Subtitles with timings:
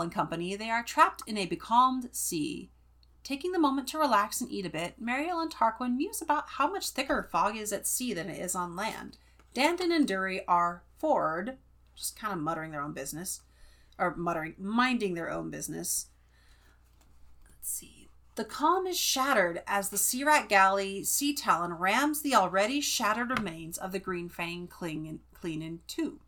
[0.00, 2.70] And company, they are trapped in a becalmed sea.
[3.22, 6.70] Taking the moment to relax and eat a bit, Mariel and Tarquin muse about how
[6.70, 9.18] much thicker fog is at sea than it is on land.
[9.54, 11.58] Dandin and Durry are forward,
[11.94, 13.42] just kind of muttering their own business,
[13.98, 16.06] or muttering, minding their own business.
[17.50, 18.08] Let's see.
[18.36, 23.28] The calm is shattered as the Sea Rat galley Sea Talon rams the already shattered
[23.28, 26.20] remains of the Green Fang clean in two,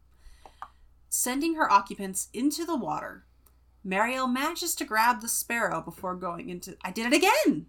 [1.09, 3.25] sending her occupants into the water.
[3.85, 6.77] Mariel manages to grab the sparrow before going into.
[6.83, 7.67] I did it again!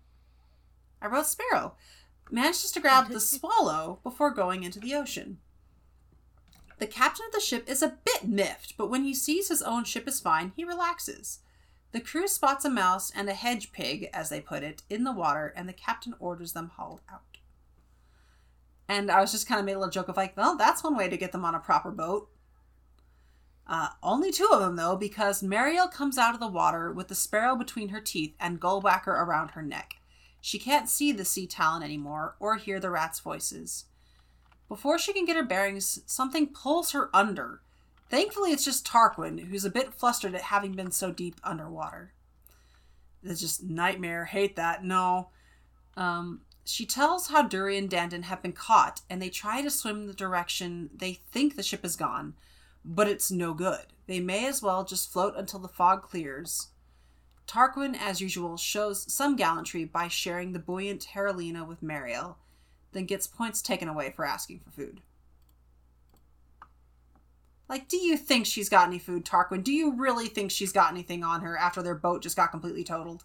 [1.01, 1.73] I wrote sparrow.
[2.31, 5.39] Manages to grab the swallow before going into the ocean.
[6.79, 9.83] The captain of the ship is a bit miffed, but when he sees his own
[9.83, 11.39] ship is fine, he relaxes.
[11.91, 15.11] The crew spots a mouse and a hedge pig, as they put it, in the
[15.11, 17.37] water, and the captain orders them hauled out.
[18.87, 20.97] And I was just kind of made a little joke of like, well, that's one
[20.97, 22.29] way to get them on a proper boat.
[23.65, 27.15] Uh, only two of them, though, because Mariel comes out of the water with the
[27.15, 29.95] sparrow between her teeth and Gullwhacker around her neck.
[30.41, 33.85] She can't see the sea talon anymore or hear the rats' voices.
[34.67, 37.61] Before she can get her bearings, something pulls her under.
[38.09, 42.11] Thankfully, it's just Tarquin, who's a bit flustered at having been so deep underwater.
[43.23, 44.25] It's just nightmare.
[44.25, 44.83] Hate that.
[44.83, 45.29] No.
[45.95, 50.07] Um, she tells how Durry and Dandin have been caught, and they try to swim
[50.07, 52.33] the direction they think the ship is gone,
[52.85, 53.85] but it's no good.
[54.07, 56.69] They may as well just float until the fog clears.
[57.47, 62.37] Tarquin, as usual, shows some gallantry by sharing the buoyant Heralina with Mariel,
[62.91, 65.01] then gets points taken away for asking for food.
[67.69, 69.63] Like, do you think she's got any food, Tarquin?
[69.63, 72.83] Do you really think she's got anything on her after their boat just got completely
[72.83, 73.23] totaled?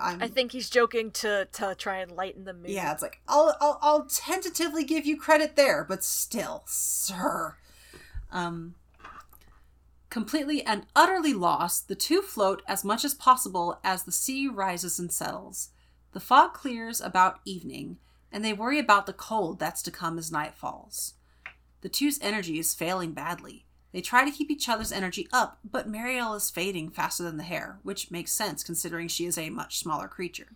[0.00, 2.70] I'm, i think he's joking to to try and lighten the mood.
[2.70, 7.56] Yeah, it's like I'll, I'll I'll tentatively give you credit there, but still, sir.
[8.32, 8.74] Um,
[10.10, 14.98] completely and utterly lost, the two float as much as possible as the sea rises
[14.98, 15.70] and settles.
[16.12, 17.98] The fog clears about evening,
[18.32, 21.14] and they worry about the cold that's to come as night falls.
[21.82, 23.65] The two's energy is failing badly.
[23.96, 27.42] They try to keep each other's energy up, but Mariel is fading faster than the
[27.42, 30.48] hare, which makes sense considering she is a much smaller creature.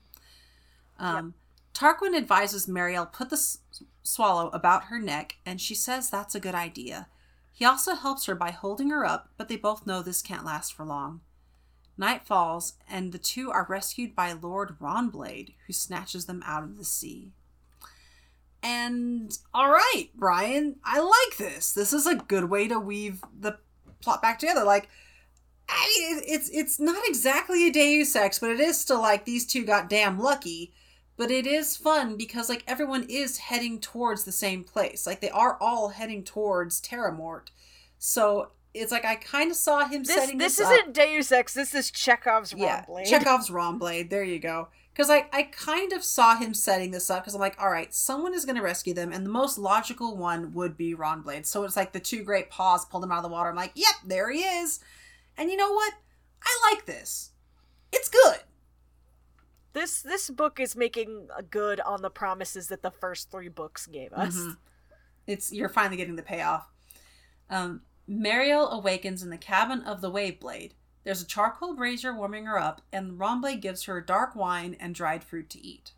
[0.99, 1.35] Um,
[1.75, 1.97] yep.
[1.97, 3.57] Tarquin advises Mariel put the s-
[4.03, 7.09] swallow about her neck, and she says that's a good idea.
[7.51, 10.75] He also helps her by holding her up, but they both know this can't last
[10.75, 11.23] for long.
[11.97, 16.77] Night falls, and the two are rescued by Lord Rawnblade, who snatches them out of
[16.77, 17.33] the sea.
[18.63, 21.73] And all right, Brian, I like this.
[21.73, 23.59] This is a good way to weave the
[24.03, 24.65] plot back together.
[24.65, 24.89] Like,
[25.69, 29.47] I mean, it's it's not exactly a Deus Ex, but it is still like these
[29.47, 30.73] two got damn lucky.
[31.17, 35.07] But it is fun because like everyone is heading towards the same place.
[35.07, 37.49] Like they are all heading towards Terramort.
[37.99, 40.57] So it's like I kind of saw him this, setting this.
[40.57, 40.95] This, isn't up.
[40.95, 41.55] Deus Ex.
[41.55, 43.07] This is Chekhov's yeah, Blade.
[43.07, 44.11] Chekhov's Blade.
[44.11, 47.41] There you go because I, I kind of saw him setting this up because I'm
[47.41, 50.77] like, all right, someone is going to rescue them, and the most logical one would
[50.77, 51.47] be Rawnblade.
[51.47, 53.49] So it's like the two great paws pulled him out of the water.
[53.49, 54.81] I'm like, yep, there he is.
[55.37, 55.95] And you know what?
[56.43, 57.31] I like this.
[57.93, 58.41] It's good.
[59.73, 64.13] This this book is making good on the promises that the first three books gave
[64.13, 64.37] us.
[64.37, 64.51] Mm-hmm.
[65.27, 66.69] It's you're finally getting the payoff.
[67.49, 70.75] Um, Mariel awakens in the cabin of the Wave Blade.
[71.05, 75.25] There's a charcoal brazier warming her up, and Rawnblade gives her dark wine and dried
[75.25, 75.93] fruit to eat.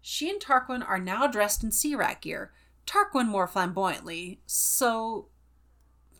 [0.00, 2.52] She and Tarquin are now dressed in sea rat gear,
[2.86, 5.28] Tarquin more flamboyantly, so.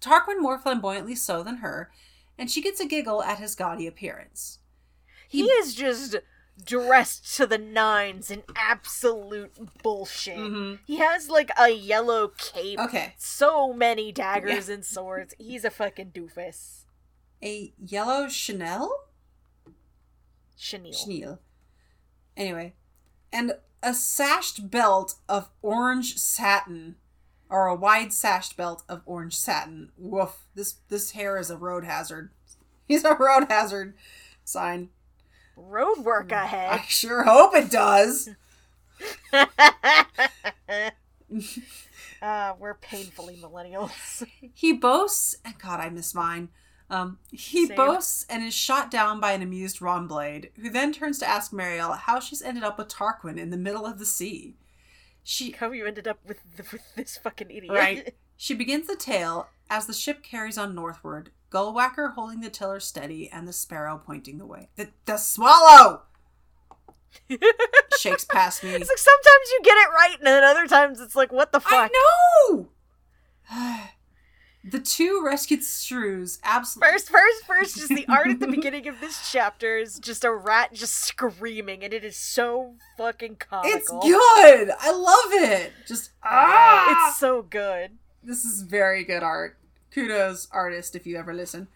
[0.00, 1.90] Tarquin more flamboyantly so than her,
[2.37, 4.58] and she gets a giggle at his gaudy appearance.
[5.28, 6.16] He, he is just
[6.64, 9.52] dressed to the nines in absolute
[9.82, 10.37] bullshit.
[10.37, 10.82] Mm-hmm.
[10.87, 12.78] He has like a yellow cape.
[12.81, 13.14] Okay.
[13.16, 14.75] So many daggers yeah.
[14.75, 15.34] and swords.
[15.38, 16.81] He's a fucking doofus
[17.43, 19.06] a yellow Chanel?
[20.56, 20.93] Chenille.
[20.93, 21.39] Chenille.
[22.37, 22.75] Anyway,
[23.33, 26.97] and a sashed belt of orange satin,
[27.50, 29.91] or a wide sashed belt of orange satin.
[29.99, 30.47] Woof!
[30.55, 32.31] This this hair is a road hazard.
[32.87, 33.95] He's a road hazard
[34.45, 34.91] sign.
[35.56, 36.81] Road work hmm, ahead.
[36.81, 38.31] I sure hope it does.
[42.23, 44.27] uh, we're painfully millennials.
[44.55, 46.49] he boasts, and God, I miss mine
[46.93, 47.77] um, he Same.
[47.77, 51.93] boasts and is shot down by an amused Rawnblade, who then turns to ask Mariel
[51.94, 54.56] how she's ended up with Tarquin in the middle of the sea.
[55.25, 57.73] She how you ended up with, the, with this fucking idiot.
[57.73, 58.15] Right.
[58.35, 63.31] She begins the tale as the ship carries on northward, Gullwhacker holding the tiller steady
[63.31, 64.69] and the sparrow pointing the way.
[64.75, 66.03] The, the swallow
[68.00, 68.71] shakes past me.
[68.71, 71.61] It's like sometimes you get it right, and then other times it's like, what the
[71.61, 71.93] fuck?
[71.95, 72.69] I know.
[74.64, 76.93] The two rescued shrews absolutely.
[76.93, 80.32] First, first, first, just the art at the beginning of this chapter is just a
[80.32, 83.70] rat just screaming, and it is so fucking comical.
[83.76, 84.70] It's good.
[84.79, 85.73] I love it.
[85.87, 87.99] Just ah, It's so good.
[88.23, 89.59] this is very good art.
[89.93, 91.67] Kudos, artist, if you ever listen.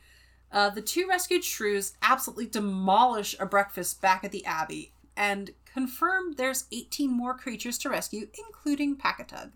[0.53, 6.35] Uh, the two rescued shrews absolutely demolish a breakfast back at the Abbey and confirm
[6.37, 9.51] there's 18 more creatures to rescue, including Packatug.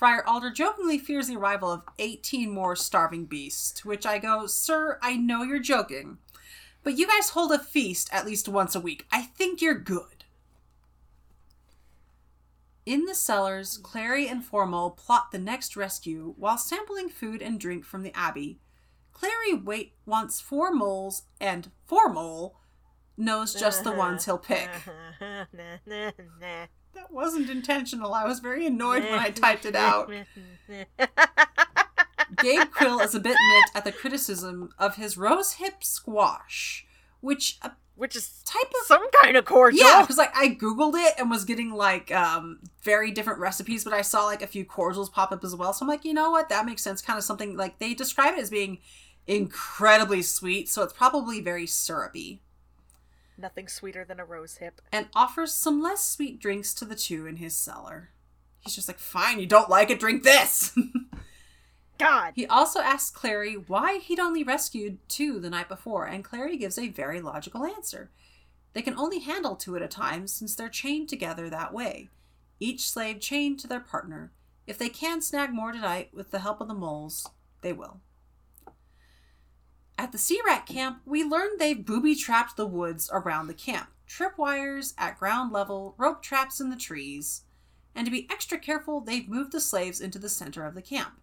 [0.00, 4.46] Friar Alder jokingly fears the arrival of 18 more starving beasts, to which I go,
[4.46, 6.16] Sir, I know you're joking,
[6.82, 9.04] but you guys hold a feast at least once a week.
[9.12, 10.24] I think you're good.
[12.86, 17.84] In the cellars, Clary and Foremole plot the next rescue while sampling food and drink
[17.84, 18.58] from the Abbey.
[19.12, 22.52] Clary wait wants four moles, and Foremole
[23.18, 24.70] knows just the ones he'll pick.
[26.94, 28.14] That wasn't intentional.
[28.14, 30.10] I was very annoyed when I typed it out.
[32.38, 36.86] Gabe Quill is a bit miffed at the criticism of his rose hip squash,
[37.20, 39.84] which a Which is type of some kind of cordial.
[39.86, 43.92] yeah, because like I googled it and was getting like um very different recipes, but
[43.92, 45.72] I saw like a few cordials pop up as well.
[45.72, 47.02] So I'm like, you know what, that makes sense.
[47.02, 48.78] Kind of something like they describe it as being
[49.26, 52.42] incredibly sweet, so it's probably very syrupy.
[53.40, 54.82] Nothing sweeter than a rose hip.
[54.92, 58.10] And offers some less sweet drinks to the two in his cellar.
[58.60, 60.76] He's just like, fine, you don't like it, drink this.
[61.98, 62.32] God.
[62.34, 66.78] He also asks Clary why he'd only rescued two the night before, and Clary gives
[66.78, 68.10] a very logical answer.
[68.72, 72.08] They can only handle two at a time since they're chained together that way,
[72.58, 74.32] each slave chained to their partner.
[74.66, 77.28] If they can snag more tonight with the help of the moles,
[77.62, 78.00] they will.
[80.00, 83.90] At the Sea Rat camp, we learned they've booby trapped the woods around the camp.
[84.08, 87.42] Tripwires at ground level, rope traps in the trees,
[87.94, 91.20] and to be extra careful, they've moved the slaves into the center of the camp.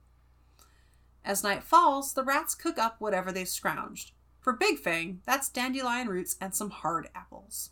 [1.25, 4.11] As night falls, the rats cook up whatever they've scrounged.
[4.41, 7.71] For Big Fang, that's dandelion roots and some hard apples.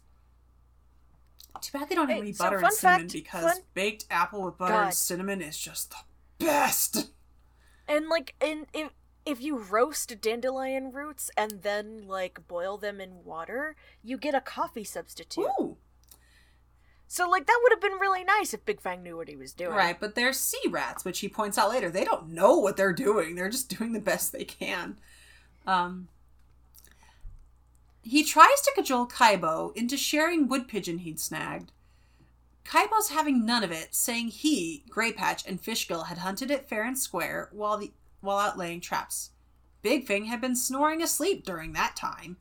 [1.61, 3.61] Too bad they don't have Hey, any so butter fun and cinnamon fact- because fun-
[3.75, 4.85] baked apple with butter God.
[4.85, 7.11] and cinnamon is just the best.
[7.87, 8.89] And like in if
[9.25, 14.41] if you roast dandelion roots and then like boil them in water, you get a
[14.41, 15.47] coffee substitute.
[15.59, 15.77] Ooh,
[17.07, 19.53] So like that would have been really nice if Big Fang knew what he was
[19.53, 19.71] doing.
[19.71, 21.89] right, but they're sea rats, which he points out later.
[21.89, 23.35] They don't know what they're doing.
[23.35, 24.97] They're just doing the best they can.
[25.65, 26.07] Um,
[28.03, 31.71] he tries to cajole Kaibo into sharing wood pigeon he'd snagged.
[32.63, 36.97] Kaibo's having none of it, saying he, Greypatch, and Fishgill had hunted it fair and
[36.97, 37.91] square while the
[38.25, 39.31] while out laying traps.
[39.81, 42.37] Big Fang had been snoring asleep during that time.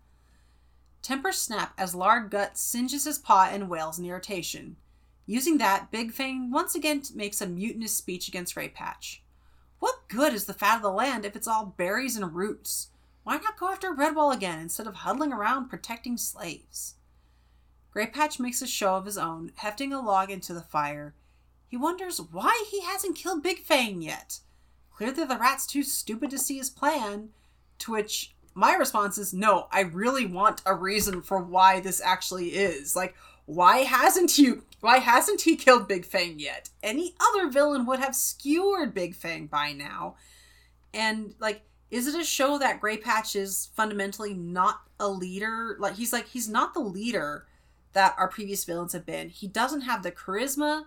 [1.02, 4.76] Tempers snap as Lard Gut singes his paw and wails in irritation.
[5.26, 9.18] Using that, Big Fang once again makes a mutinous speech against Greypatch.
[9.78, 12.88] What good is the fat of the land if it's all berries and roots?
[13.22, 16.94] Why not go after Redwall again instead of huddling around protecting slaves?
[17.94, 21.14] Greypatch makes a show of his own, hefting a log into the fire.
[21.68, 24.40] He wonders why he hasn't killed Big Fang yet.
[24.96, 27.30] Clearly, the rat's too stupid to see his plan.
[27.80, 32.50] To which my response is no, I really want a reason for why this actually
[32.50, 32.94] is.
[32.94, 33.14] Like,
[33.46, 36.70] why hasn't you why hasn't he killed Big Fang yet?
[36.82, 40.16] Any other villain would have skewered Big Fang by now.
[40.92, 45.76] And like, is it a show that Grey Patch is fundamentally not a leader?
[45.78, 47.46] Like he's like he's not the leader
[47.94, 49.28] that our previous villains have been.
[49.28, 50.84] He doesn't have the charisma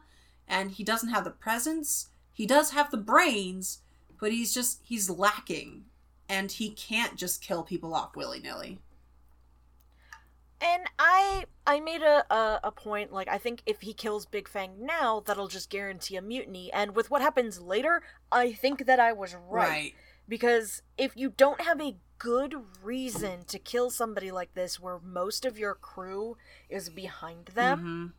[0.47, 2.09] and he doesn't have the presence.
[2.31, 3.79] He does have the brains,
[4.19, 5.85] but he's just he's lacking
[6.29, 8.79] and he can't just kill people off willy-nilly.
[10.59, 14.47] And I I made a, a a point like I think if he kills Big
[14.49, 16.73] Fang now, that'll just guarantee a mutiny.
[16.73, 19.93] And with what happens later, I think that I was right.
[20.27, 25.45] Because if you don't have a good reason to kill somebody like this where most
[25.45, 26.37] of your crew
[26.69, 28.13] is behind them,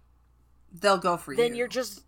[0.73, 0.81] Mhm.
[0.81, 1.37] They'll go for you.
[1.38, 2.05] then you're just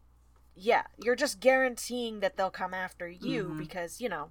[0.60, 3.58] yeah, you're just guaranteeing that they'll come after you Mhm.
[3.58, 4.30] because, you know,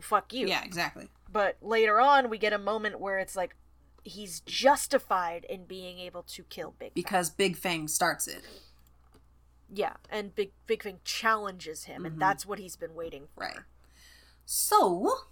[0.00, 0.46] fuck you.
[0.48, 1.08] Yeah, exactly.
[1.30, 3.54] But later on we get a moment where it's like
[4.02, 6.94] he's justified in being able to kill Big Fang.
[6.94, 8.44] Because Big Fang starts it.
[9.68, 12.06] Yeah, and Big Big Fang challenges him, Mhm.
[12.06, 13.40] and that's what he's been waiting for.
[13.40, 13.58] Right.
[14.46, 15.26] So,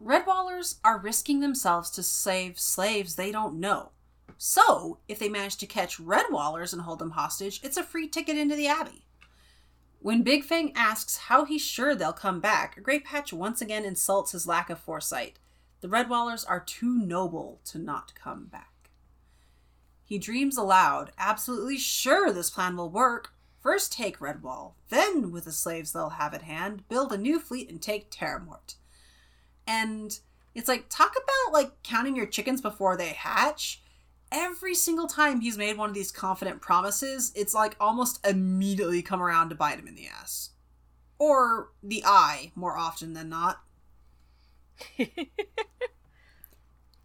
[0.00, 3.90] Redwallers are risking themselves to save slaves they don't know.
[4.38, 8.38] So, if they manage to catch Redwallers and hold them hostage, it's a free ticket
[8.38, 9.04] into the Abbey.
[10.00, 14.32] When Big Fang asks how he's sure they'll come back, Grey Patch once again insults
[14.32, 15.38] his lack of foresight.
[15.80, 18.90] The Redwallers are too noble to not come back.
[20.04, 25.52] He dreams aloud, absolutely sure this plan will work, First take Redwall, then, with the
[25.52, 28.76] slaves they'll have at hand, build a new fleet and take Terramort.
[29.66, 30.18] And
[30.54, 33.82] it's like, talk about like counting your chickens before they hatch.
[34.30, 39.22] Every single time he's made one of these confident promises, it's like almost immediately come
[39.22, 40.50] around to bite him in the ass.
[41.18, 43.62] Or the eye, more often than not.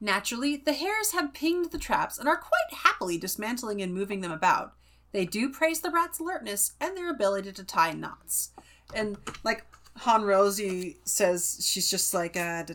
[0.02, 4.34] Naturally, the hares have pinged the traps and are quite happily dismantling and moving them
[4.34, 4.74] about.
[5.14, 8.52] They do praise the rat's alertness and their ability to tie knots.
[8.94, 9.66] And like
[9.98, 12.66] Hon Rosie says, she's just like uh,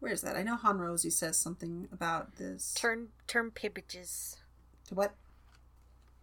[0.00, 0.36] Where's that?
[0.36, 2.74] I know Hon Rosie says something about this.
[2.74, 4.36] Turn turn pages.
[4.88, 5.14] To what?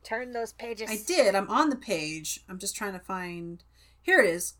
[0.03, 0.89] Turn those pages.
[0.89, 1.35] I did.
[1.35, 2.41] I'm on the page.
[2.47, 3.63] I'm just trying to find.
[4.01, 4.53] Here it is.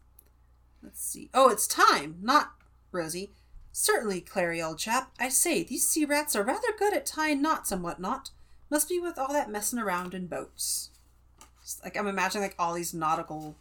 [0.81, 1.29] Let's see.
[1.33, 2.53] Oh, it's time, not
[2.91, 3.31] Rosie.
[3.71, 5.11] Certainly, Clary, old chap.
[5.19, 8.31] I say, these sea rats are rather good at tying knots and whatnot.
[8.69, 10.91] Must be with all that messing around in boats.
[11.61, 13.55] Just like I'm imagining like all these nautical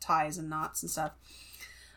[0.00, 1.12] ties and knots and stuff.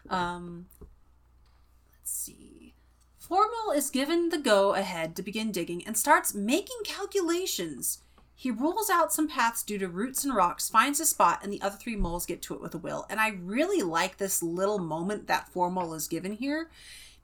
[0.09, 2.73] Um, let's see.
[3.21, 7.99] Foremole is given the go ahead to begin digging and starts making calculations.
[8.33, 11.61] He rules out some paths due to roots and rocks, finds a spot, and the
[11.61, 13.05] other three moles get to it with a will.
[13.09, 16.69] And I really like this little moment that Formal is given here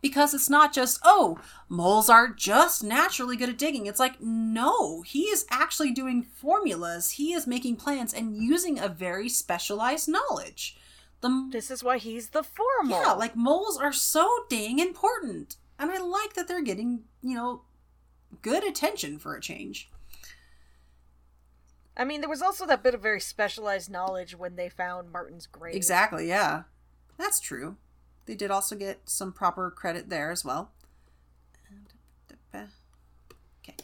[0.02, 3.86] because it's not just, oh, moles are just naturally good at digging.
[3.86, 8.88] It's like, no, he is actually doing formulas, he is making plans and using a
[8.88, 10.78] very specialized knowledge.
[11.22, 13.02] The, this is why he's the Foremole.
[13.02, 15.56] Yeah, like moles are so dang important.
[15.80, 17.62] And I like that they're getting, you know,
[18.42, 19.90] good attention for a change.
[21.98, 25.48] I mean, there was also that bit of very specialized knowledge when they found Martin's
[25.48, 25.75] grave.
[25.75, 26.64] Exactly, yeah.
[27.18, 27.78] That's true.
[28.25, 30.72] They did also get some proper credit there as well.
[33.63, 33.75] Okay.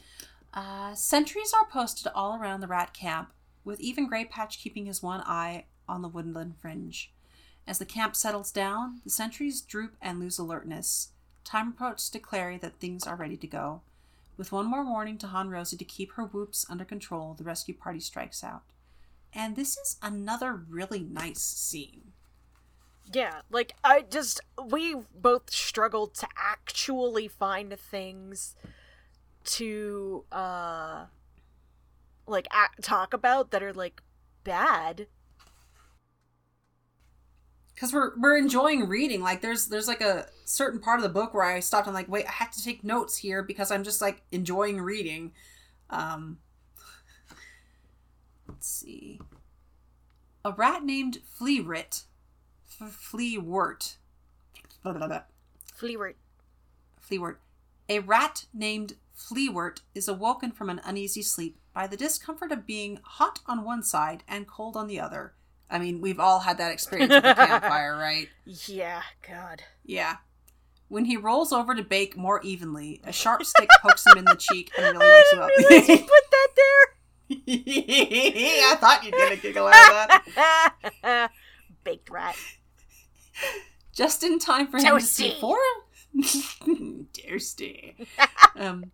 [0.54, 3.32] Uh, sentries are posted all around the rat camp,
[3.64, 7.12] with even Grey Patch keeping his one eye on the woodland fringe.
[7.68, 11.10] As the camp settles down, the sentries droop and lose alertness.
[11.44, 13.82] Time approaches to Clary that things are ready to go.
[14.38, 17.76] With one more warning to Hon Rosie to keep her whoops under control, the rescue
[17.76, 18.64] party strikes out.
[19.34, 22.14] And this is another really nice scene.
[23.06, 28.56] Yeah, like I just we both struggled to actually find things
[29.44, 31.06] to uh
[32.28, 32.48] like
[32.82, 34.02] talk about that are like
[34.44, 35.08] bad
[37.82, 39.22] because we're we're enjoying reading.
[39.22, 42.08] Like there's there's like a certain part of the book where I stopped and like,
[42.08, 45.32] wait, I have to take notes here because I'm just like enjoying reading.
[45.90, 46.38] Um,
[48.48, 49.20] let's see.
[50.46, 52.04] A rat named Fleawrit,
[52.88, 53.96] Fleawort,
[55.80, 56.16] Fleawort,
[57.10, 57.36] Fleawort.
[57.90, 63.00] A rat named Fleawort is awoken from an uneasy sleep by the discomfort of being
[63.04, 65.34] hot on one side and cold on the other
[65.72, 68.28] I mean, we've all had that experience with a campfire, right?
[68.46, 69.64] Yeah, God.
[69.86, 70.18] Yeah.
[70.90, 74.36] When he rolls over to bake more evenly, a sharp stick pokes him in the
[74.36, 75.50] cheek and really wakes him up.
[75.58, 76.86] you put that there.
[77.48, 81.32] I thought you'd get a giggle out of that.
[81.86, 82.36] Baked rat.
[83.94, 85.00] Just in time for him Toasty.
[85.00, 85.58] to see four.
[87.14, 88.08] Toasty.
[88.56, 88.92] um,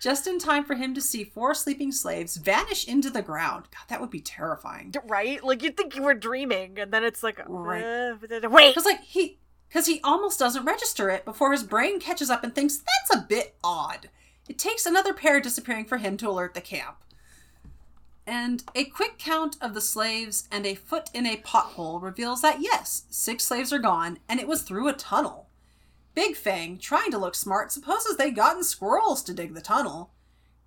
[0.00, 3.66] just in time for him to see four sleeping slaves vanish into the ground.
[3.70, 4.94] God, that would be terrifying.
[5.06, 5.42] Right?
[5.42, 7.82] Like you'd think you were dreaming, and then it's like, right.
[7.82, 8.16] Uh,
[8.48, 12.42] wait, because like he, because he almost doesn't register it before his brain catches up
[12.42, 14.10] and thinks that's a bit odd.
[14.48, 16.96] It takes another pair disappearing for him to alert the camp.
[18.32, 22.60] And a quick count of the slaves and a foot in a pothole reveals that
[22.60, 25.48] yes, six slaves are gone, and it was through a tunnel.
[26.14, 30.12] Big Fang, trying to look smart, supposes they'd gotten squirrels to dig the tunnel.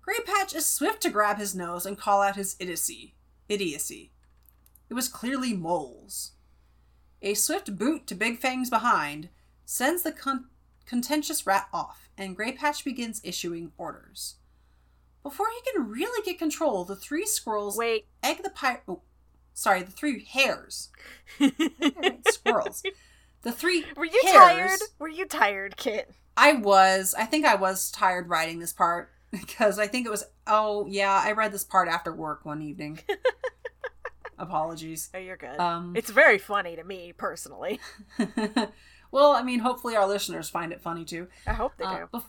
[0.02, 3.14] Grey Patch is swift to grab his nose and call out his idiocy.
[3.48, 4.12] Idiocy.
[4.90, 6.32] It was clearly moles.
[7.22, 9.30] A swift boot to Big Fang's behind
[9.64, 10.48] sends the con-
[10.84, 14.34] contentious rat off, and Grey Patch begins issuing orders.
[15.24, 18.82] Before he can really get control, the three squirrels wait egg the pirate.
[18.86, 19.00] Oh,
[19.54, 20.90] sorry, the three hares.
[22.28, 22.82] squirrels
[23.42, 23.86] the three.
[23.96, 24.80] Were you hairs, tired?
[24.98, 26.12] Were you tired, Kit?
[26.36, 27.14] I was.
[27.16, 30.24] I think I was tired writing this part because I think it was.
[30.46, 33.00] Oh yeah, I read this part after work one evening.
[34.38, 35.08] Apologies.
[35.14, 35.58] Oh, you're good.
[35.58, 37.80] Um, it's very funny to me personally.
[39.10, 41.28] well, I mean, hopefully our listeners find it funny too.
[41.46, 42.18] I hope they uh, do.
[42.18, 42.24] Bef-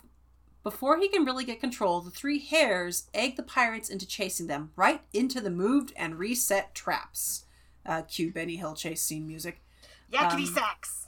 [0.65, 4.71] before he can really get control, the three hares egg the pirates into chasing them
[4.75, 7.45] right into the moved and reset traps.
[7.85, 9.61] Uh, cue Benny Hill chase scene music.
[10.11, 11.07] Yakety um, sax.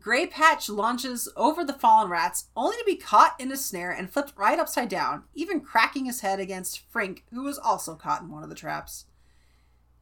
[0.00, 4.10] Grey Patch launches over the fallen rats, only to be caught in a snare and
[4.10, 8.30] flipped right upside down, even cracking his head against Frink, who was also caught in
[8.30, 9.04] one of the traps.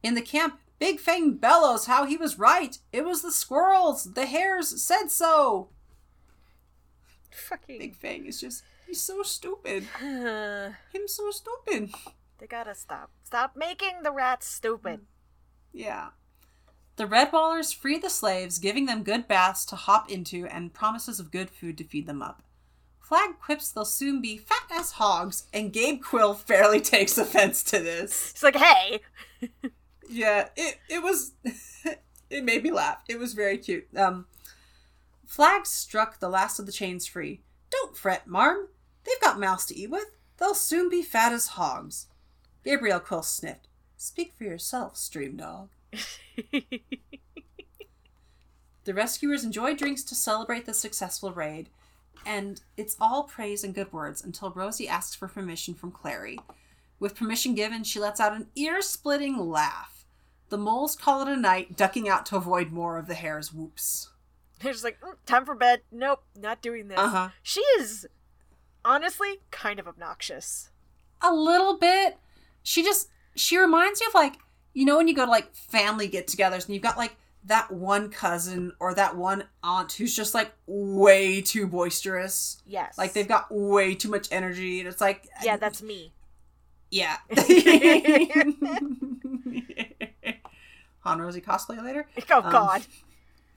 [0.01, 2.77] In the camp, Big Fang bellows how he was right.
[2.93, 4.13] It was the squirrels.
[4.13, 5.67] The hares said so.
[7.33, 7.79] Fucking.
[7.79, 9.83] Big Fang is just, he's so stupid.
[9.99, 11.93] Him so stupid.
[12.39, 13.09] they gotta stop.
[13.23, 15.01] Stop making the rats stupid.
[15.71, 16.09] Yeah.
[16.95, 21.31] The Redwallers free the slaves, giving them good baths to hop into and promises of
[21.31, 22.43] good food to feed them up.
[22.99, 27.79] Flag quips they'll soon be fat as hogs, and Gabe Quill fairly takes offense to
[27.79, 28.31] this.
[28.31, 28.99] It's like, hey,
[30.09, 31.31] Yeah, it it was
[32.29, 32.99] it made me laugh.
[33.09, 33.87] It was very cute.
[33.95, 34.27] Um
[35.33, 37.41] Flag struck the last of the chains free.
[37.71, 38.67] Don't fret, Marm.
[39.03, 40.15] They've got mouths to eat with.
[40.37, 42.05] They'll soon be fat as hogs.
[42.63, 43.67] Gabriel Quill sniffed.
[43.97, 45.69] Speak for yourself, stream dog.
[48.83, 51.69] The rescuers enjoy drinks to celebrate the successful raid,
[52.25, 56.37] and it's all praise and good words until Rosie asks for permission from Clary.
[56.99, 60.05] With permission given, she lets out an ear splitting laugh.
[60.49, 64.09] The moles call it a night, ducking out to avoid more of the hare's whoops.
[64.63, 65.81] they're just like, "Mm, time for bed.
[65.91, 66.97] Nope, not doing this.
[66.97, 67.29] Uh huh.
[67.41, 68.07] She is
[68.85, 70.69] honestly kind of obnoxious.
[71.21, 72.17] A little bit.
[72.63, 74.35] She just, she reminds you of like,
[74.73, 77.71] you know, when you go to like family get togethers and you've got like that
[77.71, 82.61] one cousin or that one aunt who's just like way too boisterous.
[82.65, 82.97] Yes.
[82.97, 86.13] Like they've got way too much energy, and it's like, Yeah, that's me.
[86.89, 87.17] Yeah.
[91.01, 92.07] Hon Rosie cosplay later.
[92.31, 92.85] Oh Um, God!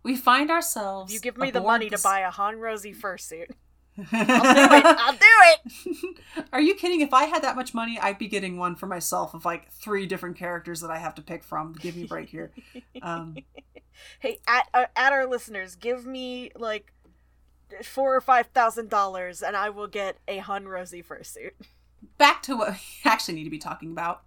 [0.03, 1.13] we find ourselves.
[1.13, 3.51] you give me the money to buy a Hon Rosie fursuit.
[4.13, 4.85] I'll do it.
[4.85, 6.19] I'll do it.
[6.53, 7.01] Are you kidding?
[7.01, 10.05] If I had that much money, I'd be getting one for myself of like three
[10.05, 11.73] different characters that I have to pick from.
[11.73, 12.51] Give me a break here.
[13.01, 13.35] Um,
[14.19, 16.93] Hey, at uh, at our listeners, give me like
[17.83, 21.51] four or five thousand dollars, and I will get a Hon Rosie fursuit.
[22.17, 24.23] back to what we actually need to be talking about.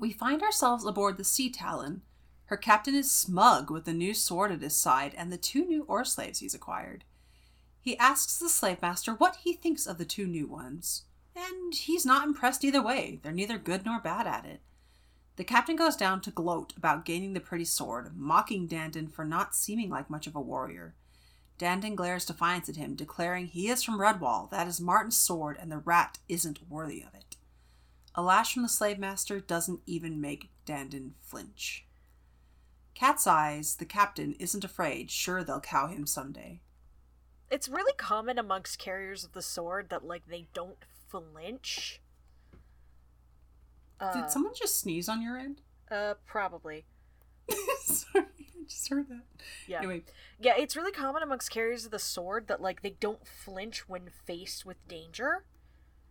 [0.00, 2.02] We find ourselves aboard the Sea Talon.
[2.46, 5.82] Her captain is smug with the new sword at his side and the two new
[5.84, 7.04] oar slaves he's acquired.
[7.80, 11.04] He asks the slave master what he thinks of the two new ones,
[11.34, 13.20] and he's not impressed either way.
[13.22, 14.60] They're neither good nor bad at it.
[15.36, 19.54] The captain goes down to gloat about gaining the pretty sword, mocking Dandin for not
[19.54, 20.94] seeming like much of a warrior.
[21.58, 25.70] Dandin glares defiance at him, declaring he is from Redwall, that is Martin's sword, and
[25.70, 27.36] the rat isn't worthy of it.
[28.14, 31.85] A lash from the slave master doesn't even make Dandin flinch.
[32.96, 36.60] Cat's Eyes, the captain, isn't afraid, sure they'll cow him someday.
[37.50, 40.78] It's really common amongst carriers of the sword that like they don't
[41.08, 42.00] flinch.
[44.00, 45.60] Uh, Did someone just sneeze on your end?
[45.90, 46.86] uh, probably.
[47.84, 49.22] Sorry, I just heard that.
[49.68, 49.78] Yeah.
[49.78, 50.02] Anyway,
[50.40, 54.08] Yeah, it's really common amongst carriers of the sword that like they don't flinch when
[54.24, 55.44] faced with danger.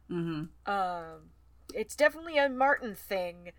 [0.09, 0.71] mm-hmm.
[0.71, 1.31] Um,
[1.73, 3.51] it's definitely a Martin thing.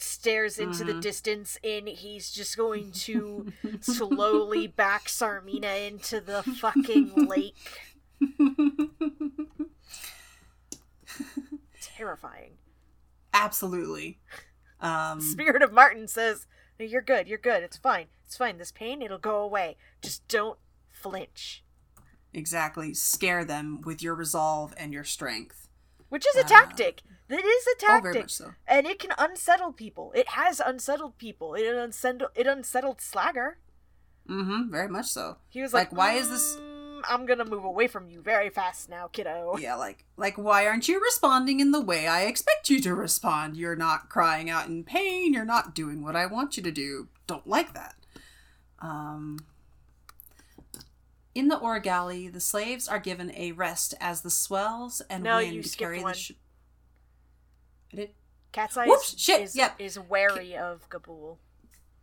[0.00, 1.00] Stares into the Mhm.
[1.02, 7.56] distance, and he's just going to slowly back Sarmina into the fucking lake.
[11.80, 12.52] Terrifying.
[13.34, 14.18] Absolutely.
[14.80, 16.46] Um, Spirit of Martin says,
[16.78, 17.26] "You're good.
[17.26, 17.62] You're good.
[17.62, 18.06] It's fine.
[18.24, 18.58] It's fine.
[18.58, 19.76] This pain, it'll go away.
[20.02, 20.58] Just don't
[20.90, 21.64] flinch."
[22.34, 22.92] exactly.
[22.94, 25.66] Scare them with your resolve and your strength.
[26.08, 27.02] Which is a Uh, tactic.
[27.28, 28.22] That is a Oh, very tactic.
[28.22, 28.54] much so.
[28.66, 30.12] and it can unsettle people.
[30.14, 31.54] It has unsettled people.
[31.54, 33.54] It unsettled it unsettled Slagger.
[34.28, 34.70] Mm-hmm.
[34.70, 35.36] Very much so.
[35.48, 38.50] He was like, Like, why is this- "Mm, I'm gonna move away from you very
[38.50, 42.70] fast now, kiddo." Yeah, like like why aren't you responding in the way I expect
[42.70, 43.56] you to respond?
[43.56, 47.08] You're not crying out in pain, you're not doing what I want you to do.
[47.26, 47.94] Don't like that.
[48.80, 49.38] Um
[51.34, 55.36] in the ore galley, the slaves are given a rest as the swells and No,
[55.36, 56.12] wind carry one.
[56.12, 56.36] the ship.
[57.92, 58.10] I did
[58.52, 59.74] Cat's Eye Whoops, is, shit, is, yep.
[59.78, 61.36] is wary of Gabool.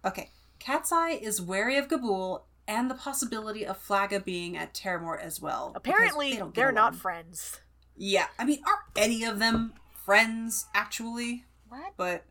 [0.03, 0.29] Okay.
[0.59, 5.41] Cat's Eye is wary of Gabool and the possibility of Flaga being at Terramort as
[5.41, 5.71] well.
[5.75, 7.59] Apparently, they they're not friends.
[7.97, 11.45] Yeah, I mean, are any of them friends actually?
[11.69, 11.93] What?
[11.97, 12.25] But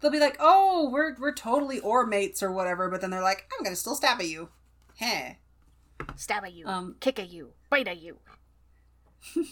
[0.00, 3.48] they'll be like, "Oh, we're we're totally or mates or whatever," but then they're like,
[3.56, 4.50] "I'm gonna still stab at you."
[4.96, 5.34] Heh.
[6.14, 6.96] Stab at you, Um.
[7.00, 8.18] kick at you, bite at you.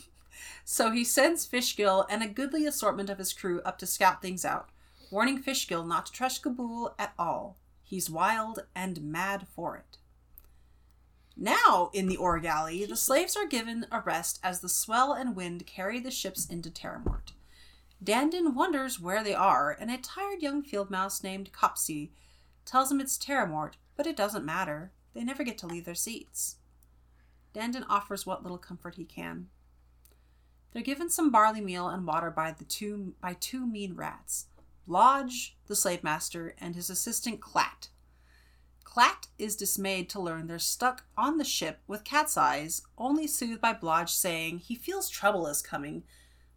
[0.64, 4.44] So he sends Fishgill and a goodly assortment of his crew up to scout things
[4.44, 4.70] out,
[5.11, 7.57] warning Fishgill not to trust Gabool at all.
[7.83, 9.98] He's wild and mad for it.
[11.37, 15.35] Now, in the ore galley, the slaves are given a rest as the swell and
[15.35, 17.33] wind carry the ships into Terramort.
[18.02, 22.12] Dandin wonders where they are, and a tired young field mouse named Copsy
[22.64, 24.92] tells him it's Terramort, but it doesn't matter.
[25.14, 26.57] They never get to leave their seats.
[27.54, 29.48] Dandin offers what little comfort he can.
[30.74, 34.46] They're given some barley meal and water by the two by two mean rats,
[34.88, 37.88] Blodge, the slave master, and his assistant Clat.
[38.82, 43.60] Clat is dismayed to learn they're stuck on the ship with Cat's Eyes, only soothed
[43.60, 46.02] by Blodge saying he feels trouble is coming.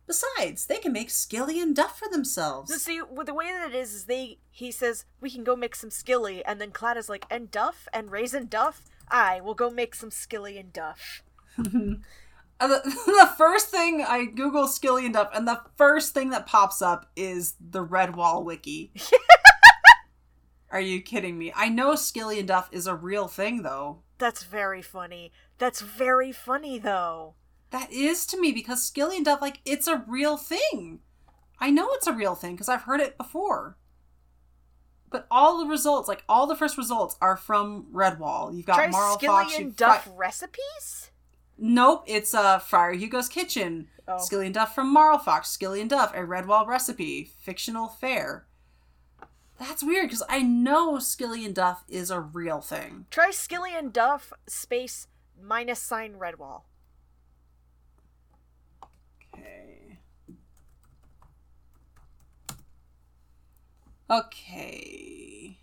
[0.08, 2.73] Besides, they can make skilly and duff for themselves.
[2.82, 5.91] See, the way that it is, is they he says we can go make some
[5.91, 8.84] skilly, and then Clat is like, and duff and raisin duff.
[9.10, 11.23] I will go make some skilly and duff.
[12.60, 16.48] Uh, the, the first thing I Google Skilly and Duff, and the first thing that
[16.48, 18.91] pops up is the Redwall wiki.
[20.72, 21.54] Are you kidding me?
[21.56, 24.00] I know Skilly and Duff is a real thing, though.
[24.17, 25.32] That's very funny.
[25.58, 27.36] That's very funny, though.
[27.70, 31.00] That is to me because Skilly and Duff, like, it's a real thing.
[31.60, 33.78] I know it's a real thing because I've heard it before.
[35.10, 38.56] But all the results, like all the first results, are from Redwall.
[38.56, 39.58] You've got Try Marl skilly Fox.
[39.58, 41.12] and duff recipes.
[41.58, 43.88] Nope, it's uh, Friar Hugo's Kitchen.
[44.08, 44.20] Oh.
[44.20, 45.50] Skilly and Duff from Marl Fox.
[45.50, 47.30] Skilly and Duff, a Redwall recipe.
[47.41, 48.46] Fictional fare.
[49.60, 53.08] That's weird because I know Skilly and Duff is a real thing.
[53.10, 55.08] Try skilly and duff space
[55.41, 56.62] minus sign Redwall.
[59.34, 59.98] Okay.
[64.10, 65.58] Okay.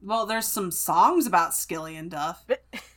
[0.00, 2.46] Well, there's some songs about Skilly and Duff.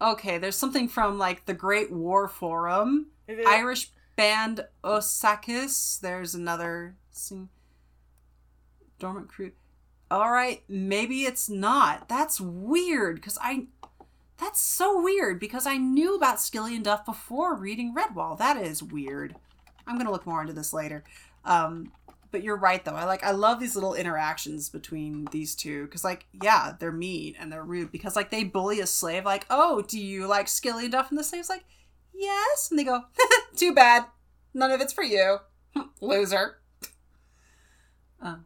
[0.00, 3.06] Okay, there's something from like the Great War Forum.
[3.46, 6.00] Irish band Osakis.
[6.00, 7.48] There's another sing
[8.98, 9.52] dormant crew.
[10.10, 12.08] All right, maybe it's not.
[12.08, 13.66] That's weird because I.
[14.38, 18.36] That's so weird because I knew about Skilly and Duff before reading Redwall.
[18.36, 19.34] That is weird.
[19.86, 21.04] I'm gonna look more into this later.
[21.44, 21.90] Um,
[22.36, 22.92] but you're right though.
[22.94, 27.34] I like I love these little interactions between these two because like yeah, they're mean
[27.40, 30.84] and they're rude because like they bully a slave like oh do you like Skilly
[30.84, 31.64] and Duff and the slave's like
[32.12, 33.04] yes and they go
[33.56, 34.04] too bad
[34.52, 35.38] none of it's for you
[36.02, 36.58] loser.
[38.20, 38.44] Um,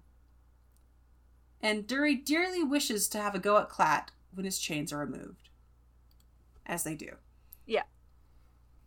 [1.61, 5.49] and Durry dearly wishes to have a go at Clat when his chains are removed,
[6.65, 7.17] as they do.
[7.67, 7.83] Yeah.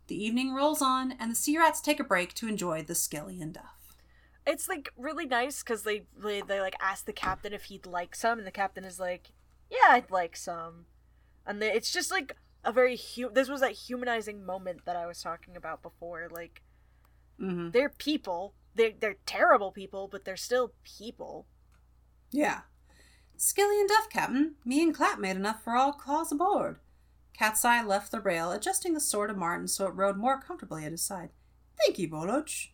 [0.06, 3.42] The evening rolls on, and the sea rats take a break to enjoy the Skilly
[3.42, 3.83] and Duff.
[4.46, 8.14] It's like really nice because they, they they like ask the captain if he'd like
[8.14, 9.32] some, and the captain is like,
[9.70, 10.86] "Yeah, I'd like some,"
[11.46, 15.06] and the, it's just like a very hu- this was that humanizing moment that I
[15.06, 16.28] was talking about before.
[16.30, 16.62] Like
[17.40, 17.70] Mm-hmm.
[17.70, 21.46] they're people, they're they're terrible people, but they're still people.
[22.30, 22.60] Yeah.
[23.36, 24.54] Skilly and Duff, Captain.
[24.64, 26.78] Me and Clap made enough for all claws aboard.
[27.36, 30.84] Cat's Eye left the rail, adjusting the sword of Martin so it rode more comfortably
[30.84, 31.30] at his side.
[31.84, 32.68] Thank you, Bolodge.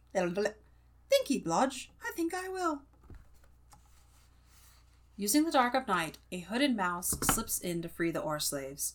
[1.10, 1.88] Thank you, Blodge.
[2.04, 2.82] I think I will.
[5.16, 8.94] Using the dark of night, a hooded mouse slips in to free the ore slaves.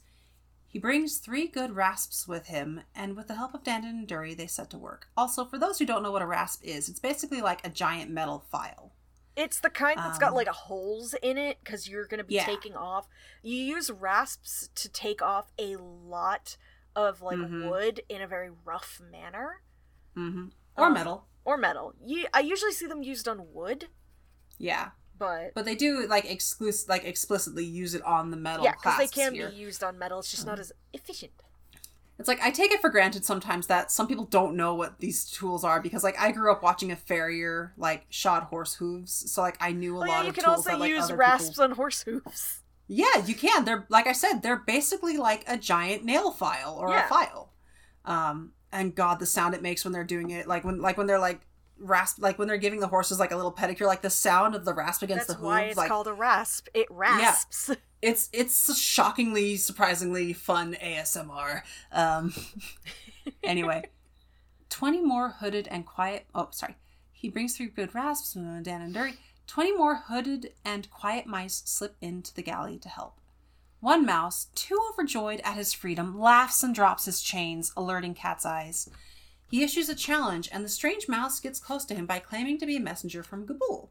[0.68, 4.34] He brings three good rasps with him, and with the help of Dandin and Durry,
[4.34, 5.08] they set to work.
[5.16, 8.12] Also, for those who don't know what a rasp is, it's basically like a giant
[8.12, 8.92] metal file.
[9.36, 12.46] It's the kind that's got Um, like holes in it because you're gonna be Yeah.
[12.46, 13.08] taking off.
[13.44, 16.58] You use rasps to take off a lot
[16.96, 17.70] of like Mhm.
[17.70, 19.62] wood in a very rough manner
[20.16, 20.48] Mm-hmm.
[20.78, 21.28] Or Um, metal.
[21.46, 21.94] Or metal.
[22.06, 23.88] You, I usually see them used on wood,
[24.58, 24.90] Yeah.
[25.18, 28.66] but But they do like exclusive, like explicitly use it on the metal.
[28.66, 29.50] yeah, because they can here.
[29.50, 30.20] be used on metal.
[30.20, 31.32] It's just not as efficient.
[32.18, 35.26] It's like I take it for granted sometimes that some people don't know what these
[35.30, 39.42] tools are because like I grew up watching a farrier like shod horse hooves, so
[39.42, 41.12] like I knew a Oh lot yeah, you of can tools also that like use
[41.12, 42.62] rasps people- on horse hooves.
[42.88, 43.66] Yeah, you can.
[43.66, 47.06] They're like I said, they're basically like a giant nail file or Yeah.
[47.06, 47.52] a file.
[48.06, 51.08] Um, and God, the sound it makes when they're doing it, like when like when
[51.08, 51.42] they're like
[51.78, 54.66] rasp, like when they're giving the horses like a little pedicure, like the sound of
[54.66, 56.68] the rasp against That's the why hooves, it's like called a rasp.
[56.74, 57.70] It rasps.
[57.70, 62.34] yeah, it's it's shockingly surprisingly fun asmr um
[63.44, 63.84] anyway
[64.70, 66.76] 20 more hooded and quiet oh sorry
[67.12, 69.16] he brings three good rasps dan and Durry.
[69.48, 73.20] 20 more hooded and quiet mice slip into the galley to help
[73.86, 78.90] one mouse too overjoyed at his freedom laughs and drops his chains alerting cat's eyes
[79.50, 82.66] he issues a challenge and the strange mouse gets close to him by claiming to
[82.66, 83.90] be a messenger from Gabool.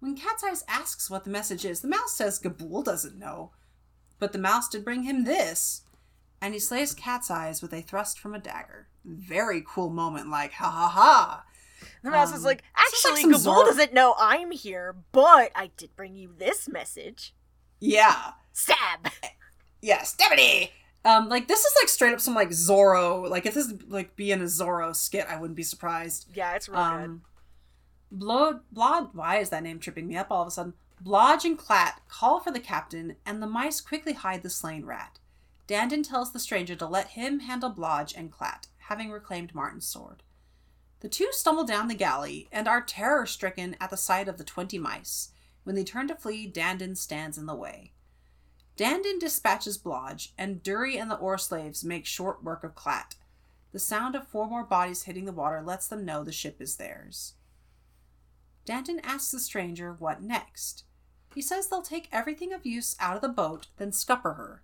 [0.00, 3.52] When Cat's Eyes asks what the message is, the mouse says Gabool doesn't know.
[4.18, 5.82] But the mouse did bring him this.
[6.40, 8.88] And he slays Cat's Eyes with a thrust from a dagger.
[9.04, 11.44] Very cool moment, like, ha ha ha.
[12.02, 14.96] The mouse is Um, like, is like actually, some Gabool Zor- doesn't know I'm here,
[15.12, 17.34] but I did bring you this message.
[17.78, 18.32] Yeah.
[18.52, 19.08] Stab.
[19.80, 20.72] Yeah, Stephanie!
[21.04, 23.28] Um, like this is like straight up some like Zorro.
[23.28, 26.28] Like if this is like being a Zorro skit, I wouldn't be surprised.
[26.34, 27.04] Yeah, it's really good.
[27.04, 27.22] Um,
[28.12, 30.74] Blood, Blood, why is that name tripping me up all of a sudden?
[31.02, 35.18] Blodge and Clat call for the captain, and the mice quickly hide the slain rat.
[35.66, 40.22] Dandin tells the stranger to let him handle Blodge and Clat, having reclaimed Martin's sword.
[40.98, 44.44] The two stumble down the galley and are terror stricken at the sight of the
[44.44, 45.30] twenty mice.
[45.64, 47.92] When they turn to flee, Dandin stands in the way.
[48.80, 53.14] Dandin dispatches Blodge, and Durry and the oar slaves make short work of Clat.
[53.72, 56.76] The sound of four more bodies hitting the water lets them know the ship is
[56.76, 57.34] theirs.
[58.64, 60.84] Dandin asks the stranger what next.
[61.34, 64.62] He says they'll take everything of use out of the boat, then scupper her.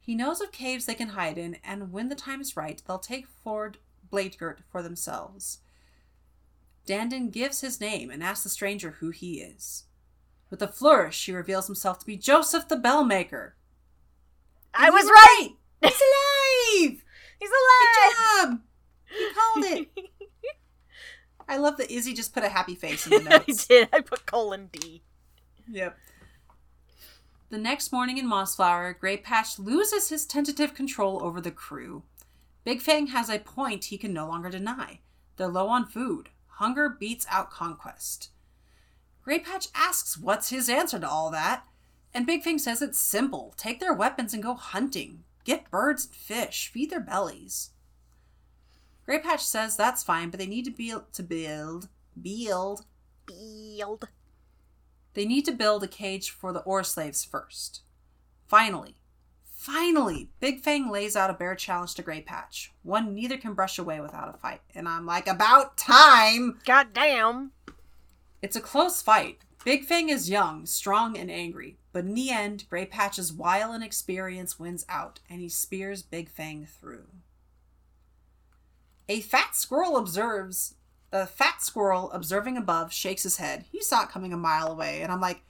[0.00, 3.00] He knows of caves they can hide in, and when the time is right, they'll
[3.00, 5.58] take Fort Bladegirt for themselves.
[6.86, 9.86] Dandin gives his name and asks the stranger who he is.
[10.50, 13.52] With a flourish, he reveals himself to be Joseph the Bellmaker.
[14.74, 15.50] I was right!
[15.82, 17.02] He's alive!
[17.40, 17.94] He's alive!
[17.94, 18.60] Good job!
[19.10, 19.88] He called it.
[21.48, 23.66] I love that Izzy just put a happy face in the notes.
[23.70, 23.88] I did.
[23.92, 25.02] I put colon D.
[25.70, 25.96] Yep.
[27.50, 32.02] The next morning in Mossflower, Grey Patch loses his tentative control over the crew.
[32.64, 35.00] Big Fang has a point he can no longer deny.
[35.36, 36.28] They're low on food.
[36.56, 38.30] Hunger beats out conquest.
[39.28, 41.66] Grey Patch asks what's his answer to all that,
[42.14, 43.52] and Big Fang says it's simple.
[43.58, 45.22] Take their weapons and go hunting.
[45.44, 46.70] Get birds and fish.
[46.72, 47.72] Feed their bellies.
[49.04, 52.86] Grey Patch says that's fine, but they need to build to build build
[53.26, 54.08] Build.
[55.12, 57.82] they need to build a cage for the ore slaves first.
[58.46, 58.96] Finally,
[59.44, 62.72] finally, Big Fang lays out a bear challenge to Grey Patch.
[62.82, 64.62] One neither can brush away without a fight.
[64.74, 66.60] And I'm like, about time!
[66.64, 67.52] God damn.
[68.40, 69.40] It's a close fight.
[69.64, 71.78] Big Fang is young, strong, and angry.
[71.92, 76.30] But in the end, Grey Patch's wile and experience wins out, and he spears Big
[76.30, 77.06] Fang through.
[79.08, 80.74] A fat squirrel observes.
[81.10, 83.64] A fat squirrel observing above shakes his head.
[83.72, 85.42] He saw it coming a mile away, and I'm like,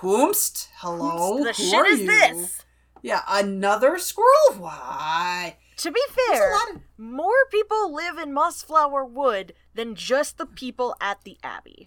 [0.00, 0.68] "Whomst?
[0.76, 1.42] Hello?
[1.42, 2.62] the Who shit are is you?" this?
[3.02, 4.54] Yeah, another squirrel?
[4.58, 5.56] Why?
[5.78, 10.46] To be fair, a lot of more people live in Mossflower Wood than just the
[10.46, 11.86] people at the Abbey.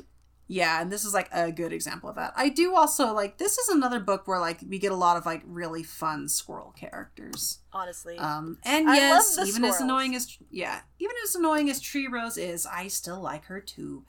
[0.51, 2.33] Yeah, and this is like a good example of that.
[2.35, 5.25] I do also like this is another book where like we get a lot of
[5.25, 7.59] like really fun squirrel characters.
[7.71, 8.17] Honestly.
[8.17, 12.37] Um and I yes, even as annoying as yeah, even as annoying as Tree Rose
[12.37, 14.03] is, I still like her too.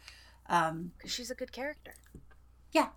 [0.48, 1.94] Um she's a good character.
[2.72, 2.88] yeah.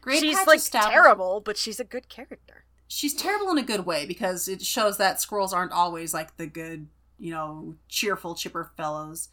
[0.00, 2.66] Great she's like terrible, but she's a good character.
[2.86, 6.46] She's terrible in a good way because it shows that squirrels aren't always like the
[6.46, 6.86] good,
[7.18, 9.28] you know, cheerful chipper fellows.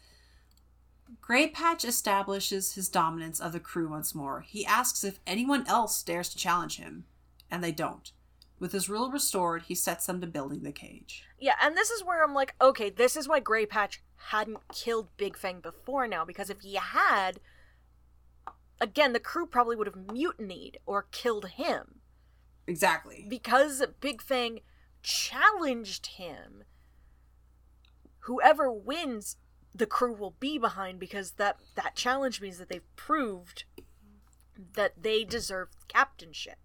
[1.20, 4.40] Grey Patch establishes his dominance of the crew once more.
[4.40, 7.04] He asks if anyone else dares to challenge him,
[7.50, 8.12] and they don't.
[8.58, 11.24] With his rule restored, he sets them to building the cage.
[11.38, 15.08] Yeah, and this is where I'm like, okay, this is why Grey Patch hadn't killed
[15.16, 17.40] Big Fang before now, because if he had,
[18.80, 22.00] again, the crew probably would have mutinied or killed him.
[22.66, 23.26] Exactly.
[23.28, 24.60] Because Big Fang
[25.02, 26.64] challenged him,
[28.20, 29.36] whoever wins,
[29.74, 33.64] the crew will be behind because that, that challenge means that they've proved
[34.74, 36.58] that they deserve captainship.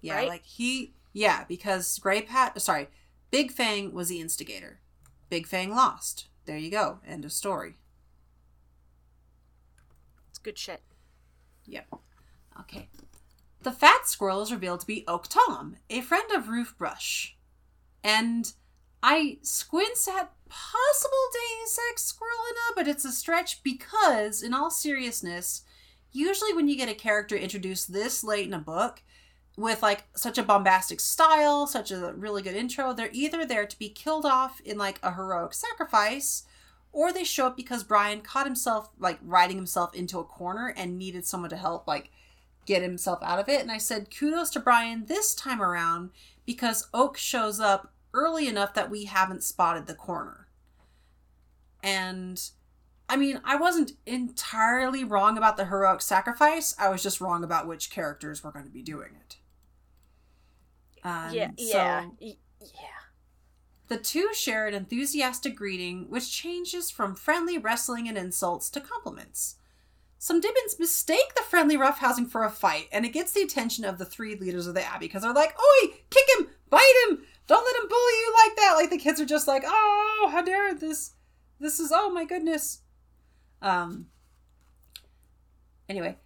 [0.00, 0.28] Yeah, Right?
[0.28, 2.88] like he yeah, because Grey Pat sorry,
[3.30, 4.80] Big Fang was the instigator.
[5.28, 6.28] Big Fang lost.
[6.46, 7.00] There you go.
[7.06, 7.76] End of story.
[10.28, 10.82] It's good shit.
[11.66, 11.86] Yep.
[12.60, 12.88] Okay.
[13.62, 17.36] The fat squirrel is revealed to be Oak Tom, a friend of Rufe Brush.
[18.02, 18.52] And
[19.02, 25.62] I squints at possible Deus Ex Squirrelina, but it's a stretch because, in all seriousness,
[26.12, 29.02] usually when you get a character introduced this late in a book
[29.56, 33.78] with like such a bombastic style, such a really good intro, they're either there to
[33.78, 36.44] be killed off in like a heroic sacrifice
[36.92, 40.98] or they show up because Brian caught himself like riding himself into a corner and
[40.98, 42.10] needed someone to help like
[42.66, 43.60] get himself out of it.
[43.60, 46.10] And I said, kudos to Brian this time around
[46.46, 50.46] because Oak shows up early enough that we haven't spotted the corner.
[51.82, 52.40] And
[53.08, 56.74] I mean, I wasn't entirely wrong about the heroic sacrifice.
[56.78, 59.36] I was just wrong about which characters were going to be doing it.
[61.02, 63.00] Um, yeah, so- yeah, yeah.
[63.88, 69.56] the two share an enthusiastic greeting, which changes from friendly wrestling and insults to compliments.
[70.18, 73.96] Some Dibbins mistake the friendly roughhousing for a fight, and it gets the attention of
[73.96, 77.64] the three leaders of the Abbey because they're like, Oi, kick him, bite him, don't
[77.64, 78.74] let him bully you like that.
[78.76, 81.12] Like the kids are just like, Oh, how dare this?
[81.58, 82.80] This is, oh my goodness.
[83.60, 84.06] Um,
[85.88, 86.16] anyway,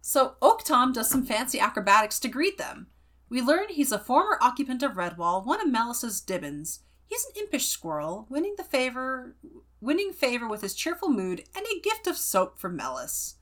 [0.00, 2.88] so Oak Tom does some fancy acrobatics to greet them.
[3.30, 6.80] We learn he's a former occupant of Redwall, one of Mellus's Dibbins.
[7.06, 9.36] He's an impish squirrel, winning the favor
[9.80, 13.36] winning favor with his cheerful mood and a gift of soap from Mellus.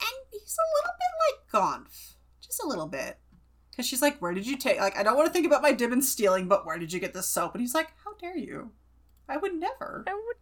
[0.00, 2.14] And he's a little bit like Gonf.
[2.40, 3.18] just a little bit.
[3.76, 4.80] Because she's like, Where did you take?
[4.80, 6.98] Like, I don't want to think about my dib and stealing, but where did you
[7.00, 7.54] get this soap?
[7.54, 8.70] And he's like, How dare you?
[9.28, 10.04] I would never.
[10.06, 10.36] I would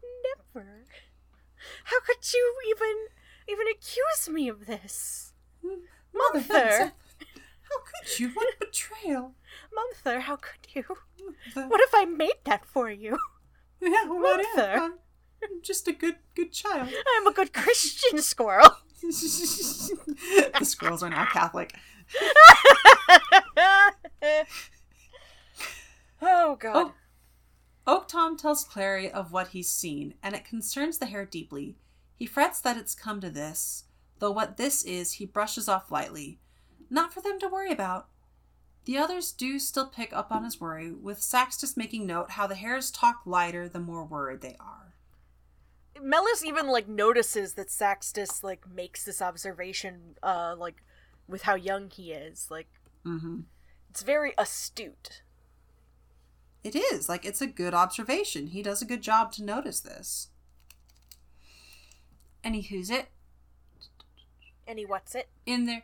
[0.55, 0.85] never.
[1.85, 3.07] How could you even
[3.49, 5.33] even accuse me of this?
[5.62, 6.92] Mother, Mother.
[7.62, 8.29] how could you?
[8.29, 9.35] What betrayal?
[10.05, 10.85] Mother, how could you?
[11.57, 11.68] Mother.
[11.68, 13.18] What if I made that for you?
[13.81, 14.57] Yeah, what if?
[14.57, 14.73] Mother.
[14.81, 14.92] I'm
[15.42, 16.88] I'm just a good, good child.
[17.18, 18.70] I'm a good Christian squirrel.
[19.03, 21.75] the squirrels are now Catholic.
[26.27, 26.73] Oh god.
[26.75, 26.95] Oh.
[27.87, 31.77] Oak Tom tells Clary of what he's seen, and it concerns the hare deeply.
[32.17, 33.85] He frets that it's come to this,
[34.21, 36.40] though what this is he brushes off lightly.
[36.88, 38.09] Not for them to worry about.
[38.87, 42.55] The others do still pick up on his worry, with Saxtus making note how the
[42.55, 44.95] hares talk lighter the more worried they are.
[46.01, 50.83] Mellus even like notices that Saxtus like makes this observation uh like
[51.29, 52.49] with how young he is.
[52.51, 52.69] Like
[53.07, 53.41] Mm-hmm.
[53.91, 55.23] it's very astute.
[56.63, 58.47] It is like it's a good observation.
[58.49, 60.29] He does a good job to notice this.
[62.43, 63.09] And he who's it
[64.67, 65.29] And he what's it?
[65.47, 65.83] in their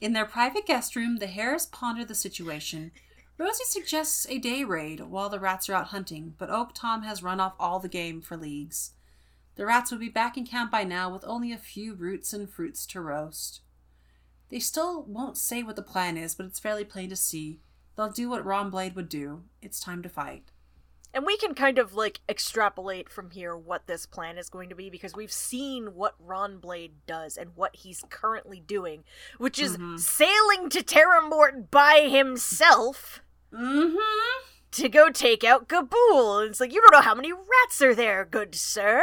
[0.00, 1.16] in their private guest room.
[1.16, 2.90] The hares ponder the situation.
[3.38, 7.22] Rosie suggests a day raid while the rats are out hunting, but Oak Tom has
[7.22, 8.92] run off all the game for leagues.
[9.54, 12.50] The rats would be back in camp by now with only a few roots and
[12.50, 13.60] fruits to roast.
[14.50, 17.60] They still won't say what the plan is, but it's fairly plain to see.
[17.96, 19.42] They'll do what Rawnblade would do.
[19.60, 20.44] It's time to fight.
[21.14, 24.74] And we can kind of like extrapolate from here what this plan is going to
[24.74, 29.04] be because we've seen what Rawnblade does and what he's currently doing,
[29.38, 29.98] which is Mhm.
[29.98, 33.20] sailing to Terramort by himself
[33.52, 33.96] Mm-hmm.
[34.72, 36.42] to go take out Gabool.
[36.42, 39.02] And it's like, you don't know how many rats are there, good sir.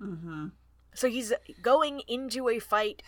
[0.00, 0.48] Mm-hmm.
[0.94, 3.02] So he's going into a fight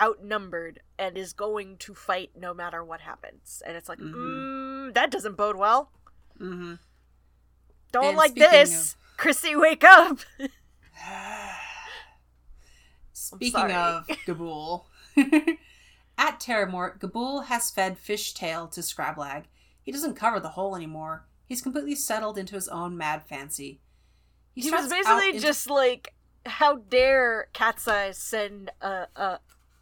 [0.00, 3.62] outnumbered and is going to fight no matter what happens.
[3.66, 4.14] And it's like, Mhm.
[4.14, 5.90] mm, that doesn't bode well.
[6.38, 6.74] Mm-hmm.
[7.92, 8.96] Don't And like this.
[9.16, 10.18] Chrissy, wake up.
[13.12, 14.84] Speaking of Gabool,
[16.18, 19.44] at Terramort, Gabool has fed Fishtail to Scrablag.
[19.82, 21.26] He doesn't cover the hole anymore.
[21.46, 23.80] He's completely settled into his own mad fancy.
[24.54, 26.14] He, starts was basically in- just like,
[26.46, 29.40] how dare Cat's Eye send a, a,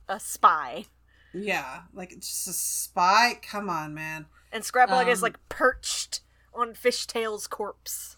[0.08, 0.86] a spy?
[1.34, 3.38] yeah, like it's just a spy.
[3.42, 4.26] Come on, man.
[4.50, 6.20] And Scrablag is Um, like perched
[6.54, 8.16] on Fishtail's corpse.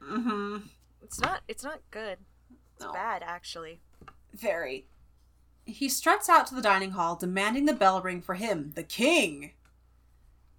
[0.00, 0.58] Mm-hmm.
[1.02, 1.42] It's not.
[1.48, 2.18] It's not good.
[2.76, 2.92] It's No.
[2.92, 3.80] bad, actually.
[4.32, 4.86] Very.
[5.64, 9.52] He struts out to the dining hall, demanding the bell ring for him, the king.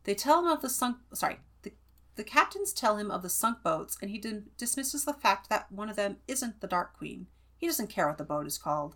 [0.06, 0.98] They tell him of the sunk.
[1.14, 1.72] Sorry, the
[2.16, 4.22] the captains tell him of the sunk boats, and he
[4.58, 7.28] dismisses the fact that one of them isn't the Dark Queen.
[7.58, 8.96] He doesn't care what the boat is called.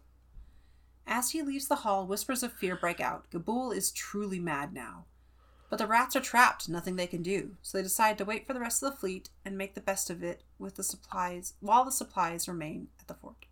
[1.07, 3.29] As he leaves the hall, whispers of fear break out.
[3.31, 5.05] Gabool is truly mad now.
[5.69, 8.53] But the rats are trapped, nothing they can do, so they decide to wait for
[8.53, 11.83] the rest of the fleet and make the best of it with the supplies while
[11.83, 13.45] the supplies remain at the fort.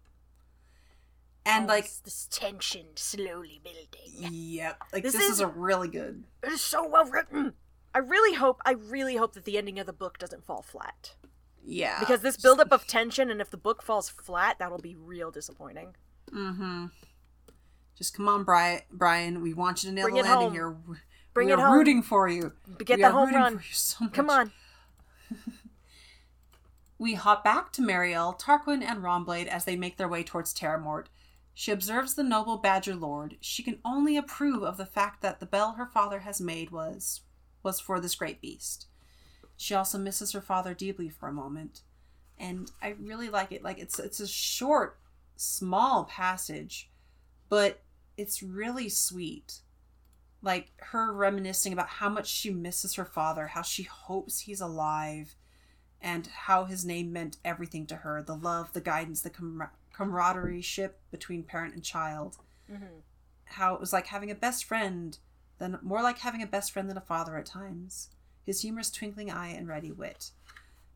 [1.45, 4.34] And Oh, like this- tension slowly building.
[4.34, 4.82] Yep.
[4.93, 6.24] Like This this, is, is- a really good.
[6.43, 7.53] It is so well written.
[7.93, 8.62] I really hope.
[8.66, 11.16] I really hope that the ending of the book doesn't fall flat
[11.64, 11.99] Yeah.
[11.99, 15.95] because this buildup of tension, and if the book falls flat, that'll be real disappointing.
[16.32, 16.88] Mm-hmm.
[17.98, 18.82] Just come on, Brian.
[18.91, 20.54] Brian, we want you to nail Bring the landing home.
[20.54, 20.76] here.
[21.34, 21.78] Bring we it are home.
[21.78, 22.54] rooting for you.
[22.80, 23.58] Get we the home rooting run.
[23.58, 24.52] for you so Come on.
[26.98, 31.08] We hop back to Mariel, Tarquin, and Rawnblade as they make their way towards Terramort.
[31.54, 33.36] She observes the noble Badger Lord.
[33.41, 37.22] She can only approve of the fact that the bell her father has made was
[37.64, 38.88] was for this great beast.
[39.58, 41.82] She also misses her father deeply for a moment.
[42.38, 43.64] And I really like it.
[43.64, 44.98] Like it's it's a short,
[45.36, 46.89] small passage,
[47.50, 47.82] but
[48.18, 49.59] it's really sweet.
[50.41, 55.36] Like her reminiscing about how much she misses her father, how she hopes he's alive,
[56.01, 60.61] and how his name meant everything to her the love, the guidance, the camar- camaraderie
[60.61, 62.38] ship between parent and child.
[62.70, 63.01] Mhm.
[63.45, 65.18] How it was like having a best friend,
[65.57, 68.09] than more like having a best friend than a father at times.
[68.45, 70.32] His humorous twinkling eye and ready wit.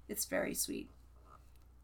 [0.08, 0.92] It's very sweet.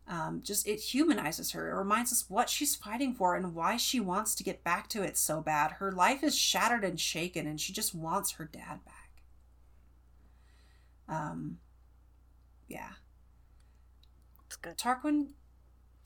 [0.08, 1.72] Um, just it humanizes her.
[1.72, 5.01] It reminds us what she's fighting for and why she wants to get back to
[5.01, 5.72] it so bad.
[5.74, 9.06] Her life is shattered and shaken, and she just wants her dad back.
[11.08, 11.58] Um,
[12.68, 12.91] yeah.
[14.45, 14.78] It's good.
[14.78, 15.30] Tarquin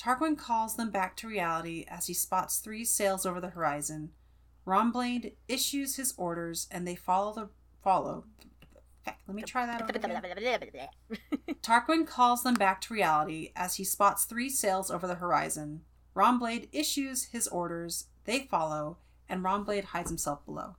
[0.02, 4.12] Tarquin calls them back to reality as he spots three sails over the horizon.
[4.66, 7.50] Rawnblade issues his orders and they follow the
[7.84, 8.26] follow.
[9.04, 9.92] Heck, Let me try that over.
[11.62, 15.82] Tarquin calls them back to reality as he spots three sails over the horizon.
[16.16, 18.98] Rawnblade issues his orders, they follow,
[19.28, 20.76] and Rawnblade hides himself below.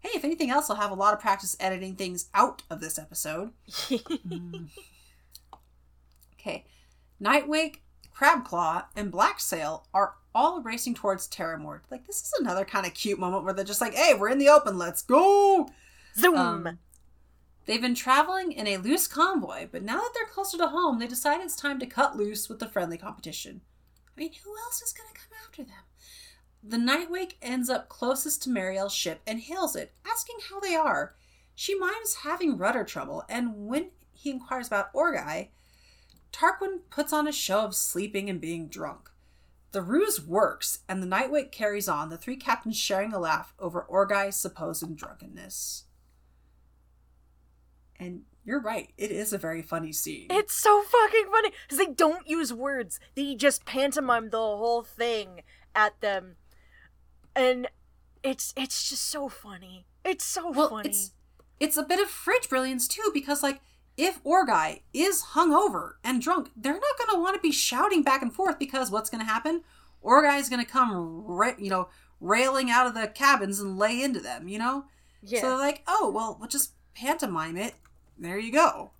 [0.00, 2.98] Hey, if anything else, I'll have a lot of practice editing things out of this
[2.98, 3.52] episode.
[4.26, 4.68] Mm.
[6.38, 6.64] Okay.
[7.20, 7.78] Nightwake,
[8.16, 11.80] Crabclaw, and Blacksail are all racing towards Terramort.
[11.90, 14.38] Like, this is another kind of cute moment where they're just like, hey, we're in
[14.38, 15.68] the open, let's go!
[16.16, 16.36] Zoom!
[16.36, 16.78] Um,
[17.66, 21.06] they've been traveling in a loose convoy, but now that they're closer to home, they
[21.06, 23.60] decide it's time to cut loose with the friendly competition.
[24.16, 25.84] I mean, who else is going to come after them?
[26.62, 31.14] The Nightwake ends up closest to Mariel's ship and hails it, asking how they are.
[31.54, 35.48] She minds having rudder trouble, and when he inquires about Orgai,
[36.32, 39.10] Tarquin puts on a show of sleeping and being drunk.
[39.72, 43.86] The ruse works, and the Nightwake carries on, the three captains sharing a laugh over
[43.90, 45.85] Orgai's supposed drunkenness.
[47.98, 50.26] And you're right, it is a very funny scene.
[50.30, 55.42] It's so fucking funny because they don't use words; they just pantomime the whole thing
[55.74, 56.36] at them,
[57.34, 57.68] and
[58.22, 59.86] it's it's just so funny.
[60.04, 60.90] It's so well, funny.
[60.90, 61.12] It's,
[61.58, 63.60] it's a bit of fridge brilliance too, because like
[63.96, 68.22] if Orgai is hungover and drunk, they're not going to want to be shouting back
[68.22, 69.62] and forth because what's going to happen?
[70.04, 71.88] Orgai is going to come, ra- you know,
[72.20, 74.84] railing out of the cabins and lay into them, you know?
[75.22, 75.40] yeah.
[75.40, 77.74] So they're like, oh, well, we'll just pantomime it.
[78.18, 78.90] There you go.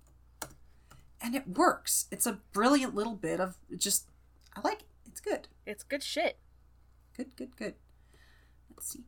[1.21, 2.05] And it works.
[2.11, 4.07] It's a brilliant little bit of just,
[4.55, 4.87] I like it.
[5.07, 5.47] It's good.
[5.65, 6.37] it's good shit.
[7.15, 7.73] Good, good, good.
[8.75, 9.03] Let's see.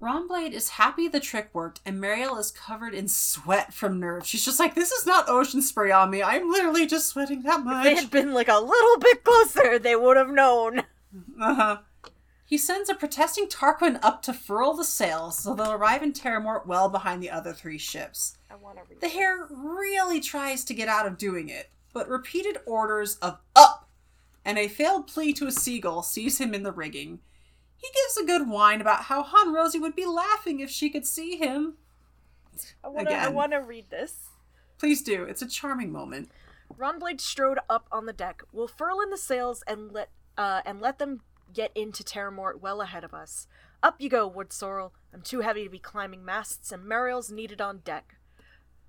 [0.00, 4.28] Rawnblade is happy the trick worked, and Mariel is covered in sweat from nerves.
[4.28, 6.22] She's just like, this is not ocean spray on me.
[6.22, 9.78] I'm literally just sweating that much." If they had been like a little bit closer,
[9.78, 10.82] they would have known.
[11.40, 11.78] Uh-huh.
[12.46, 16.64] He sends a protesting Tarquin up to furl the sails so they'll arrive in Terramort
[16.64, 18.38] well behind the other three ships.
[18.48, 19.00] I want to read.
[19.00, 23.88] The hare really tries to get out of doing it, but repeated orders of up
[24.44, 27.18] and a failed plea to a seagull sees him in the rigging.
[27.76, 31.04] He gives a good whine about how Hon Rosie would be laughing if she could
[31.04, 31.74] see him.
[32.82, 33.14] I want to.
[33.14, 34.28] I want to read this.
[34.78, 35.24] Please do.
[35.24, 36.30] It's a charming moment.
[36.78, 38.42] Rawnblade strode up on the deck.
[38.52, 41.22] We'll furl in the sails and let uh, and let them
[41.52, 43.46] get into Terramort well ahead of us.
[43.82, 44.92] Up you go, Wood Sorrel.
[45.12, 48.16] I'm too heavy to be climbing masts, and Mariel's needed on deck.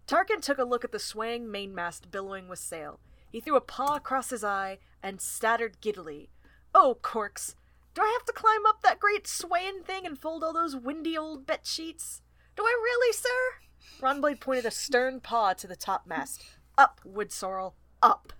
[0.07, 2.99] Tarquin took a look at the swaying mainmast billowing with sail.
[3.29, 6.29] He threw a paw across his eye and stuttered giddily.
[6.73, 7.55] Oh, corks!
[7.93, 11.17] Do I have to climb up that great swaying thing and fold all those windy
[11.17, 12.21] old bed sheets?
[12.55, 14.01] Do I really, sir?
[14.01, 16.43] Rawnblade pointed a stern paw to the topmast.
[16.77, 18.33] Up, Wood Sorrel, up.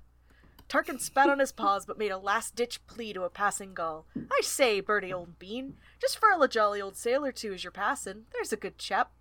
[0.70, 4.06] Tarquin spat on his paws but made a last ditch plea to a passing gull.
[4.16, 7.72] I say, Bertie, old bean, just furl a jolly old sail or two as you're
[7.72, 8.26] passing.
[8.34, 9.12] There's a good chap.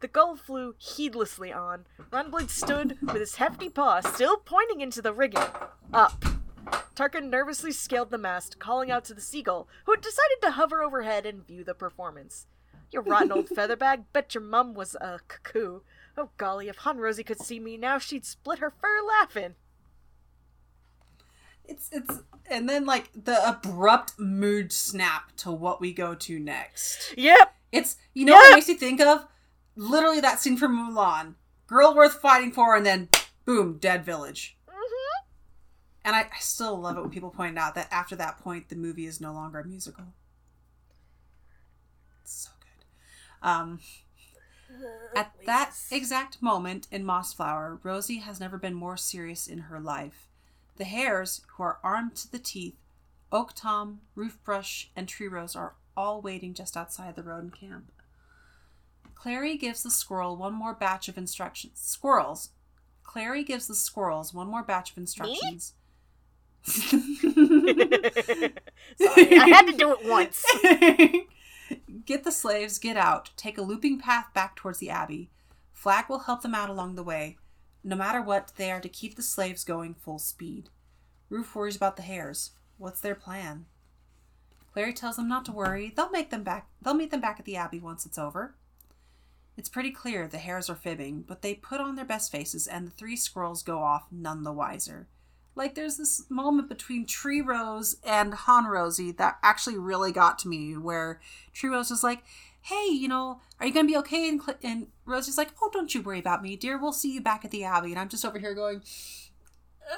[0.00, 1.86] The gull flew heedlessly on.
[2.10, 5.44] Rawnblade stood with his hefty paw still pointing into the rigging.
[5.92, 6.24] Up.
[6.94, 10.82] Tarquin nervously scaled the mast, calling out to the seagull, who had decided to hover
[10.82, 12.46] overhead and view the performance.
[12.90, 15.80] You rotten old featherbag, bet your mum was a cuckoo.
[16.16, 19.54] Oh golly, if Hon Rosie could see me now, she'd split her fur laughing.
[21.68, 27.14] It's it's and then like the abrupt mood snap to what we go to next.
[27.16, 27.54] Yep.
[27.72, 28.52] It's you know what Yep.
[28.52, 29.26] it makes you think of?
[29.76, 31.34] Literally that scene from Mulan.
[31.66, 33.08] Girl worth fighting for and then
[33.44, 34.56] boom, dead village.
[34.68, 35.24] Mm-hmm.
[36.04, 38.76] And I, I still love it when people point out that after that point the
[38.76, 40.04] movie is no longer a musical.
[42.22, 43.48] It's so good.
[43.48, 43.80] Um
[45.16, 50.28] At that exact moment in Mossflower, Rosie has never been more serious in her life.
[50.76, 52.76] The hares, who are armed to the teeth,
[53.32, 57.90] Oak Tom, Rufe Brush, and Tree Rose are all waiting just outside the rodent camp.
[59.14, 61.80] Clary gives the squirrel one more batch of instructions.
[61.80, 62.50] Squirrels.
[63.02, 65.72] Clary gives the squirrels one more batch of instructions.
[66.64, 66.92] Sorry,
[68.98, 70.44] I had to do it once.
[72.04, 75.30] get the slaves, get out, take a looping path back towards the abbey.
[75.72, 77.38] Flag will help them out along the way.
[77.86, 80.70] No matter what, they are to keep the slaves going full speed.
[81.30, 82.50] Rufe worries about the hares.
[82.78, 83.66] What's their plan?
[84.72, 85.92] Clary tells them not to worry.
[85.94, 86.66] They'll make them back.
[86.82, 88.56] They'll meet them back at the abbey once it's over.
[89.56, 92.88] It's pretty clear the hares are fibbing, but they put on their best faces, and
[92.88, 95.06] the three squirrels go off none the wiser.
[95.54, 100.48] Like there's this moment between Tree Rose and Hon Rosie that actually really got to
[100.48, 101.20] me, where
[101.54, 102.24] Tree Rose is like,
[102.66, 105.94] "Hey, you know, are you gonna be okay?" And, Cl- and Rosie's like, "Oh, don't
[105.94, 106.78] you worry about me, dear.
[106.78, 108.82] We'll see you back at the Abbey." And I'm just over here going,
[109.90, 109.96] "Uh."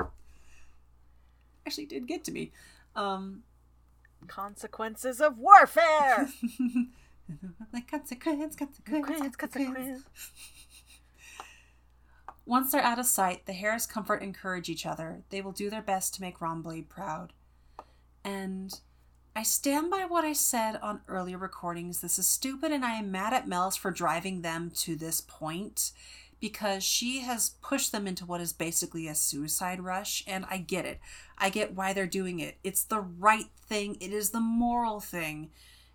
[1.66, 2.52] actually did get to me.
[2.94, 3.44] Um,
[4.26, 6.28] Consequences of warfare.
[7.72, 10.02] like consequence, consequence, Consequence.
[12.44, 15.22] Once they're out of sight, the hares comfort and encourage each other.
[15.30, 17.32] They will do their best to make Rawnblade proud.
[18.24, 18.78] And
[19.34, 22.00] I stand by what I said on earlier recordings.
[22.00, 25.92] This is stupid, and I am mad at Mel's for driving them to this point
[26.38, 30.84] because she has pushed them into what is basically a suicide rush, and I get
[30.84, 31.00] it.
[31.38, 32.58] I get why they're doing it.
[32.62, 35.50] It's the right thing, it is the moral thing.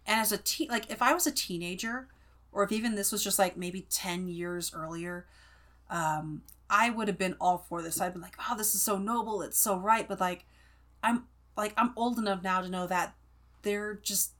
[0.08, 2.08] And as a teen, like if I was a teenager,
[2.52, 5.28] or if even this was just like maybe 10 years earlier,
[5.92, 8.02] um, I would have been all for this.
[8.02, 10.08] I'd been like, wow, this is so noble, it's so right.
[10.08, 10.46] But like,
[11.04, 11.26] I'm
[11.56, 13.14] like, I'm old enough now to know that
[13.62, 14.32] they're just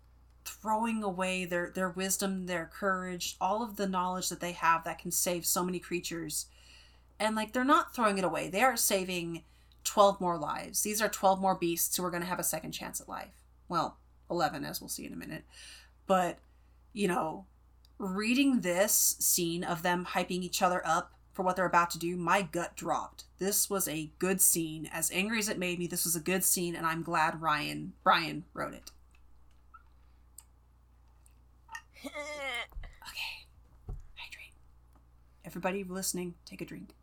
[0.46, 5.00] throwing away their their wisdom, their courage, all of the knowledge that they have that
[5.00, 6.46] can save so many creatures.
[7.20, 8.50] And like they're not throwing it away.
[8.50, 9.44] They are saving
[9.84, 10.84] 12 more lives.
[10.84, 13.44] These are 12 more beasts who are going to have a second chance at life.
[13.70, 13.98] Well,
[14.30, 15.44] 11 as we'll see in a minute.
[16.06, 16.40] But,
[16.94, 17.46] you know,
[17.98, 22.18] reading this scene of them hyping each other up for what they're about to do,
[22.18, 23.26] my gut dropped.
[23.40, 24.90] This was a good scene.
[24.92, 27.94] As angry as it made me, this was a good scene and I'm glad Ryan
[28.04, 28.92] Brian wrote it.
[32.06, 33.46] okay.
[34.16, 34.54] Hydrate.
[35.46, 36.96] Everybody listening, take a drink.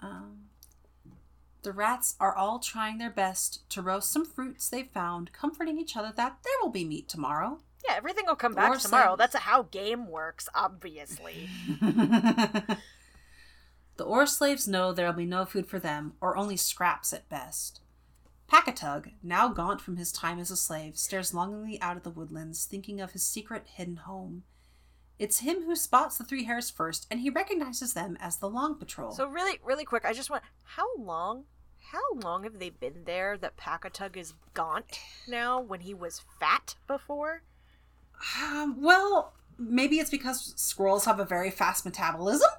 [0.00, 0.46] Um,
[1.62, 5.96] the rats are all trying their best to roast some fruits they've found, comforting each
[5.96, 7.60] other that there will be meat tomorrow.
[7.86, 9.16] Yeah, everything will come back tomorrow.
[9.16, 11.48] That's how game works, obviously.
[11.80, 12.78] the
[14.04, 17.80] ore slaves know there'll be no food for them, or only scraps at best.
[18.50, 22.64] Pakatug, now gaunt from his time as a slave, stares longingly out at the woodlands,
[22.64, 24.42] thinking of his secret hidden home.
[25.18, 28.74] It's him who spots the three hares first, and he recognizes them as the Long
[28.74, 29.12] Patrol.
[29.12, 31.44] So really, really quick, I just want how long
[31.92, 36.76] how long have they been there that Pakatug is gaunt now when he was fat
[36.86, 37.42] before?
[38.42, 42.50] Um, well, maybe it's because squirrels have a very fast metabolism.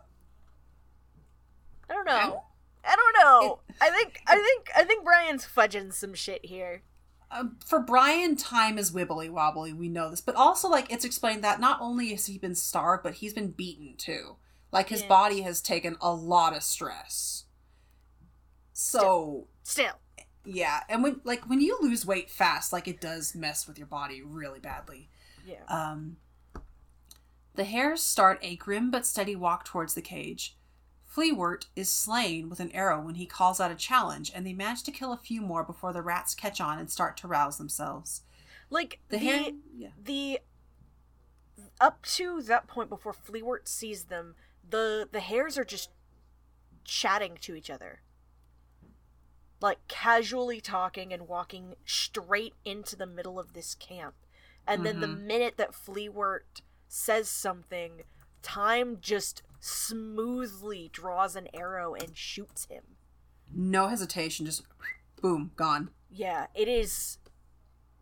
[1.90, 2.44] I don't know.
[2.84, 3.60] I don't know.
[3.70, 6.84] It, I think I think I think Brian's fudging some shit here.
[7.30, 9.72] Uh, for Brian, time is wibbly wobbly.
[9.72, 13.04] We know this, but also like it's explained that not only has he been starved,
[13.04, 14.36] but he's been beaten too.
[14.72, 15.08] Like his yeah.
[15.08, 17.46] body has taken a lot of stress.
[18.74, 19.94] So still.
[19.94, 20.00] still.
[20.44, 23.88] Yeah, and when like when you lose weight fast, like it does mess with your
[23.88, 25.10] body really badly.
[25.46, 25.64] Yeah.
[25.68, 26.18] Um.
[27.54, 30.58] The hares start a grim but steady walk towards the cage.
[31.14, 34.84] Fleawort is slain with an arrow when he calls out a challenge, and they manage
[34.84, 38.22] to kill a few more before the rats catch on and start to rouse themselves.
[38.70, 39.90] Like the the, yeah.
[40.02, 40.40] the
[41.82, 44.36] up to that point before Fleawort sees them,
[44.68, 45.90] the the hares are just
[46.86, 48.02] chatting to each other.
[49.60, 54.16] Like casually talking and walking straight into the middle of this camp.
[54.66, 54.84] And mm-hmm.
[54.86, 55.28] then the mm-hmm.
[55.28, 58.04] minute that Fleawort says something,
[58.42, 62.84] time just smoothly draws an arrow and shoots him.
[63.54, 64.64] No hesitation, just
[65.22, 65.92] boom, gone.
[66.10, 67.20] Yeah, it is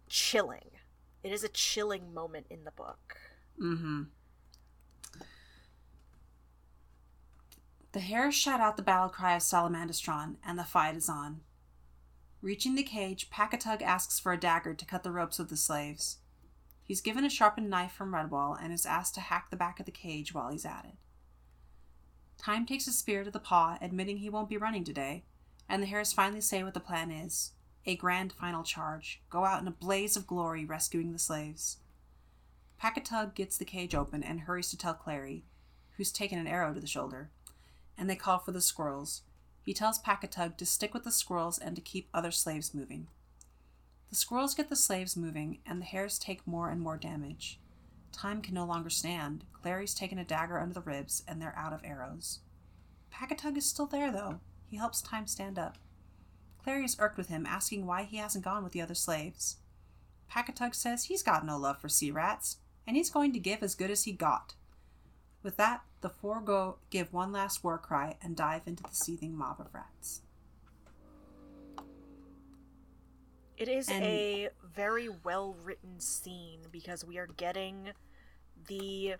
[0.07, 0.71] chilling.
[1.21, 3.17] It is a chilling moment in the book.
[3.61, 4.03] Mm-hmm.
[7.91, 11.41] The hares shout out the battle cry of Salamandastron, and the fight is on.
[12.41, 16.19] Reaching the cage, Pakatug asks for a dagger to cut the ropes of the slaves.
[16.83, 19.85] He's given a sharpened knife from Redwall and is asked to hack the back of
[19.85, 20.95] the cage while he's at it.
[22.39, 25.23] Time takes a spear to the paw, admitting he won't be running today,
[25.67, 27.51] and the hares finally say what the plan is
[27.85, 31.77] a grand final charge, go out in a blaze of glory rescuing the slaves.
[32.81, 35.43] Pakatug gets the cage open and hurries to tell Clary,
[35.97, 37.29] who's taken an arrow to the shoulder,
[37.97, 39.23] and they call for the squirrels.
[39.63, 43.07] He tells Pakatug to stick with the squirrels and to keep other slaves moving.
[44.09, 47.59] The squirrels get the slaves moving, and the hares take more and more damage.
[48.11, 49.45] Time can no longer stand.
[49.53, 52.39] Clary's taken a dagger under the ribs, and they're out of arrows.
[53.13, 54.39] Pakatug is still there, though.
[54.67, 55.77] He helps Time stand up.
[56.63, 59.57] Clary is irked with him, asking why he hasn't gone with the other slaves.
[60.31, 63.75] Pakatug says he's got no love for sea rats, and he's going to give as
[63.75, 64.53] good as he got.
[65.41, 69.35] With that, the four go give one last war cry and dive into the seething
[69.35, 70.21] mob of rats.
[73.59, 74.03] It is and...
[74.03, 77.89] a very well written scene because we are getting
[78.67, 79.15] the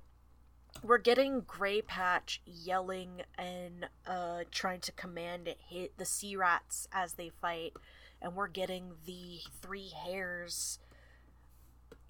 [0.83, 7.13] we're getting Gray Patch yelling and uh, trying to command hit the sea rats as
[7.13, 7.73] they fight,
[8.21, 10.79] and we're getting the three hares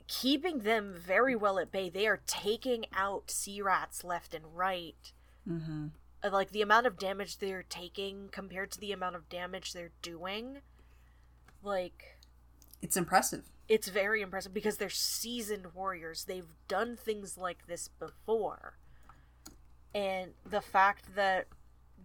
[0.10, 1.90] keeping them very well at bay.
[1.90, 5.14] They are taking out sea rats left and right.
[5.48, 5.88] Mm-hmm.
[6.30, 10.58] Like the amount of damage they're taking compared to the amount of damage they're doing,
[11.64, 12.18] like
[12.82, 13.44] it's impressive.
[13.68, 16.26] It's very impressive because they're seasoned warriors.
[16.26, 18.78] They've done things like this before.
[19.94, 21.48] And the fact that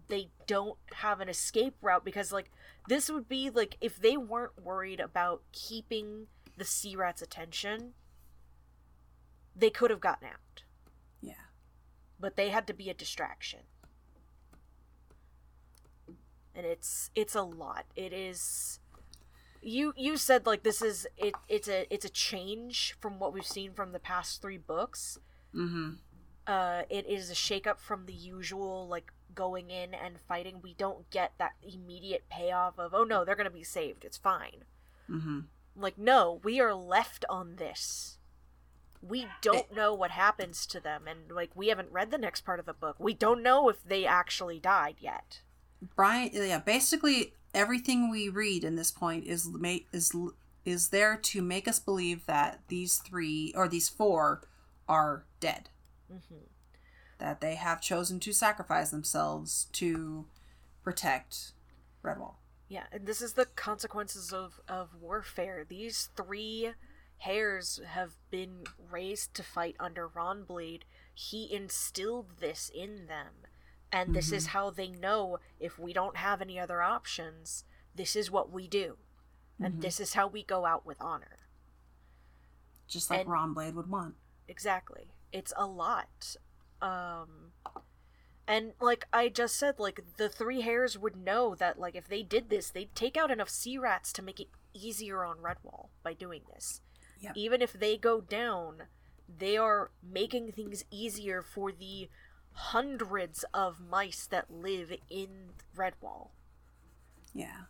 [0.09, 2.51] they don't have an escape route because like
[2.89, 7.95] this would be like if they weren't worried about keeping the sea rat's attention,
[9.57, 10.65] they could have gotten out.
[11.21, 11.33] Yeah.
[12.21, 13.61] But they had to be a distraction.
[16.55, 17.87] And it's it's a lot.
[17.97, 18.81] It is
[19.65, 23.47] you you said like this is it it's a it's a change from what we've
[23.47, 25.19] seen from the past 3 books.
[25.55, 25.99] Mhm.
[26.47, 30.61] Uh it is a shakeup from the usual like going in and fighting.
[30.63, 34.05] We don't get that immediate payoff of oh no, they're going to be saved.
[34.05, 34.65] It's fine.
[35.09, 35.47] Mhm.
[35.77, 38.19] Like, no, we are left on this.
[39.03, 42.59] We don't know what happens to them, and like, we haven't read the next part
[42.61, 42.97] of the book.
[42.99, 45.41] We don't know if they actually died yet.
[45.95, 49.49] Brian yeah, basically everything we read in this point is
[49.93, 50.13] is
[50.65, 54.43] is there to make us believe that these 3 or these 4
[54.89, 55.69] are dead.
[56.11, 56.37] hmm
[57.19, 60.27] That they have chosen to sacrifice themselves to
[60.83, 61.53] protect
[62.03, 62.35] Redwall.
[62.69, 65.65] Yeah, and this is the consequences of of warfare.
[65.69, 66.73] These three
[67.19, 70.83] hairs have been raised to fight under Rawnblade.
[71.15, 73.47] He instilled this in them,
[73.95, 77.65] and this is how they know if we don't have any other options.
[77.95, 78.99] This is what we do,
[79.61, 79.81] and Mhm.
[79.83, 81.39] this is how we go out with honor.
[82.89, 84.17] Just like And- Ron Blade would want.
[84.47, 86.37] exactly it's a lot
[86.83, 87.55] um
[88.47, 92.23] and like i just said like the three hairs would know that like if they
[92.23, 96.13] did this they'd take out enough sea rats to make it easier on redwall by
[96.13, 96.83] doing this
[97.21, 97.33] Yep.
[97.39, 98.83] even if they go down
[99.27, 102.11] they are making things easier for the
[102.55, 106.29] hundreds of mice that live in redwall
[107.35, 107.63] Yeah.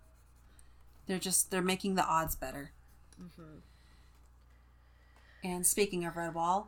[1.07, 2.72] They're just they're making the odds better.
[3.20, 3.59] mm-hmm.
[5.43, 6.66] And speaking of Redwall,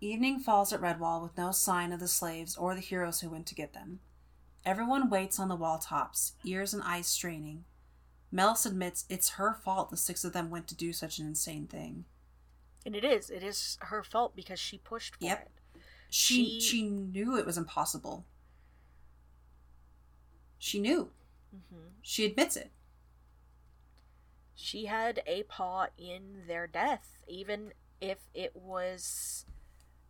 [0.00, 3.46] evening falls at Redwall with no sign of the slaves or the heroes who went
[3.48, 4.00] to get them.
[4.64, 7.64] Everyone waits on the wall tops, ears and eyes straining.
[8.32, 11.66] Mellus admits it's her fault the six of them went to do such an insane
[11.66, 12.04] thing.
[12.86, 15.42] and it is it is her fault because she pushed for Yep.
[15.42, 15.50] it
[16.16, 18.24] She She- she knew it was impossible.
[20.58, 21.10] She knew.
[21.54, 21.88] mm-hmm.
[22.02, 22.70] She admits it.
[24.56, 29.44] she had a paw in their death, even if it was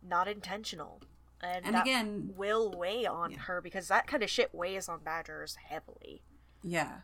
[0.03, 1.01] not intentional.
[1.41, 3.39] And, And that again- will weigh on Yeah.
[3.39, 6.21] her because that kind of shit weighs on badgers heavily.
[6.63, 7.01] Yeah.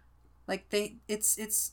[0.47, 1.71] Like they it's it's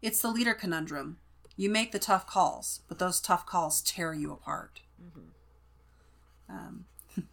[0.00, 1.18] it's the leader conundrum.
[1.56, 4.82] You make the tough calls, but those tough calls tear you apart.
[5.02, 5.30] Mhm.
[6.48, 6.84] Um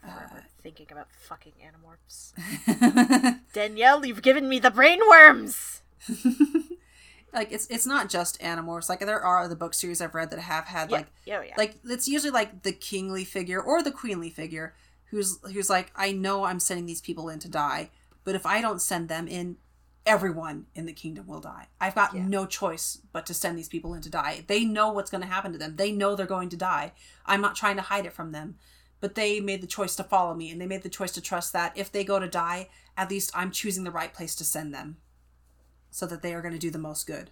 [0.00, 2.32] Forever thinking about fucking animorphs.
[2.68, 5.80] Uh, Danielle, you've given me the brainworms.
[7.32, 8.88] like it's it's not just Animorphs.
[8.88, 11.54] Like there are other book series I've read that have had Yeah, like yeah, yeah.
[11.56, 14.74] like it's usually like the kingly figure or the queenly figure
[15.10, 17.90] who's who's like I know I'm sending these people in to die,
[18.24, 19.56] but if I don't send them in,
[20.04, 21.68] everyone in the kingdom will die.
[21.80, 22.26] I've got Yeah.
[22.26, 24.44] no choice but to send these people in to die.
[24.46, 25.76] They know what's going to happen to them.
[25.76, 26.92] They know they're going to die.
[27.24, 28.56] I'm not trying to hide it from them.
[29.00, 31.52] But they made the choice to follow me and they made the choice to trust
[31.52, 34.72] that if they go to die, at least I'm choosing the right place to send
[34.72, 34.98] them
[35.90, 37.30] so that they are going to do the most good.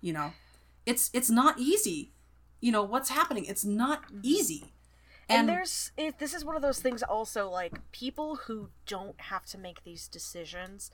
[0.00, 0.32] You know,
[0.86, 2.12] it's it's not easy.
[2.60, 3.44] You know what's happening.
[3.44, 4.20] It's not mm-hmm.
[4.22, 4.72] easy.
[5.32, 5.40] Mm-hmm.
[5.40, 9.44] and, there's it, this is one of those things also like people who don't have
[9.46, 10.90] to make these decisions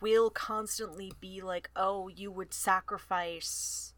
[0.00, 3.92] will constantly be like oh you would sacrifice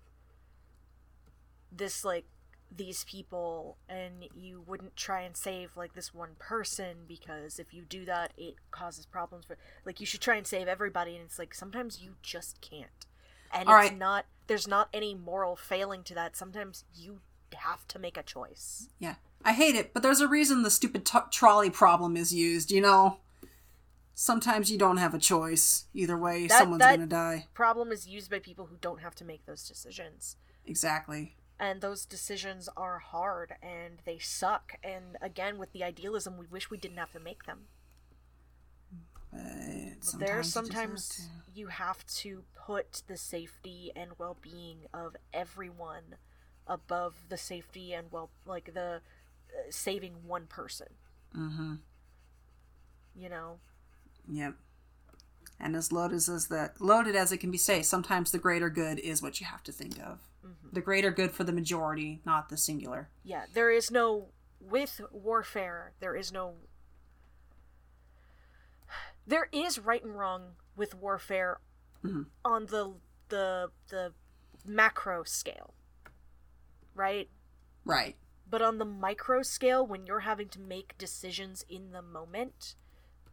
[1.71, 2.25] this like
[2.75, 7.83] these people and you wouldn't try and save like this one person because if you
[7.83, 11.39] do that it causes problems for like you should try and save everybody and it's
[11.39, 13.07] like sometimes you just can't
[13.53, 13.99] and All it's right.
[13.99, 17.21] not there's not any moral failing to that sometimes you
[17.55, 21.05] have to make a choice yeah, I hate it, but there's a reason the stupid
[21.05, 22.71] t- trolley problem is used.
[22.71, 23.19] You know,
[24.15, 25.87] sometimes you don't have a choice.
[25.95, 27.49] Either way, That- someone's that- gonna die.
[27.55, 30.37] problem is used by people who don't have to make those decisions.
[30.65, 31.37] Exactly.
[31.59, 34.75] And those decisions are hard and they suck.
[34.83, 37.69] And again, with the idealism, we wish we didn't have to make them.
[39.31, 41.23] But There, sometimes you have sometimes to.
[41.55, 46.17] you have to put the safety and well being of everyone
[46.67, 49.01] above the safety and well, like the
[49.71, 50.89] saving one person,
[51.37, 51.75] Mm-hmm.
[53.15, 53.59] you know?
[54.29, 54.55] Yep.
[55.59, 58.99] And as loaded as that loaded as it can be say, sometimes the greater good
[58.99, 60.19] is what you have to think of.
[60.45, 60.73] Mhm.
[60.73, 63.09] The greater good for the majority, not the singular.
[63.23, 64.29] Yeah, there is no
[64.61, 65.93] with warfare.
[66.01, 66.55] There is no.
[69.27, 71.61] There is right and wrong with warfare
[72.05, 72.27] Mhm.
[72.45, 72.95] on the
[73.29, 74.13] the the
[74.65, 75.75] macro scale,
[76.95, 77.31] right?
[77.85, 78.17] Right.
[78.53, 82.75] But on the micro scale, when you're having to make decisions in the moment,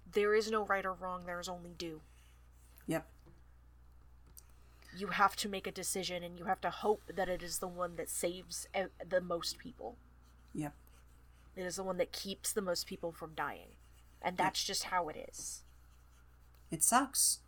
[0.09, 1.25] there is no right or wrong.
[1.25, 1.99] There is only do.
[2.87, 3.05] Yep.
[4.97, 7.67] you have to make a decision and you have to hope that it is the
[7.67, 8.65] one that saves
[9.07, 9.97] the most people.
[10.55, 10.73] Yep.
[11.57, 13.75] It is the one that keeps the most people from dying.
[14.21, 15.63] And that's just how it is.
[16.71, 17.41] It sucks.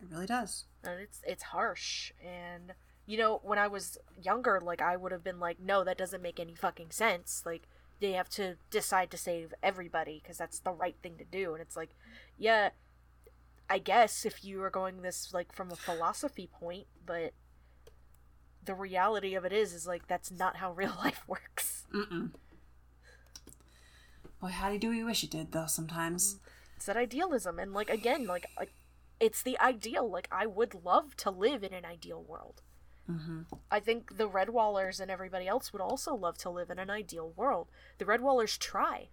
[0.00, 0.66] It really does.
[0.84, 2.74] And it's it's harsh and
[3.10, 6.22] you know, when I was younger, like I would have been like, no, that doesn't
[6.22, 7.42] make any fucking sense.
[7.44, 7.62] Like
[8.00, 11.52] they have to decide to save everybody because that's the right thing to do.
[11.52, 11.90] And it's like,
[12.38, 12.68] yeah,
[13.68, 17.32] I guess if you are going this like from a philosophy point, but
[18.64, 21.86] the reality of it is, is like that's not how real life works.
[21.92, 22.30] Mm-mm.
[24.40, 26.38] Boy, how do you wish it did, though, sometimes.
[26.76, 27.58] It's that idealism.
[27.58, 28.72] And like, again, like, like
[29.18, 30.08] it's the ideal.
[30.08, 32.62] Like, I would love to live in an ideal world.
[33.08, 33.42] Mm-hmm.
[33.70, 37.32] I think the Redwallers and everybody else would also love to live in an ideal
[37.36, 37.68] world.
[37.98, 39.08] The Redwallers try.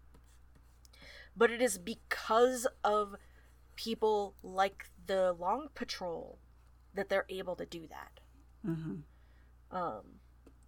[1.35, 3.15] But it is because of
[3.75, 6.39] people like the Long Patrol
[6.93, 8.19] that they're able to do that.
[8.67, 8.95] Mm-hmm.
[9.75, 10.01] Um,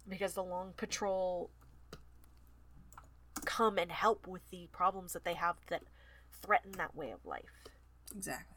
[0.08, 1.50] because the Long Patrol
[3.44, 5.82] come and help with the problems that they have that
[6.42, 7.64] threaten that way of life.
[8.14, 8.56] Exactly.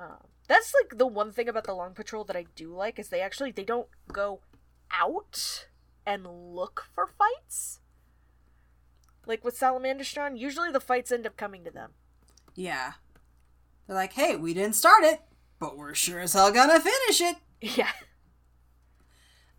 [0.00, 3.08] Um, that's like the one thing about the Long Patrol that I do like is
[3.10, 4.40] they actually they don't go
[4.90, 5.68] out
[6.06, 7.80] and look for fights.
[9.26, 11.90] Like with Salamandastron, usually the fights end up coming to them.
[12.54, 12.94] Yeah.
[13.86, 15.20] They're like, hey, we didn't start it,
[15.60, 17.36] but we're sure as hell gonna finish it.
[17.60, 17.90] Yeah.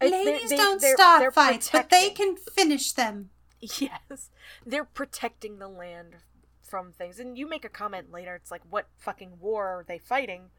[0.01, 3.29] It's- they- Ladies they- don't they're- start they're fights, but they can finish them.
[3.61, 4.29] Yes.
[4.65, 6.15] They're protecting the land
[6.61, 7.19] from things.
[7.19, 10.51] And you make a comment later, it's like, what fucking war are they fighting?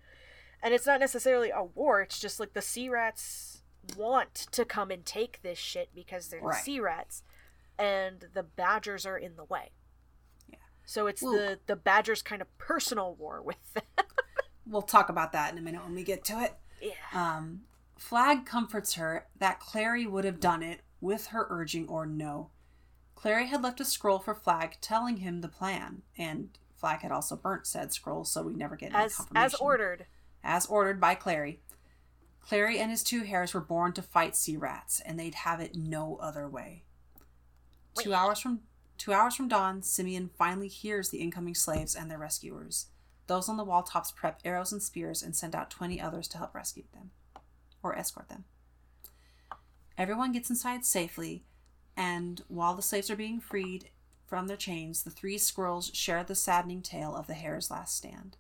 [0.63, 3.63] And it's not necessarily a war, it's just like the sea rats
[3.97, 6.57] want to come and take this shit because they're Right.
[6.59, 7.23] the sea rats.
[7.79, 9.71] And the badgers are in the way.
[10.49, 10.57] Yeah.
[10.85, 13.85] So it's Well- the the badgers kind of personal war with them.
[14.67, 16.55] We'll talk about that in a minute when we get to it.
[16.81, 16.93] yeah.
[17.13, 17.65] Um,
[17.97, 22.51] Flag comforts her that Clary would have done it with her urging or no.
[23.17, 27.35] Clary had left a scroll for Flag telling him the plan, and Flag had also
[27.35, 29.45] burnt said scroll, so we never get any As confirmation.
[29.47, 30.07] as ordered.
[30.43, 31.61] As ordered by Clary.
[32.41, 35.76] Clary and his two hares were born to fight sea rats, and they'd have it
[35.76, 36.84] no other way.
[37.99, 38.61] Two hours from
[38.97, 42.86] two hours from dawn, Simeon finally hears the incoming slaves and their rescuers.
[43.26, 46.38] Those on the wall tops prep arrows and spears and send out twenty others to
[46.38, 47.11] help rescue them.
[47.82, 48.45] Or escort them.
[49.97, 51.45] Everyone gets inside safely,
[51.97, 53.91] and while the slaves are being freed
[54.26, 58.36] from their chains, the three squirrels share the saddening tale of the hare's last stand.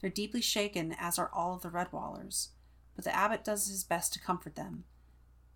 [0.00, 2.48] They're deeply shaken, as are all of the Redwallers,
[2.94, 4.84] but the abbot does his best to comfort them.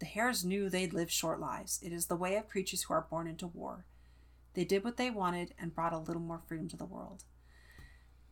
[0.01, 1.81] The hares knew they'd live short lives.
[1.83, 3.85] It is the way of creatures who are born into war.
[4.55, 7.25] They did what they wanted and brought a little more freedom to the world.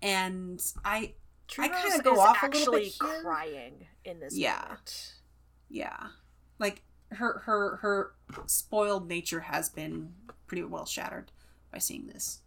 [0.00, 1.14] And I,
[1.58, 3.22] I kinda go is off a little actually bit here.
[3.22, 4.60] crying in this Yeah.
[4.62, 5.14] moment.
[5.68, 6.08] yeah,
[6.58, 6.82] like
[7.12, 8.14] her her her
[8.46, 10.14] spoiled nature has been
[10.46, 11.30] pretty well shattered
[11.70, 12.40] by seeing this.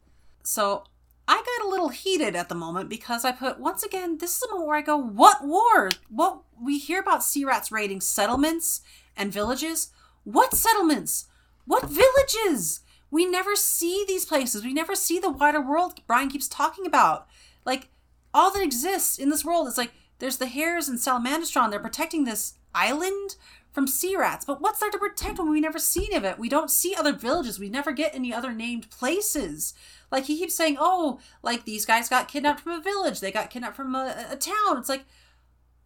[0.43, 0.83] So
[1.27, 4.43] I got a little heated at the moment because I put once again this is
[4.43, 5.89] a moment where I go, what war?
[6.09, 8.81] What we hear about sea rats raiding settlements
[9.17, 9.89] and villages.
[10.23, 11.25] What settlements?
[11.65, 12.81] What villages?
[13.09, 14.63] We never see these places.
[14.63, 17.27] We never see the wider world Brian keeps talking about.
[17.65, 17.89] Like
[18.33, 21.71] all that exists in this world is like there's the hares and salamandastron.
[21.71, 23.35] They're protecting this island
[23.75, 24.45] from sea rats.
[24.45, 26.39] But what's there to protect when we never see any of it?
[26.39, 27.59] We don't see other villages.
[27.59, 29.73] We never get any other named places.
[30.09, 33.19] Like he keeps saying, oh, like these guys got kidnapped from a village.
[33.19, 34.77] They got kidnapped from a, a town.
[34.77, 35.03] It's like,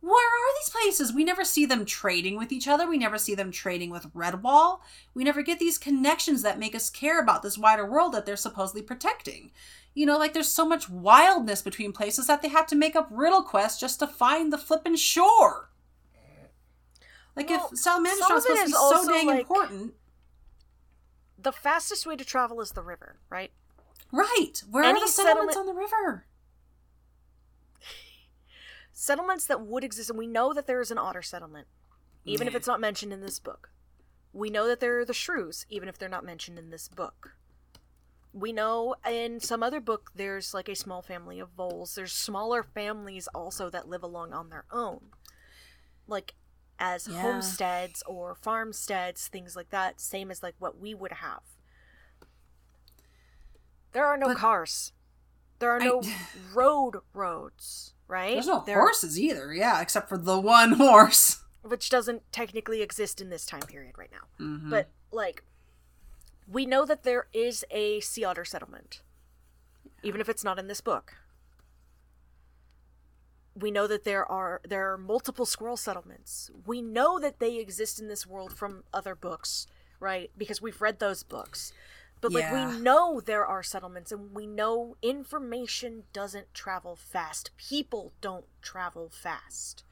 [0.02, 1.14] where are these places?
[1.14, 2.88] We never see them trading with each other.
[2.88, 4.82] We never see them trading with Redwall.
[5.16, 8.38] We never get these connections that make us care about this wider world that they're
[8.38, 9.52] supposedly protecting.
[9.96, 13.10] You know, like there's so much wildness between places that they have to make up
[13.12, 15.69] riddle quests just to find the flippin' shore.
[17.36, 19.94] Like Well, if of it supposed to is be so dang like- important,
[21.38, 23.52] The fastest way to travel is the river, right?
[24.12, 24.62] right?
[24.70, 26.26] Where Any are the settlements settlement- on the river?
[28.94, 31.68] settlements that would exist, and we know that there is an otter settlement,
[32.26, 33.72] even if it's not mentioned in this book.
[34.34, 37.36] We know that there are the shrews, even if they're not mentioned in this book.
[38.32, 41.96] We know in some other book there's like a small family of voles.
[41.96, 45.06] There's smaller families also that live along on their own.
[46.08, 46.36] Like
[46.80, 47.22] as Yeah.
[47.22, 51.42] homesteads or farmsteads, things like that, same as like what we would have.
[53.92, 54.94] There are no But- cars.
[55.60, 56.02] There are I- no
[56.54, 58.34] road roads, right?
[58.36, 61.44] There's no There- horses either, yeah, except for the one horse.
[61.62, 64.28] which doesn't technically exist in this time period right now.
[64.40, 64.70] Mhm.
[64.70, 65.44] But like
[66.48, 69.02] we know that there is a sea otter settlement.
[70.02, 71.16] Even if it's not in this book.
[73.62, 76.50] We know that there are there are multiple squirrel settlements.
[76.66, 79.68] We know that they exist in this world from other books,
[80.00, 80.32] right?
[80.38, 81.74] Because we've read those books.
[82.22, 87.52] But like we know there are settlements and we know information doesn't travel fast.
[87.58, 89.84] People don't travel fast.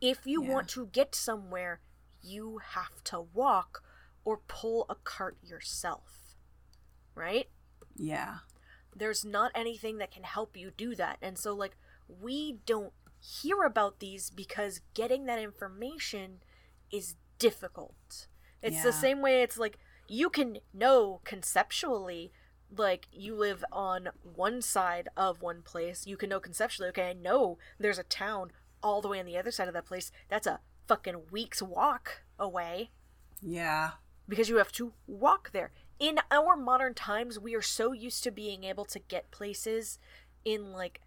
[0.00, 0.50] If you Yeah.
[0.52, 1.80] want to get somewhere,
[2.22, 3.82] you have to walk
[4.24, 6.36] or pull a cart yourself.
[7.14, 7.48] Right?
[7.96, 8.38] Yeah.
[8.94, 11.16] there's not anything that can help you do that.
[11.22, 12.92] And so, like, we don't
[13.22, 16.38] hear about these because getting that information
[16.90, 18.26] is difficult.
[18.60, 22.32] It's the same way it's like you can know conceptually,
[22.76, 26.06] like, you live on one side of one place.
[26.06, 28.50] You can know conceptually, okay, I know there's a town
[28.82, 30.10] all the way on the other side of that place.
[30.28, 32.90] That's a fucking week's walk away
[33.40, 33.92] Yeah.
[34.28, 35.70] because you have to walk there.
[35.98, 39.98] In our modern times, we are so used to being able to get places
[40.44, 41.00] in like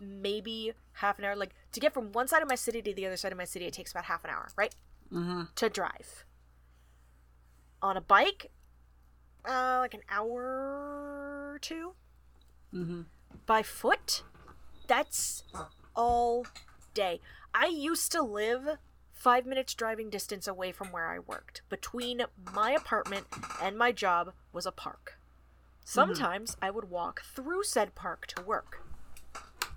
[0.00, 1.36] maybe half an hour.
[1.36, 3.44] Like to get from one side of my city to the other side of my
[3.44, 4.74] city, it takes about half an hour, right?
[5.12, 5.42] Mm-hmm.
[5.54, 6.24] To drive.
[7.82, 8.50] On a bike,
[9.48, 11.92] uh, like an hour or two.
[12.74, 13.02] Mm-hmm.
[13.46, 14.22] By foot,
[14.86, 15.44] that's
[15.96, 16.46] all
[16.94, 17.20] day.
[17.54, 18.78] I used to live
[19.12, 21.62] five minutes driving distance away from where I worked.
[21.68, 22.22] Between
[22.54, 23.26] my apartment
[23.62, 25.18] and my job was a park.
[25.84, 28.82] Sometimes I would walk through said park to work.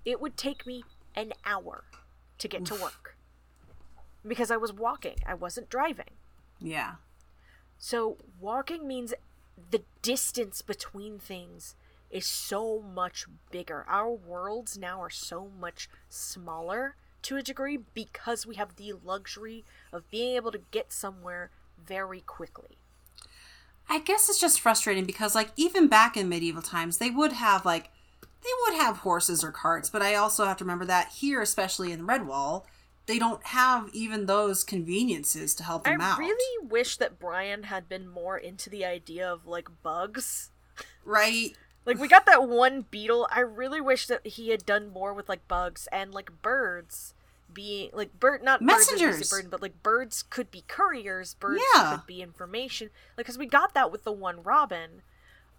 [0.06, 0.84] It would take me
[1.16, 1.84] an hour
[2.40, 3.16] to get to work
[4.26, 6.12] because I was walking, I wasn't driving.
[6.60, 6.96] Yeah.
[7.78, 9.14] So walking means
[9.72, 11.76] the distance between things
[12.10, 13.86] is so much bigger.
[13.88, 19.66] Our worlds now are so much smaller to a degree because we have the luxury
[19.92, 21.50] of being able to get somewhere
[21.86, 22.78] very quickly.
[23.90, 27.66] I guess it's just frustrating because, like, even back in medieval times, they would have,
[27.66, 27.90] like,
[28.44, 31.92] they would have horses or carts, but I also have to remember that here, especially
[31.92, 32.64] in Redwall,
[33.06, 36.18] they don't have even those conveniences to help them I out.
[36.18, 40.52] I really wish that Brian had been more into the idea of like bugs.
[41.06, 41.56] Right?
[41.86, 43.28] Like we got that one beetle.
[43.30, 47.14] I really wish that he had done more with like bugs and like birds
[47.54, 49.44] being like bird not birds as we say Messengers.
[49.52, 51.34] but like birds could be couriers.
[51.36, 51.98] Birds Yeah.
[51.98, 52.90] could be information.
[53.18, 55.02] Like because we got that with the one robin,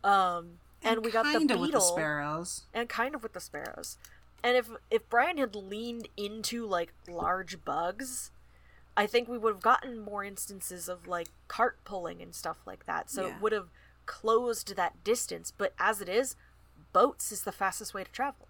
[0.02, 2.62] um, and, we got the beetle with the sparrows.
[2.72, 3.96] and kind of with the sparrows.
[4.42, 8.30] And if if Brian had leaned into like large bugs,
[8.96, 12.86] I think we would have gotten more instances of like cart pulling and stuff like
[12.86, 13.10] that.
[13.10, 13.36] So Yeah.
[13.36, 13.68] it would have
[14.06, 15.50] closed that distance.
[15.56, 16.36] But as it is,
[16.92, 18.48] boats is the fastest way to travel.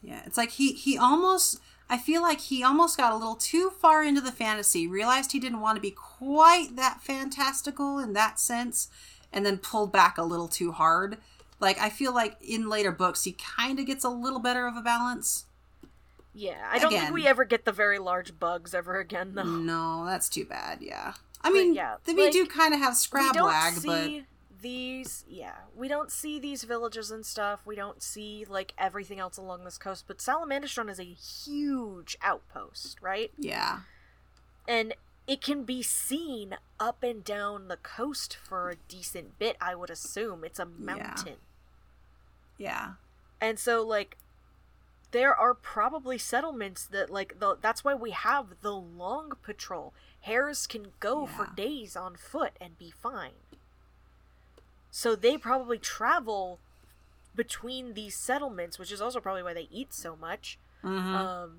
[0.00, 1.60] Yeah, it's like he he almost
[1.90, 5.40] I feel like he almost got a little too far into the fantasy, realized he
[5.40, 8.88] didn't want to be quite that fantastical in that sense,
[9.32, 11.18] and then pulled back a little too hard.
[11.62, 14.76] Like I feel like in later books he kind of gets a little better of
[14.76, 15.46] a balance.
[16.34, 19.44] Yeah, I don't think we ever get the very large bugs ever again, though.
[19.44, 20.78] No, that's too bad.
[20.80, 24.24] Yeah, I mean, yeah, then we do kind of have we don't Scrablag, but see
[24.60, 27.60] these yeah we don't see these villages and stuff.
[27.64, 32.98] We don't see like everything else along this coast but salamandastron is a huge outpost
[33.00, 33.30] right?
[33.38, 33.80] Yeah,
[34.66, 34.94] and
[35.28, 39.90] it can be seen up and down the coast for a decent bit i would
[39.90, 40.42] assume.
[40.44, 41.26] It's a mountain.
[41.26, 41.51] yeah,
[43.40, 44.16] and so like
[45.10, 50.66] there are probably settlements that like the that's why we have the long patrol hares
[50.66, 53.32] can go for days on foot and be fine
[54.90, 56.58] so they probably travel
[57.34, 61.58] between these settlements which is also probably why they eat so much hmm um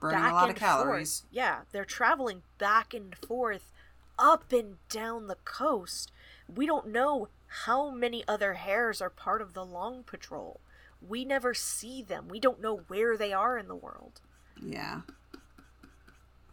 [0.00, 1.20] burning a lot of calories.
[1.20, 1.32] Forth.
[1.32, 3.72] Yeah, they're traveling back and forth,
[4.18, 6.12] up and down the coast.
[6.52, 7.28] We don't know
[7.64, 10.60] how many other hares are part of the Long Patrol.
[11.06, 12.28] We never see them.
[12.28, 14.20] We don't know where they are in the world.
[14.60, 15.02] Yeah,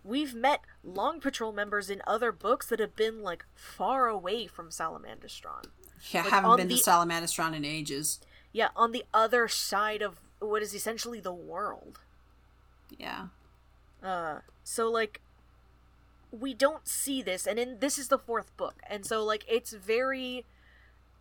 [0.03, 4.69] We've met Long Patrol members in other books that have been like far away from
[4.69, 5.65] Salamandastron.
[6.11, 8.19] yeah, Like, haven't been to the- Salamandastron in ages.
[8.51, 11.99] Yeah, on the other side of what is essentially the world.
[12.99, 13.27] Yeah,
[14.03, 15.21] Uh, so like
[16.31, 19.71] we don't see this and in this is the fourth book and so like it's
[19.71, 20.45] very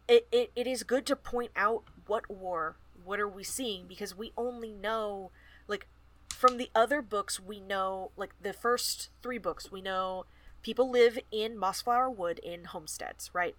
[0.08, 3.86] it, it, it is good to point out what war what are we seeing?
[3.86, 5.30] Because we only know
[5.68, 5.86] like
[6.28, 10.24] from the other books we know like the first three books we know
[10.62, 13.56] people live in mossflower wood in homesteads right?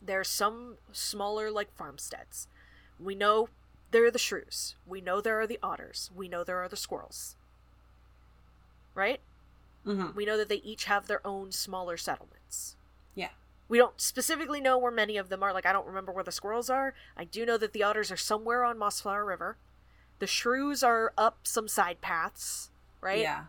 [0.00, 2.46] There's some smaller like farmsteads.
[3.00, 3.48] We know
[3.90, 4.76] there are the shrews.
[4.86, 6.10] We know there are the otters.
[6.14, 7.36] We know there are the squirrels.
[8.94, 9.20] Right?
[9.84, 12.76] Hmm we know that they each have their own smaller settlements
[13.68, 16.32] we don't specifically know where many of them are like i don't remember where the
[16.32, 19.56] squirrels are i do know that the otters are somewhere on mossflower river
[20.18, 23.20] The shrews are up some side paths, right?
[23.20, 23.44] Yeah.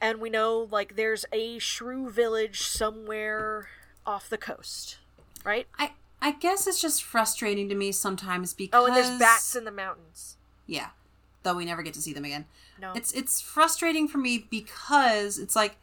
[0.00, 3.68] And we know like there's a shrew village somewhere
[4.06, 4.98] off the coast,
[5.44, 5.66] right?
[5.78, 9.64] I I guess it's just frustrating to me sometimes because Oh, and there's bats in
[9.64, 10.38] the mountains.
[10.66, 10.88] Yeah.
[11.42, 12.46] Though we never get to see them again.
[12.80, 12.92] No.
[12.94, 15.76] It's it's frustrating for me because it's like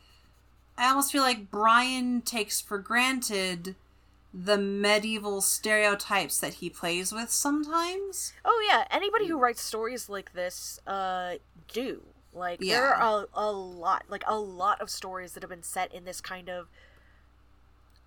[0.78, 3.76] I almost feel like Brian takes for granted
[4.34, 8.34] the medieval stereotypes that he plays with sometimes.
[8.43, 11.36] Oh yeah, anybody who writes stories like this uh
[11.71, 12.01] do.
[12.34, 15.93] Like there are a, a lot, like a lot of stories that have been set
[15.93, 16.67] in this kind of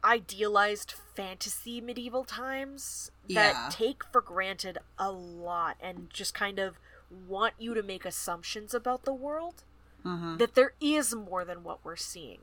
[0.04, 3.68] idealized fantasy medieval times that Yeah.
[3.70, 6.78] take for granted a lot and just kind of
[7.10, 9.62] want you to make assumptions about the world
[10.04, 10.36] Mm-hmm.
[10.36, 12.38] that there is more than what we're seeing.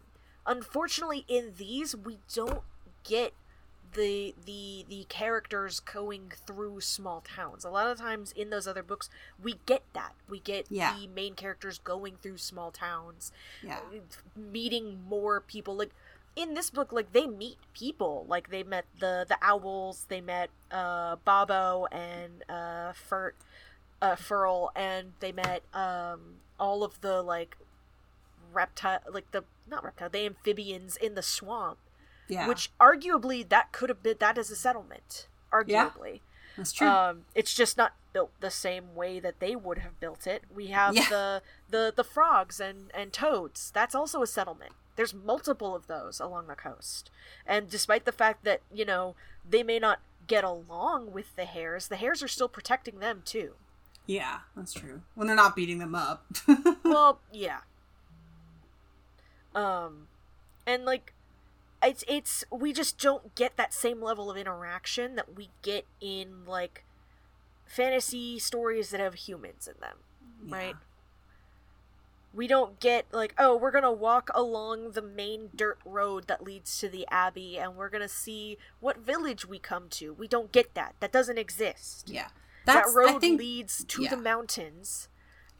[0.45, 2.61] Unfortunately, in these we don't
[3.03, 3.33] get
[3.93, 7.63] the the the characters going through small towns.
[7.63, 9.09] A lot of times in those other books,
[9.41, 10.13] we get that.
[10.27, 10.95] We get Yeah.
[10.97, 13.31] the main characters going through small towns,
[13.61, 13.79] Yeah.
[14.35, 15.75] meeting more people.
[15.75, 15.91] Like
[16.35, 18.25] in this book, like they meet people.
[18.27, 20.05] Like they met the the owls.
[20.09, 23.35] They met uh Bobo and uh Furt,
[24.01, 27.57] uh Furl, and they met um all of the like
[28.53, 31.77] reptile, like the not reptile, the amphibians in the swamp.
[32.27, 32.47] Yeah.
[32.47, 35.27] Which arguably that could have been that is a settlement.
[35.51, 36.21] Arguably.
[36.57, 36.87] That's true.
[36.87, 40.43] Um, it's just not built the same way that they would have built it.
[40.53, 41.09] We have Yeah.
[41.09, 43.71] the the the frogs and and toads.
[43.71, 44.73] That's also a settlement.
[44.95, 47.09] There's multiple of those along the coast,
[47.47, 49.15] and despite the fact that you know
[49.49, 53.53] they may not get along with the hares, the hares are still protecting them too.
[54.05, 55.01] yeah, that's true.
[55.15, 56.25] When they're not beating them up.
[56.85, 57.59] well, yeah.
[59.55, 60.07] Um,
[60.65, 61.13] and like,
[61.81, 66.45] it's it's we just don't get that same level of interaction that we get in
[66.45, 66.83] like
[67.65, 69.97] fantasy stories that have humans in them,
[70.49, 70.75] right?
[72.33, 76.79] We don't get like, oh, we're gonna walk along the main dirt road that leads
[76.79, 80.13] to the abbey, and we're gonna see what village we come to.
[80.13, 80.95] We don't get that.
[80.99, 82.29] That doesn't exist Yeah.
[82.65, 84.09] that road think leads to yeah.
[84.09, 85.09] the mountains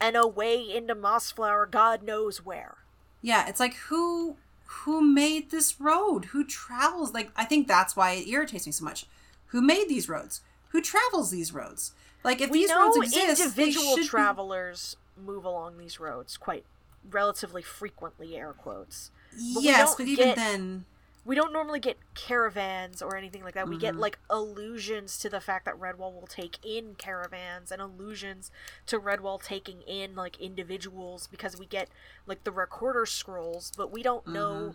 [0.00, 2.78] and away into Mossflower, God knows where.
[3.24, 6.26] Yeah, it's like who who made this road?
[6.26, 9.06] Who travels like I think that's why it irritates me so much.
[9.46, 10.42] Who made these roads?
[10.68, 11.92] Who travels these roads?
[12.22, 16.66] Like if we these roads exist, individual should be- travelers move along these roads quite
[17.10, 19.10] relatively frequently, air quotes.
[19.34, 20.84] we Yes, but even get- then
[21.24, 23.66] We don't normally get caravans or anything like that.
[23.68, 23.98] We get Mhm.
[24.00, 28.50] like allusions to the fact that Redwall will take in caravans and allusions
[28.86, 31.88] to Redwall taking in like individuals because we get
[32.26, 34.74] like the recorder scrolls, but we don't know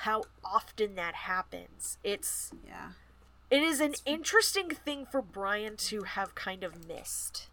[0.00, 1.96] how often that happens.
[2.04, 2.92] It's yeah.
[3.48, 7.48] It is an interesting thing for Brian to have kind of missed.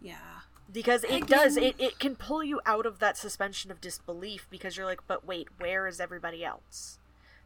[0.00, 0.40] Yeah.
[0.70, 4.76] Because it does, it, it can pull you out of that suspension of disbelief because
[4.76, 6.98] you're like, but wait, where is everybody else?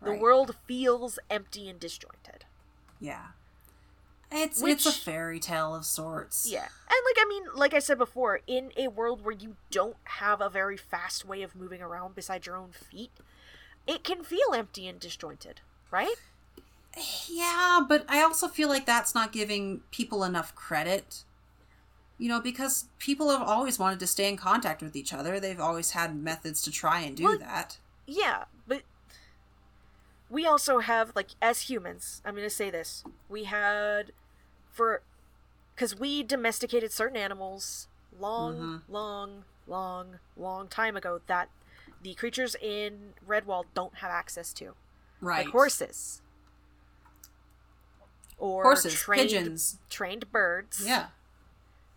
[0.03, 0.21] The Right.
[0.21, 2.45] world feels empty and disjointed.
[3.01, 3.29] Yeah.
[4.31, 6.47] It's it's a fairy tale of sorts.
[6.51, 6.65] Yeah.
[6.65, 10.41] And like I mean, like I said before, in a world where you don't have
[10.41, 13.11] a very fast way of moving around besides your own feet,
[13.87, 16.15] it can feel empty and disjointed, right?
[17.27, 21.25] Yeah, but I also feel like that's not giving people enough credit.
[22.19, 25.39] You know, because people have always wanted to stay in contact with each other.
[25.39, 27.79] They've always had methods to try and do Well, that.
[28.07, 28.83] Yeah, but
[30.31, 33.05] we also have like as humans, I'm going to say this.
[33.29, 34.13] We had
[34.71, 35.03] for
[35.77, 38.83] cuz we domesticated certain animals long Mhm.
[38.89, 41.49] long long long time ago that
[42.03, 44.75] the creatures in Redwall don't have access to.
[45.21, 45.47] Right.
[45.47, 46.23] Like horses.
[48.39, 49.79] Or Horses, trained, pigeons.
[49.91, 51.09] trained birds Yeah.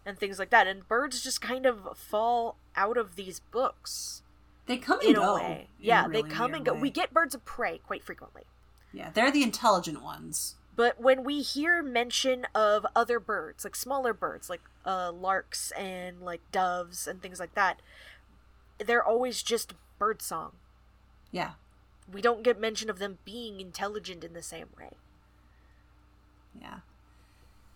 [0.05, 0.65] and things like that.
[0.65, 4.23] And birds just kind of fall out of these books
[4.67, 5.35] They come and in go.
[5.35, 5.67] a way.
[5.79, 6.73] in Yeah, a they come and go.
[6.73, 6.79] way.
[6.81, 8.43] We get birds of prey quite frequently.
[8.93, 10.55] Yeah, they're the intelligent ones.
[10.75, 16.21] But when we hear mention of other birds, like smaller birds, like uh, larks and
[16.21, 17.81] like doves and things like that,
[18.79, 20.53] they're always just bird song.
[21.31, 21.51] Yeah.
[22.11, 24.91] We don't get mention of them being intelligent in the same way.
[26.59, 26.79] Yeah.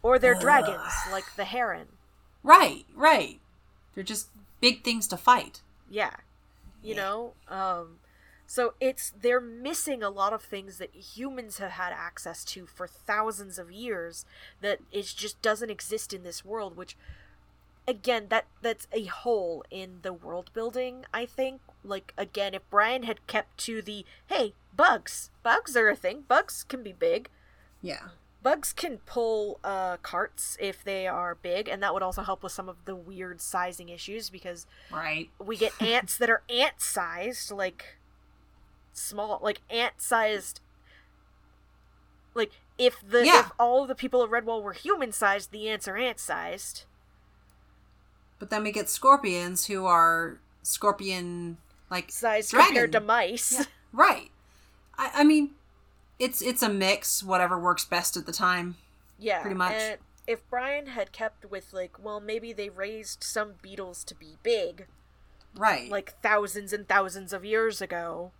[0.01, 0.41] Or they're Ugh.
[0.41, 1.87] dragons, like the heron.
[2.43, 3.39] Right, right.
[3.93, 4.27] They're just
[4.61, 5.61] big things to fight.
[5.89, 6.11] Yeah.
[6.85, 7.01] You Yeah.
[7.01, 7.33] know?
[7.47, 7.99] Um
[8.47, 12.87] so it's they're missing a lot of things that humans have had access to for
[12.87, 14.25] thousands of years
[14.61, 16.95] that it just doesn't exist in this world, which
[17.87, 21.61] again that that's a hole in the world building, I think.
[21.83, 25.31] Like again, if Brian had kept to the hey, bugs.
[25.43, 26.23] Bugs are a thing.
[26.27, 27.29] Bugs can be big.
[27.81, 28.09] Yeah.
[28.45, 32.51] Bugs can pull uh, carts if they are big, and that would also help with
[32.51, 37.49] some of the weird sizing issues because right we get ants that are ant sized,
[37.49, 37.97] like
[38.93, 40.59] small, like ant sized.
[42.35, 43.39] Like if the Yeah.
[43.47, 46.83] if all of the people of Redwall were human sized, the ants are ant sized.
[48.37, 51.57] but then we get scorpions who are scorpion
[51.89, 52.67] like Sized Dragon.
[52.67, 53.53] compared to mice.
[53.53, 54.29] Yeah, right
[54.97, 55.51] I, I mean
[56.19, 58.75] it's it's a mix whatever works best at the time
[59.19, 59.73] Yeah, Pretty much.
[59.73, 59.97] And
[60.27, 64.87] if Brian had kept with like, well, maybe they raised some beetles to be big,
[65.55, 68.31] right like thousands and thousands of years ago.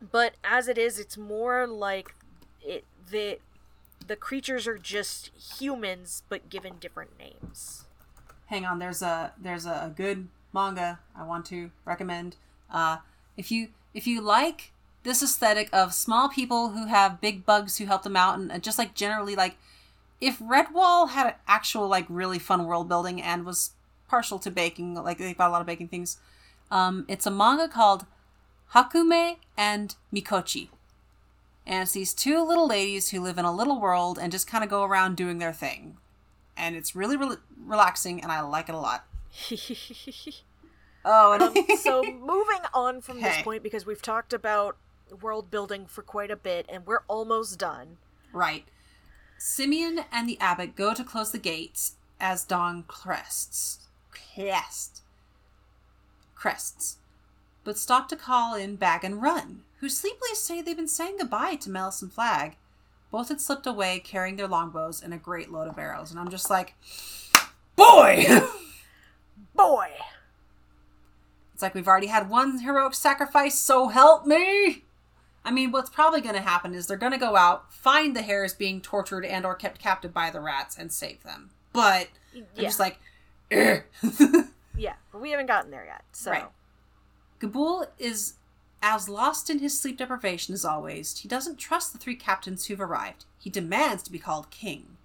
[0.00, 2.14] But as it is, it's more like
[2.62, 3.38] it the
[4.06, 7.84] the creatures are just humans but given different names.
[8.46, 12.36] hang on there's a there's a good manga i want to recommend
[12.72, 12.96] uh
[13.36, 14.72] if you if you like
[15.02, 18.78] this aesthetic of small people who have big bugs who help them out and just
[18.78, 19.56] like generally like
[20.20, 23.70] if redwall had an actual like really fun world building and was
[24.08, 26.18] partial to baking like they've got a lot of baking things
[26.70, 28.04] um it's a manga called
[28.74, 30.68] hakumei and mikochi.
[31.66, 34.64] And it's these two little ladies who live in a little world and just kind
[34.64, 35.98] of go around doing their thing.
[36.56, 39.04] And it's really, really relaxing and i like it a lot.
[41.02, 44.76] Oh and um, so moving on from this point because we've talked about
[45.16, 47.96] world building for quite a bit and we're almost done.
[48.32, 48.64] right.
[49.38, 53.88] Simeon and the abbot go to close the gates as dawn crests.
[54.10, 55.00] Crest
[56.34, 56.98] crests.
[57.64, 61.54] But stop to call in bag and run who sleepily say they've been saying goodbye
[61.56, 62.56] to Mellus and flag.
[63.10, 66.30] Both had slipped away carrying their longbows and a great load of arrows and i'm
[66.30, 66.74] just like
[67.76, 68.26] boy!
[69.54, 69.90] Boy,
[71.52, 74.84] It's like we've already had one heroic sacrifice, so help me.
[75.44, 78.22] I mean, what's probably going to happen is they're going to go out, find the
[78.22, 81.50] hares being tortured and or kept captive by the rats, and save them.
[81.72, 82.98] But I'm just like,
[83.50, 86.04] yeah, but we haven't gotten there yet.
[86.12, 86.46] So Right.
[87.40, 88.34] Gabool is
[88.82, 91.18] as lost in his sleep deprivation as always.
[91.18, 93.24] He doesn't trust the three captains who've arrived.
[93.38, 94.96] He demands to be called king.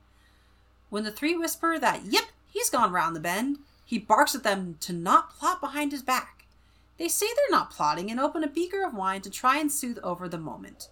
[0.89, 4.77] When the three whisper that, yep, he's gone round the bend, he barks at them
[4.81, 6.34] to not plot behind his back.
[6.97, 9.99] They say they're not plotting and open a beaker of wine to try and soothe
[10.03, 10.89] over the moment.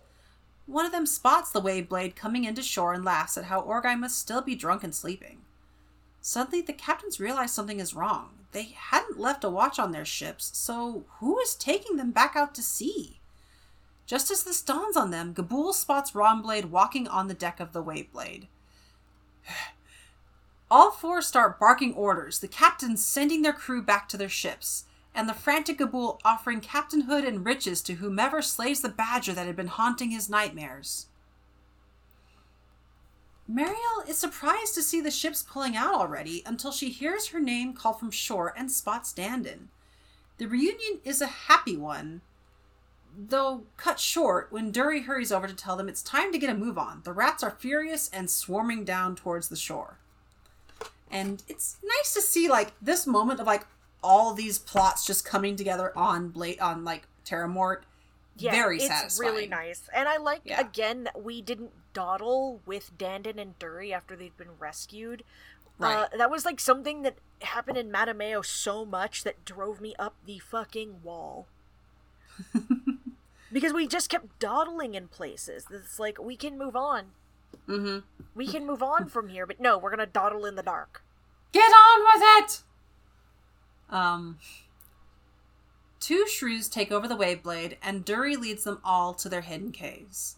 [0.66, 4.20] One of them spots the Waveblade coming into shore and laughs at how Orgai must
[4.20, 5.40] still be drunk and sleeping.
[6.22, 8.30] Suddenly, the captains realize something is wrong.
[8.54, 12.56] They hadn't left a watch on their ships, so who is taking them back out
[12.56, 13.20] to sea?
[14.06, 17.84] Just as this dawns on them, Gabool spots Rawnblade walking on the deck of the
[17.84, 18.48] Waveblade.
[20.72, 25.30] All four start barking orders, the captains sending their crew back to their ships, and
[25.30, 29.68] the frantic Gabool offering captainhood and riches to whomever slays the badger that had been
[29.68, 31.08] haunting his nightmares.
[33.48, 37.74] Mariel is surprised to see the ships pulling out already until she hears her name
[37.74, 39.68] called from shore and spots Dandin.
[40.38, 42.22] The reunion is a happy one,
[43.16, 46.56] though cut short when Durry hurries over to tell them it's time to get a
[46.56, 47.02] move on.
[47.04, 50.00] The rats are furious and swarming down towards the shore.
[51.12, 53.68] And it's nice to see like this moment of like
[54.04, 57.84] all these plots just coming together on Blade on like Terramort.
[58.38, 59.32] yeah, Very it's satisfying.
[59.32, 59.90] really nice.
[59.94, 60.60] And I like Yeah.
[60.60, 65.24] again that we didn't dawdle with Dandin and Durry after they'd been rescued.
[65.80, 65.96] Right.
[66.14, 70.16] Uh, that was like something that happened in Mattimeo so much that drove me up
[70.26, 71.48] the fucking wall.
[73.52, 75.66] because we just kept dawdling in places.
[75.72, 77.06] It's like we can move on.
[77.68, 78.00] mm-hmm.
[78.36, 81.04] We can move on from here, but no, we're gonna dawdle in the dark.
[81.52, 82.64] Get on with it!
[83.94, 84.40] Um,
[86.00, 90.38] two shrews take over the Waveblade, and Durry leads them all to their hidden caves.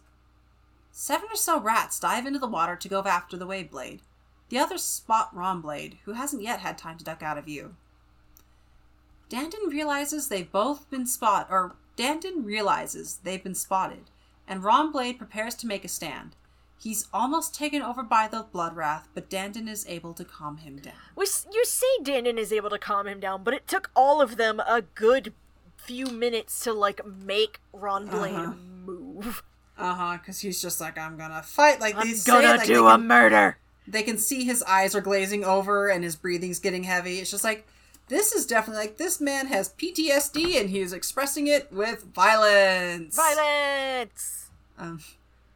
[0.91, 4.01] Seven or so rats dive into the water to go after the Waveblade.
[4.49, 7.75] The others spot Rawnblade, who hasn't yet had time to duck out of view.
[9.29, 14.11] Dandin realizes they've both been spot or Dandin realizes they've been spotted,
[14.47, 16.35] and Rawnblade prepares to make a stand.
[16.77, 20.77] He's almost taken over by the blood wrath, but Dandin is able to calm him
[20.77, 20.93] down.
[21.15, 24.37] We, you see, Dandin is able to calm him down, but it took all of
[24.37, 25.33] them a good
[25.77, 28.53] few minutes to like make Rawnblade Uh-huh.
[28.85, 29.43] move.
[29.77, 30.17] Uh huh.
[30.17, 31.79] Because he's just like, I'm gonna fight.
[31.79, 33.57] Like I'm they say, gonna like, do a murder.
[33.87, 37.19] they can see his eyes are glazing over and his breathing's getting heavy.
[37.19, 37.65] It's just like
[38.07, 43.15] this is definitely like this man has PTSD and he is expressing it with violence.
[43.15, 44.49] Violence.
[44.77, 44.99] Um,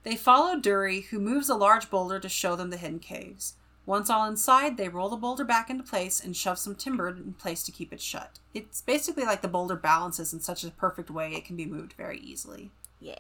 [0.10, 3.54] they follow Durry, who moves a large boulder to show them the hidden caves.
[3.86, 7.34] Once all inside, they roll the boulder back into place and shove some timber in
[7.34, 8.40] place to keep it shut.
[8.54, 11.94] It's basically like the boulder balances in such a perfect way it can be moved
[11.94, 12.72] very easily.
[13.00, 13.16] Yeah.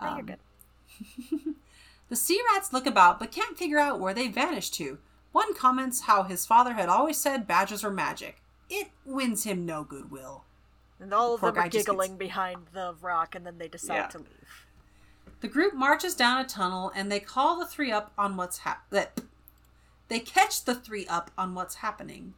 [0.00, 0.38] No, you're Um, good.
[2.08, 4.98] The sea rats look about but can't figure out where they vanished to.
[5.32, 8.42] One comments how his father had always said badgers were magic.
[8.68, 10.44] It wins him no goodwill.
[11.00, 13.94] And all of them are guy just giggling behind the rock, and then they decide
[13.96, 14.06] Yeah.
[14.08, 14.61] to leave.
[15.42, 18.92] The group marches down a tunnel and they call the three up on what's hap-
[20.08, 22.34] they catch the three up on what's happening.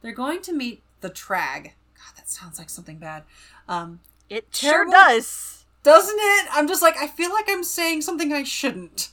[0.00, 1.64] They're going to meet the Trag.
[1.94, 3.24] God, that sounds like something bad.
[3.68, 4.00] Um,
[4.30, 5.66] It sure does.
[5.82, 6.46] doesn't it?
[6.50, 9.10] I'm just like I feel like I'm saying something I shouldn't.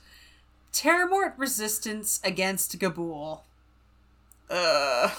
[0.72, 3.42] Terramort resistance against Gabool.
[4.50, 5.12] Ugh.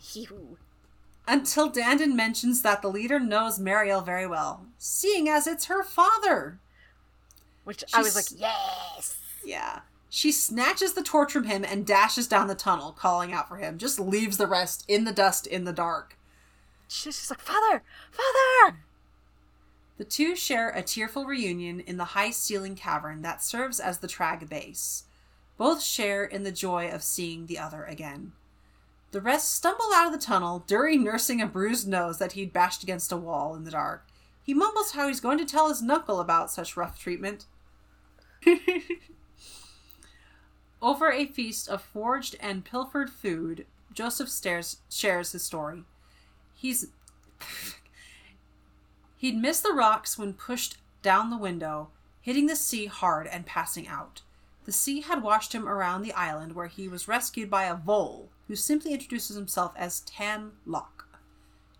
[0.00, 0.56] Phew.
[1.28, 6.58] Until Dandin mentions that the leader knows Mariel very well, seeing as it's her father.
[7.68, 9.18] Which I was like, yes.
[9.44, 9.80] Yeah.
[10.08, 13.76] She snatches the torch from him and dashes down the tunnel, calling out for him.
[13.76, 16.16] Just leaves the rest in the dust in the dark.
[16.88, 18.78] She's just like, father, father.
[19.98, 24.08] The two share a tearful reunion in the high ceiling cavern that serves as the
[24.08, 25.04] Trag base.
[25.58, 28.32] Both share in the joy of seeing the other again.
[29.10, 32.82] The rest stumble out of the tunnel, Durry nursing a bruised nose that he'd bashed
[32.82, 34.06] against a wall in the dark.
[34.42, 37.44] He mumbles how he's going to tell his knuckle about such rough treatment.
[40.82, 45.84] Over a feast of forged and pilfered food, Joseph stares, shares his story.
[46.54, 46.88] He's
[49.16, 51.88] He'd missed the rocks when pushed down the window,
[52.20, 54.22] hitting the sea hard and passing out.
[54.64, 58.28] The sea had washed him around the island where he was rescued by a vole,
[58.46, 60.97] who simply introduces himself as Tan Lock.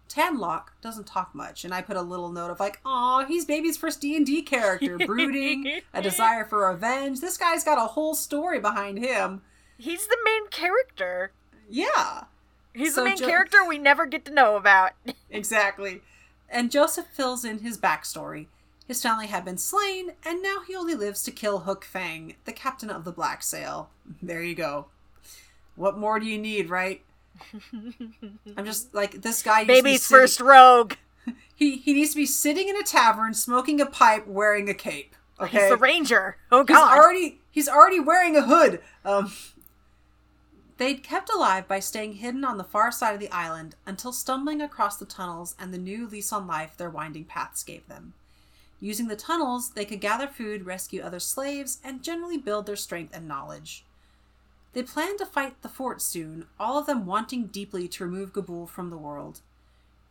[0.08, 3.44] Tan Lock doesn't talk much, and I put a little note of like, "Aw, he's
[3.44, 7.20] baby's first D and D character, brooding, a desire for revenge.
[7.20, 9.42] This guy's got a whole story behind him."
[9.76, 11.32] He's the main character.
[11.70, 12.24] Yeah,
[12.74, 14.92] He's So the main Jo- character we never get to know about.
[15.30, 16.00] Exactly.
[16.48, 18.46] And Joseph fills in his backstory.
[18.86, 22.52] His family had been slain, and now he only lives to kill Hook Fang, the
[22.52, 23.90] captain of the Black Sail.
[24.22, 24.86] There you go.
[25.76, 27.02] What more do you need, right?
[28.56, 29.64] I'm just like this guy.
[29.64, 30.94] needs to Baby's first rogue.
[31.54, 35.14] He he needs to be sitting in a tavern, smoking a pipe, wearing a cape.
[35.40, 36.36] Okay, He's the ranger.
[36.50, 38.80] Oh He's already he's already wearing a hood.
[39.04, 39.32] Um
[40.78, 44.62] They'd kept alive by staying hidden on the far side of the island until stumbling
[44.62, 48.14] across the tunnels and the new lease on life their winding paths gave them.
[48.80, 53.14] Using the tunnels, they could gather food, rescue other slaves, and generally build their strength
[53.14, 53.84] and knowledge.
[54.72, 58.68] They planned to fight the fort soon, all of them wanting deeply to remove Gabool
[58.68, 59.40] from the world.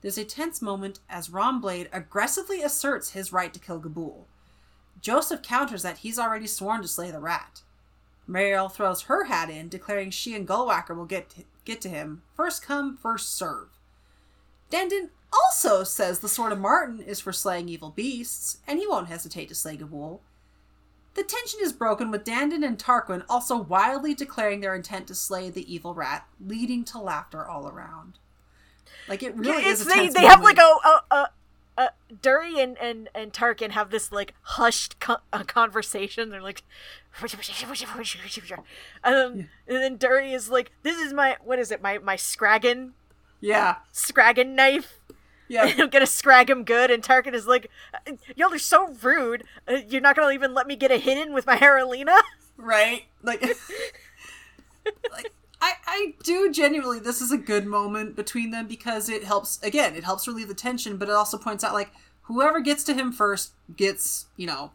[0.01, 4.25] There's a tense moment as Rawnblade aggressively asserts his right to kill Gabool.
[5.01, 7.61] Joseph counters that he's already sworn to slay the rat.
[8.27, 12.23] Mariel throws her hat in, declaring she and Gullwhacker will get to, get to him.
[12.35, 13.69] First come, first serve.
[14.69, 19.07] Dandin also says the sword of Martin is for slaying evil beasts, and he won't
[19.07, 20.19] hesitate to slay Gabool.
[21.17, 25.49] The tension is broken with Dandin and Tarquin also wildly declaring their intent to slay
[25.49, 28.19] the evil rat, leading to laughter all around.
[29.07, 30.75] Like it really it's is a they, they have like a
[31.11, 31.29] a,
[31.79, 31.89] a,
[32.21, 36.29] Durry and, and and Tarquin have this like hushed co- uh, conversation.
[36.29, 36.61] They're like,
[37.21, 37.33] um,
[39.03, 41.81] and then Durry is like, "This is my what is it?
[41.81, 42.93] My my scraggin
[43.39, 44.99] yeah, scraggin knife.
[45.47, 45.71] Yeah.
[45.77, 47.69] I'm gonna scrag him good." And Tarquin is like,
[48.35, 49.43] "Y'all are so rude.
[49.67, 52.17] Uh, you're not gonna even let me get a hit in with my Haralina."
[52.59, 53.41] right like
[55.11, 59.61] like I, I do genuinely this is a good moment between them because it helps
[59.61, 61.91] again it helps relieve the tension but it also points out like
[62.23, 64.71] whoever gets to him first gets you know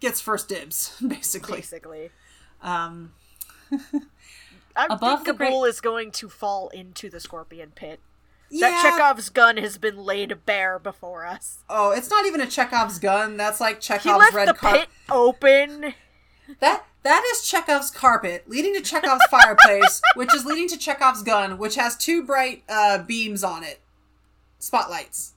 [0.00, 2.10] gets first dibs basically Basically,
[2.60, 3.12] um
[4.74, 8.00] I Above think the great- is going to fall into the scorpion pit.
[8.50, 11.58] Yeah That Chekhov's gun has been laid bare before us.
[11.68, 14.80] oh it's not even a chekhov's gun that's like He chekhov's left red the carpet
[14.82, 15.94] pit open.
[16.60, 21.58] that that is chekhov's carpet leading to chekhov's fireplace which is leading to chekhov's gun
[21.58, 23.80] which has two bright uh beams on it
[24.58, 25.32] spotlights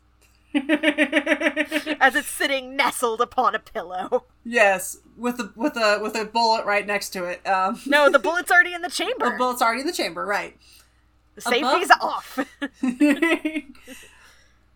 [0.55, 4.25] as it's sitting nestled upon a pillow.
[4.43, 7.45] Yes, with a with a with a bullet right next to it.
[7.47, 9.29] Um, No, the bullet's already in the chamber.
[9.29, 10.57] the bullet's already in the chamber, right?
[11.41, 12.39] Safety's above- off.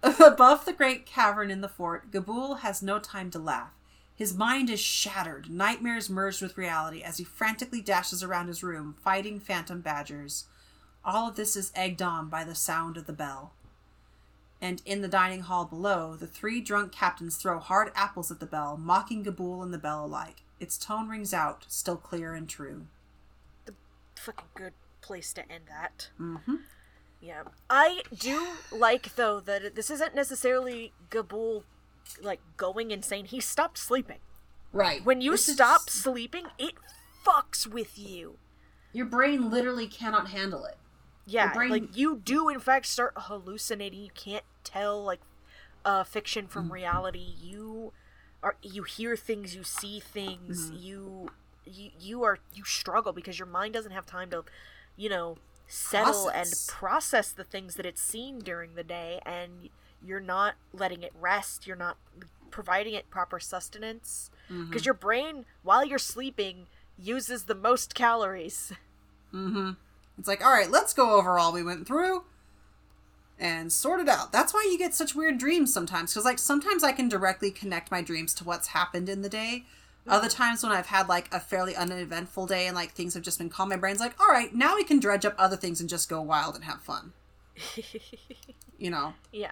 [0.19, 3.71] Above the great cavern in the fort, Gabool has no time to laugh.
[4.15, 8.95] His mind is shattered, nightmares merged with reality as he frantically dashes around his room,
[9.01, 10.45] fighting phantom badgers.
[11.05, 13.53] All of this is egged on by the sound of the bell.
[14.61, 18.45] And in the dining hall below, the three drunk captains throw hard apples at the
[18.45, 20.43] bell, mocking Gabool and the bell alike.
[20.59, 22.87] Its tone rings out, still clear and true.
[23.65, 23.73] The
[24.15, 24.73] fucking good
[25.03, 26.09] place to end that.
[26.19, 26.55] Mm-hmm.
[27.21, 27.43] Yeah.
[27.69, 31.63] I do like though that this isn't necessarily Gabool
[32.21, 33.25] like going insane.
[33.25, 34.17] He stopped sleeping.
[34.71, 35.05] Right.
[35.05, 36.73] When you This stop just- sleeping, it
[37.25, 38.37] fucks with you.
[38.91, 40.77] your brain literally cannot handle it.
[41.25, 44.01] Yeah, brain- like you do in fact start hallucinating.
[44.01, 45.21] You can't tell like
[45.85, 46.73] uh fiction from Mm.
[46.73, 47.33] reality.
[47.41, 47.93] You
[48.43, 50.75] are you hear things, you see things, Mm-hmm.
[50.77, 51.29] you
[51.65, 54.43] you you are you struggle because your mind doesn't have time to,
[54.97, 55.37] you know,
[55.67, 56.69] settle Process.
[56.69, 59.69] and process the things that it's seen during the day and
[60.05, 61.97] you're not letting it rest, you're not
[62.51, 64.65] providing it proper sustenance Mm-hmm.
[64.65, 66.67] because your brain while you're sleeping
[66.99, 68.73] uses the most calories.
[69.33, 69.71] Mm-hmm.
[70.19, 72.25] It's like, all right, let's go over all we went through
[73.39, 74.31] and sort it out.
[74.31, 76.13] That's why you get such weird dreams sometimes.
[76.13, 79.65] Because, like, sometimes I can directly connect my dreams to what's happened in the day.
[80.07, 83.37] Other times when I've had, like, a fairly uneventful day and, like, things have just
[83.37, 85.89] been calm, my brain's like, all right, now we can dredge up other things and
[85.89, 87.13] just go wild and have fun.
[88.77, 89.13] You know?
[89.31, 89.51] yeah.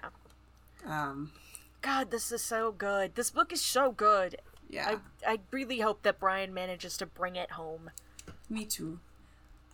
[0.86, 1.32] Um,
[1.80, 3.14] God, this is so good.
[3.14, 4.36] This book is so good.
[4.68, 4.96] yeah.
[5.24, 7.90] I I really hope that Brian manages to bring it home.
[8.50, 8.98] Me too.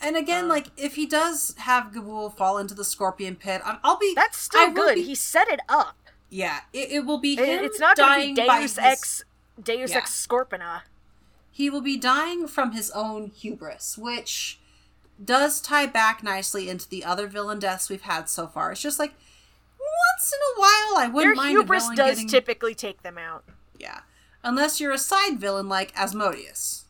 [0.01, 3.81] And again, Uh, like, if he does have Gabool fall into the scorpion pit, I'm-
[3.83, 4.13] I'll be.
[4.15, 4.95] That's still will good.
[4.97, 5.97] be- He set it up.
[6.31, 8.77] yeah, it, it will be It- him it's not going dying to be by Deus
[8.77, 9.25] his- Ex
[9.63, 9.99] Deus Yeah.
[9.99, 10.83] Ex Scorpina.
[11.51, 14.59] he will be dying from his own hubris, which
[15.23, 18.71] does tie back nicely into the other villain deaths we've had so far.
[18.73, 19.15] It's just like
[19.79, 23.03] once in a while, I wouldn't Their mind hubris a villain does getting typically take
[23.03, 23.45] them out.
[23.79, 24.01] yeah,
[24.45, 26.85] unless you're a side villain like Asmodeus.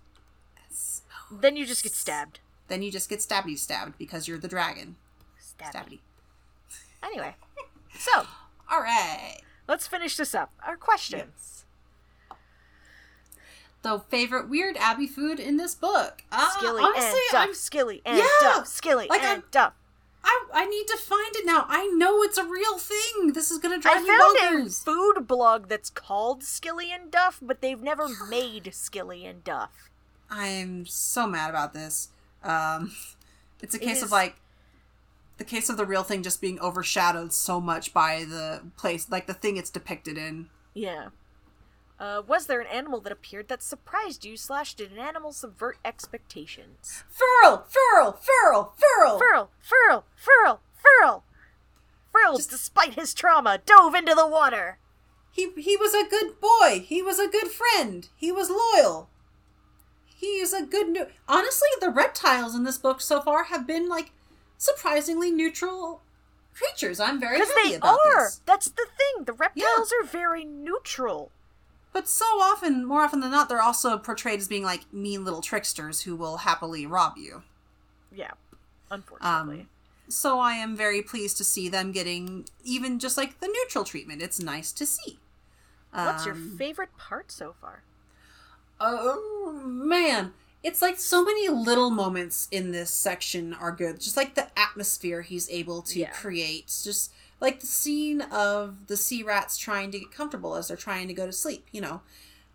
[1.30, 2.40] Then you just get stabbed.
[2.68, 4.96] Then you just get stabby stabbed because you're the dragon.
[5.42, 5.98] Stabby.
[7.02, 7.34] Anyway,
[7.98, 8.26] so
[8.70, 9.40] All right.
[9.66, 10.52] let's finish this up.
[10.66, 11.57] Our questions.
[13.82, 16.24] The favorite weird Abbey food in this book.
[16.32, 17.48] Uh, Skilly honestly, and Duff.
[17.48, 18.24] I'm Skilly and Yeah!
[18.40, 18.66] Duff.
[18.66, 19.72] Skilly Like, and I'm- Duff.
[20.24, 21.64] I, I need to find it now.
[21.68, 23.32] I know it's a real thing.
[23.34, 27.38] This is gonna I drive me found a food blog that's called Skilly and Duff,
[27.40, 29.70] but they've never made Skilly and Duff.
[30.28, 32.08] I'm so mad about this.
[32.42, 32.92] Um,
[33.62, 34.36] it's a case is- of like
[35.38, 39.28] the case of the real thing just being overshadowed so much by the place, like
[39.28, 40.48] the thing it's depicted in.
[40.74, 41.08] Yeah.
[42.00, 44.36] Uh, was there an animal that appeared that surprised you?
[44.36, 47.02] Slash, did an animal subvert expectations?
[47.08, 49.18] Furl, furl, furl, furl.
[49.18, 51.24] Furl, furl, furl, furl.
[52.12, 54.78] Furl, despite his trauma, dove into the water.
[55.30, 56.84] He he was a good boy.
[56.84, 58.08] He was a good friend.
[58.16, 59.08] He was loyal.
[60.04, 61.06] He is a good new.
[61.28, 64.10] Honestly, the reptiles in this book so far have been like
[64.56, 66.02] surprisingly neutral
[66.54, 66.98] creatures.
[66.98, 68.24] I'm very happy they about are.
[68.24, 68.40] this.
[68.46, 69.24] That's the thing.
[69.24, 71.30] The reptiles are very neutral.
[71.98, 75.40] But so often, more often than not, they're also portrayed as being like mean little
[75.40, 77.42] tricksters who will happily rob you.
[78.10, 78.32] Yeah.
[78.90, 79.66] Unfortunately.
[79.66, 79.68] Um,
[80.08, 84.22] so I am very pleased to see them getting even just like the neutral treatment.
[84.22, 85.18] It's nice to see.
[86.00, 87.82] What's your Um, favorite part so far?
[88.80, 94.00] Oh man, it's like so many little moments in this section are good.
[94.00, 96.10] Just like the atmosphere he's able to Yeah.
[96.12, 96.66] create.
[96.84, 101.08] Just like the scene of the sea rats trying to get comfortable as they're trying
[101.08, 101.66] to go to sleep.
[101.72, 102.00] You know,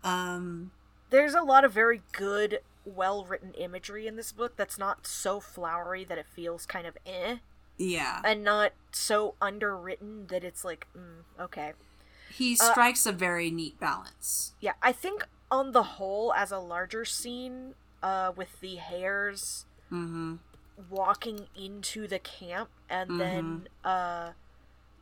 [0.02, 0.70] um,
[1.10, 5.40] There's a lot of very good, well written imagery in this book that's not so
[5.40, 7.36] flowery that it feels kind of eh,
[7.78, 8.20] yeah.
[8.24, 11.72] and not so underwritten that it's like, mm, okay.
[12.30, 14.52] He Uh, strikes a very neat balance.
[14.60, 20.36] Yeah, I think on the whole, as a larger scene, uh, with the hares Mm-hmm.
[20.90, 24.30] walking into the camp and then uh,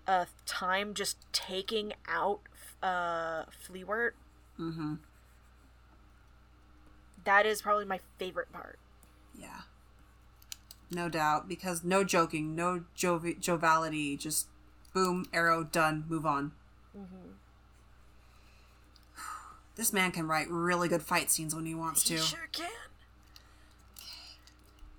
[0.06, 2.40] uh, time just taking out
[2.82, 4.12] uh, Fleawort,
[4.60, 4.94] Mm-hmm.
[7.24, 8.78] that is probably my favorite part.
[9.38, 9.62] Yeah.
[10.90, 14.46] No doubt, because no joking, no jovi- joviality, just
[14.92, 16.52] boom, arrow, done, move on.
[16.96, 17.30] Mm-hmm.
[19.76, 22.14] This man can write really good fight scenes when he wants to.
[22.14, 22.68] He sure can.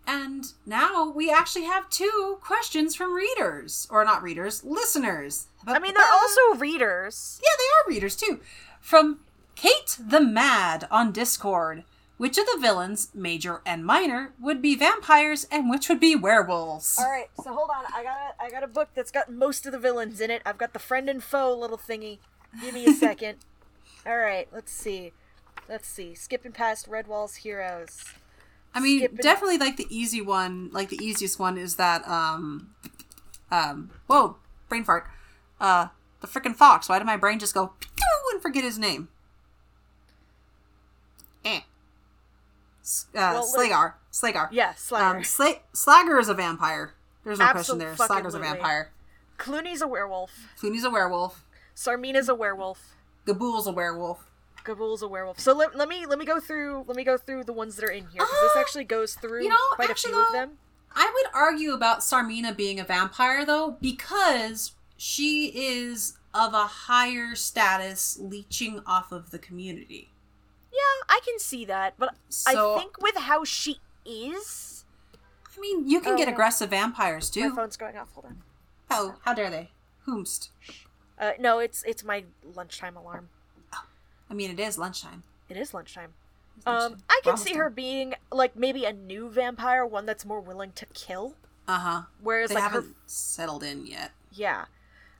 [0.06, 3.88] And now we actually have two questions from readers.
[3.90, 5.48] Or not readers, listeners.
[5.66, 7.40] I mean, they're also readers.
[7.44, 8.40] Yeah, they are readers too.
[8.82, 9.20] From
[9.56, 11.84] Kate the Mad on Discord.
[12.18, 16.96] Which of the villains, major and minor, would be vampires and which would be werewolves?
[16.98, 17.86] All right, so hold on.
[17.94, 20.42] I got a I got a book that's got most of the villains in it.
[20.46, 22.20] I've got the friend and foe little thingy.
[22.62, 23.40] Give me a second.
[24.06, 25.12] All right, let's see.
[25.68, 26.14] Let's see.
[26.14, 28.04] Skipping past Redwall's heroes.
[28.76, 32.74] I mean, skipping- definitely like the easy one, like the easiest one is that um
[33.52, 34.38] um whoa,
[34.70, 35.06] brain fart.
[35.60, 35.88] Uh
[36.22, 36.88] the freaking fox.
[36.90, 37.74] Why did my brain just go
[38.32, 39.10] and forget his name?
[41.46, 41.62] Eh.
[42.82, 43.94] S- Uh, Well, Slagar.
[44.12, 44.48] Slagar.
[44.52, 44.70] Yeah.
[44.70, 44.76] Um,
[45.24, 46.94] Sla- Slagar is a vampire.
[47.24, 47.96] There's no question there.
[47.96, 48.92] Slagar's a vampire.
[49.38, 50.32] Cluny's a werewolf.
[50.60, 51.44] Cluny's a werewolf.
[51.76, 52.80] Sarmina's a werewolf.
[53.26, 54.26] Gabool's a werewolf.
[54.64, 55.40] Gabool's a werewolf.
[55.40, 57.86] So let, let me let me go through let me go through the ones that
[57.86, 60.26] are in here because this Uh, actually goes through you know, quite actually, a few
[60.26, 60.58] of them.
[60.96, 67.36] I would argue about Sarmina being a vampire though, because she is of a higher
[67.36, 70.10] status leeching off of the community.
[70.72, 70.80] Yeah,
[71.16, 74.86] I can see that, but So I think with how she is,
[75.56, 77.50] I mean you can Oh, get aggressive vampires too.
[77.50, 78.12] my phone's going off.
[78.14, 78.42] Hold on.
[78.90, 79.72] Oh, how dare they?
[80.08, 80.50] Whomst.
[81.20, 83.30] Uh, no, it's it's my lunchtime alarm.
[84.30, 85.24] I mean it is lunchtime.
[85.50, 86.14] It is lunchtime.
[86.58, 86.98] It's Um.
[87.10, 90.86] I can see her being like maybe a new vampire, one that's more willing to
[90.88, 91.36] kill.
[91.68, 92.04] Uh-huh.
[92.22, 94.12] Whereas They like haven't her, settled in yet.
[94.32, 94.66] yeah.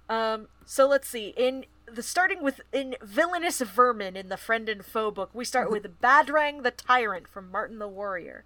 [0.10, 1.34] Um, so let's see.
[1.38, 5.72] In the starting with in villainous vermin in the friend and foe book, we start
[5.72, 8.44] with Badrang the Tyrant from Martin the Warrior.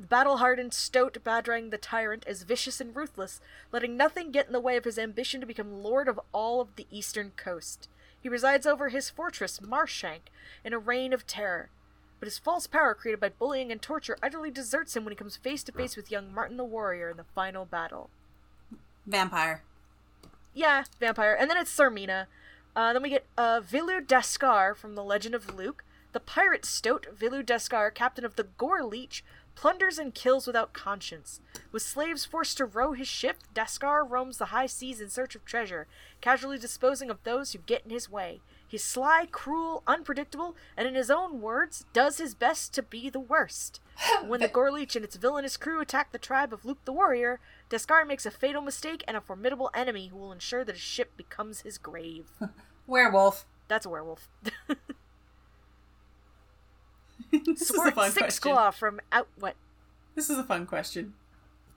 [0.00, 3.40] The battle-hardened Stoat Badrang the Tyrant is vicious and ruthless,
[3.70, 6.74] letting nothing get in the way of his ambition to become lord of all of
[6.76, 7.88] the eastern coast.
[8.24, 10.30] He resides over his fortress, Marshank,
[10.64, 11.68] in a reign of terror.
[12.18, 15.36] But his false power created by bullying and torture utterly deserts him when he comes
[15.36, 18.08] face to face with young Martin the Warrior in the final battle.
[19.06, 19.62] Vampire.
[20.54, 21.36] Yeah, vampire.
[21.38, 22.24] And then it's Sarmina.
[22.74, 25.84] Uh, then we get uh, Vilu Daskar from The Legend of Luke.
[26.12, 29.20] The pirate Stoat, Vilu Daskar, captain of the Goreleech,
[29.54, 31.40] plunders and kills without conscience.
[31.72, 35.44] With slaves forced to row his ship, Daskar roams the high seas in search of
[35.44, 35.86] treasure,
[36.20, 38.40] casually disposing of those who get in his way.
[38.66, 43.20] He's sly, cruel, unpredictable, and in his own words, does his best to be the
[43.20, 43.80] worst.
[44.26, 47.38] When the Goreleech and its villainous crew attack the tribe of Luke the Warrior,
[47.70, 51.16] Daskar makes a fatal mistake and a formidable enemy who will ensure that his ship
[51.16, 52.32] becomes his grave.
[52.86, 53.46] Werewolf.
[53.68, 54.28] That's a werewolf.
[57.46, 58.52] this is a Swart fun Six question.
[58.52, 59.28] Claw from Out.
[59.38, 59.56] What?
[60.14, 61.14] This is a fun question.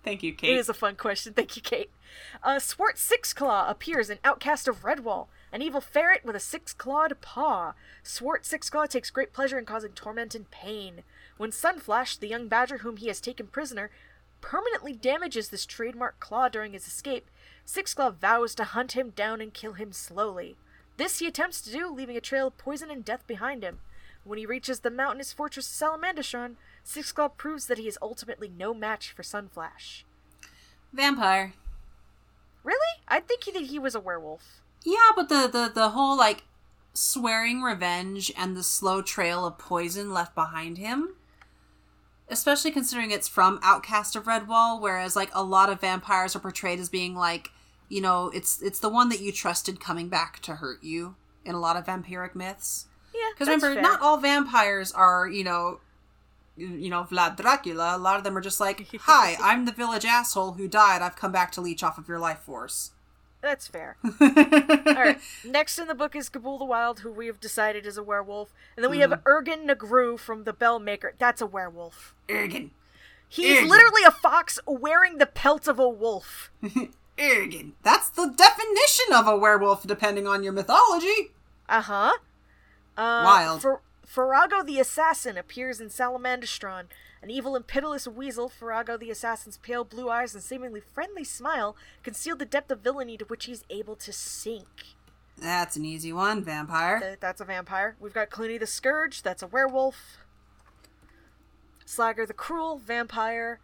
[0.03, 0.51] Thank you, Kate.
[0.51, 1.33] It is a fun question.
[1.33, 1.89] Thank you, Kate.
[2.41, 6.73] Uh, Swart Six Claw appears in Outcast of Redwall, an evil ferret with a six
[6.73, 7.73] clawed paw.
[8.03, 11.03] Swart Six Claw takes great pleasure in causing torment and pain.
[11.37, 13.89] When Sunflash, the young badger whom he has taken prisoner,
[14.39, 17.29] permanently damages this trademark claw during his escape,
[17.65, 20.55] Six Claw vows to hunt him down and kill him slowly.
[20.95, 23.79] This he attempts to do, leaving a trail of poison and death behind him.
[24.27, 28.73] When he reaches the mountainous fortress Salamandastron, Six Claw proves that he is ultimately no
[28.73, 30.03] match for Sunflash.
[30.91, 31.53] Vampire.
[32.61, 33.01] Really?
[33.07, 34.61] I think he he was a werewolf.
[34.83, 36.43] Yeah, but the, the the whole like
[36.93, 41.15] swearing revenge and the slow trail of poison left behind him,
[42.27, 46.79] especially considering it's from Outcast of Redwall, whereas like a lot of vampires are portrayed
[46.79, 47.51] as being like,
[47.87, 51.55] you know, it's it's the one that you trusted coming back to hurt you in
[51.55, 52.87] a lot of vampiric myths.
[53.17, 53.81] Yeah, Because remember, fair.
[53.81, 55.79] not all vampires are, you know,
[56.55, 57.95] you know, Vlad Dracula.
[57.95, 61.01] A lot of them are just like, "Hi, I'm the village asshole who died.
[61.01, 62.91] I've come back to leech off of your life force."
[63.41, 63.97] That's fair.
[64.03, 65.19] All right.
[65.45, 68.51] Next in the book is Gabool the Wild, who we have decided is a werewolf,
[68.75, 71.11] and then we have Ergen Nagru from the Bellmaker.
[71.19, 72.15] That's a werewolf.
[72.27, 72.71] Ergen.
[73.29, 73.69] He's Ergen.
[73.69, 76.49] literally a fox wearing the pelt of a wolf.
[77.17, 77.73] Ergen.
[77.83, 81.31] That's the definition of a werewolf, depending on your mythology.
[81.69, 82.13] Uh huh.
[82.97, 83.61] Uh, Wild.
[83.61, 86.85] Fer- Farago the Assassin appears in Salamandastron.
[87.21, 91.75] An evil and pitiless weasel, Farago the Assassin's pale blue eyes and seemingly friendly smile
[92.03, 94.95] conceal the depth of villainy to which he's able to sink.
[95.37, 96.99] That's an easy one, vampire.
[96.99, 97.95] Th- that's a vampire.
[97.99, 100.17] We've got Cluny the Scourge, that's a werewolf.
[101.85, 103.59] Slagar the Cruel, vampire.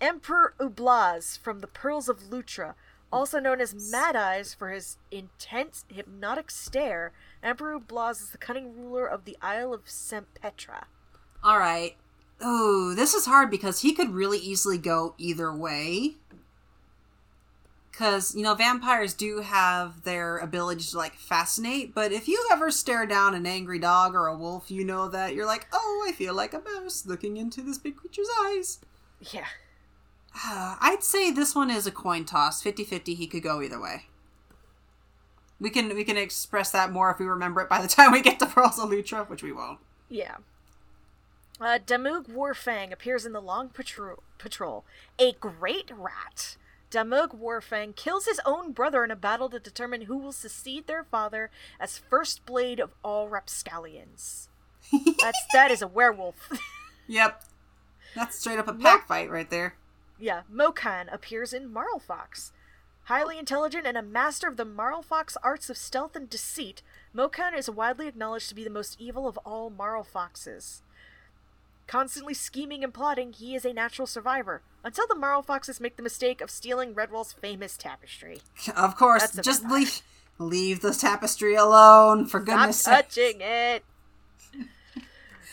[0.00, 2.74] Emperor Ublaz from the Pearls of Lutra,
[3.12, 7.12] also known as Mad Eyes for his intense hypnotic stare.
[7.42, 10.84] Emperor Ublaz is the cunning ruler of the Isle of Sampetra.
[11.42, 11.96] All right.
[12.40, 16.16] Oh, this is hard because he could really easily go either way.
[17.90, 22.70] Because, you know, vampires do have their ability to, like, fascinate, but if you ever
[22.70, 26.12] stare down an angry dog or a wolf, you know that you're like, oh, I
[26.12, 28.78] feel like a mouse looking into this big creature's eyes.
[29.20, 29.48] Yeah.
[30.34, 32.62] Uh, I'd say this one is a coin toss.
[32.62, 34.06] 50-50, he could go either way.
[35.60, 38.22] We can we can express that more if we remember it by the time we
[38.22, 39.78] get to Pearls of Lutra, which we won't.
[40.08, 40.36] Yeah.
[41.60, 44.84] Uh, Damug Warfang appears in the Long Patrol, Patrol,
[45.18, 46.56] a great rat.
[46.90, 51.04] Damug Warfang kills his own brother in a battle to determine who will succeed their
[51.04, 54.48] father as first blade of all rapscallions.
[55.20, 56.50] That's that is a werewolf.
[57.06, 57.42] Yep.
[58.14, 59.74] That's straight up a pack fight right there.
[60.20, 62.52] Yeah, Mokan appears in Marlfox.
[63.04, 66.82] Highly intelligent and a master of the Marlfox arts of stealth and deceit,
[67.16, 70.82] Mokan is widely acknowledged to be the most evil of all Marlfoxes.
[71.86, 76.40] Constantly scheming and plotting, he is a natural survivor, until the Marlfoxes make the mistake
[76.40, 78.42] of stealing Redwall's famous tapestry.
[78.76, 80.02] Of course, just leave
[80.38, 83.08] leave the tapestry alone, for goodness sake.
[83.08, 83.82] touching it!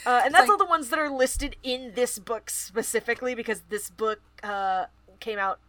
[0.08, 3.62] Uh, and that's like- all the ones that are listed in this book specifically because
[3.70, 4.86] this book uh,
[5.20, 5.60] came out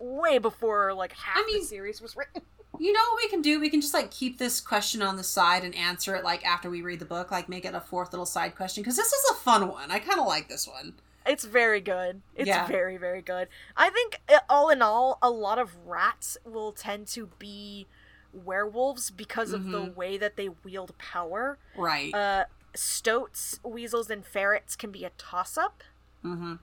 [0.00, 2.42] way before like half I mean- the series was written.
[2.78, 3.60] You know what we can do?
[3.60, 6.70] We can just like keep this question on the side and answer it like after
[6.70, 9.30] we read the book, like make it a fourth little side question because this is
[9.32, 9.90] a fun one.
[9.90, 10.94] I kind of like this one.
[11.26, 12.22] It's very good.
[12.34, 12.66] It's Yeah.
[12.66, 13.48] very very good.
[13.76, 17.86] I think uh, all in all, a lot of rats will tend to be
[18.32, 19.94] werewolves because of the Mhm.
[19.96, 21.58] way that they wield power.
[21.76, 22.14] Right.
[22.14, 22.44] Uh,
[22.74, 25.82] stoats, weasels, and ferrets can be a toss up.
[26.24, 26.54] mm-hmm.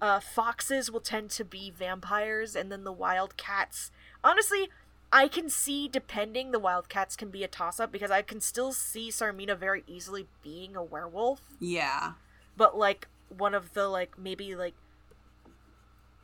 [0.00, 3.92] Uh, foxes will tend to be vampires, and then the wildcats.
[4.24, 4.68] Honestly,
[5.12, 8.72] I can see, depending, the wildcats can be a toss up because I can still
[8.72, 12.14] see Sarmina very easily being a werewolf, Yeah.
[12.56, 14.74] but like one of the, like, maybe like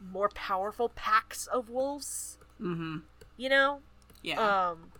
[0.00, 2.98] more powerful packs of wolves, Mm-hmm.
[3.36, 3.80] you know?
[4.22, 4.70] Yeah.
[4.70, 4.90] Um,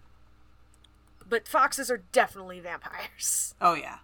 [1.29, 3.55] but foxes are definitely vampires.
[3.61, 3.99] oh yeah.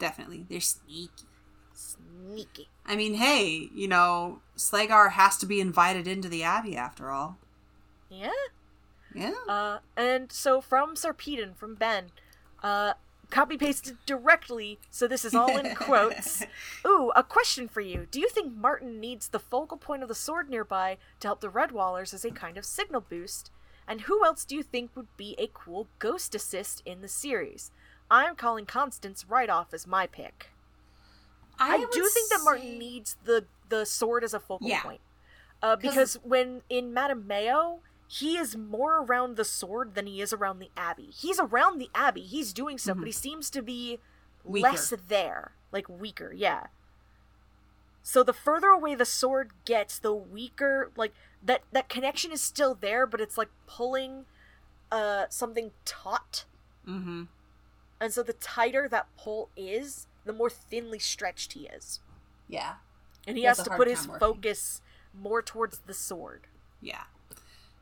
[0.00, 0.46] Definitely.
[0.48, 1.26] They're sneaky.
[1.72, 2.68] Sneaky.
[2.84, 7.38] I mean, hey, you know, Slagar has to be invited into the Abbey after all.
[8.08, 8.32] Yeah?
[9.14, 9.34] Yeah.
[9.48, 12.10] Uh, and so from Sarpedon, from Ben,
[12.62, 12.94] uh,
[13.30, 16.44] copy pasted directly, so this is all in quotes.
[16.86, 18.06] Ooh, a question for you.
[18.10, 21.48] Do you think Martin needs the focal point of the sword nearby to help the
[21.50, 23.50] Redwallers as a kind of signal boost?
[23.86, 27.72] And who else do you think would be a cool ghost assist in the series?
[28.10, 30.50] I'm calling Constance right off as my pick.
[31.58, 34.82] I, would do think that Martin say- needs the the sword as a focal Yeah.
[34.82, 35.00] point.
[35.62, 40.32] Uh, 'Cause- because when in Mattimeo, he is more around the sword than he is
[40.32, 41.10] around the Abbey.
[41.10, 42.22] He's around the Abbey.
[42.22, 43.98] He's doing stuff, but he seems to be
[44.42, 44.52] Mm-hmm.
[44.52, 44.68] Weaker.
[44.70, 46.32] less there, like weaker.
[46.32, 46.68] Yeah.
[48.02, 50.90] So the further away the sword gets, the weaker.
[50.96, 51.12] Like
[51.42, 54.24] that that connection is still there, but it's like pulling
[54.90, 56.44] uh something taut.
[56.88, 57.24] Mm-hmm.
[58.00, 62.00] And so the tighter that pull is, the more thinly stretched he is.
[62.48, 62.74] Yeah.
[63.26, 64.20] And he He has has to put his working.
[64.20, 64.80] focus
[65.18, 66.46] more towards the sword.
[66.80, 67.04] Yeah.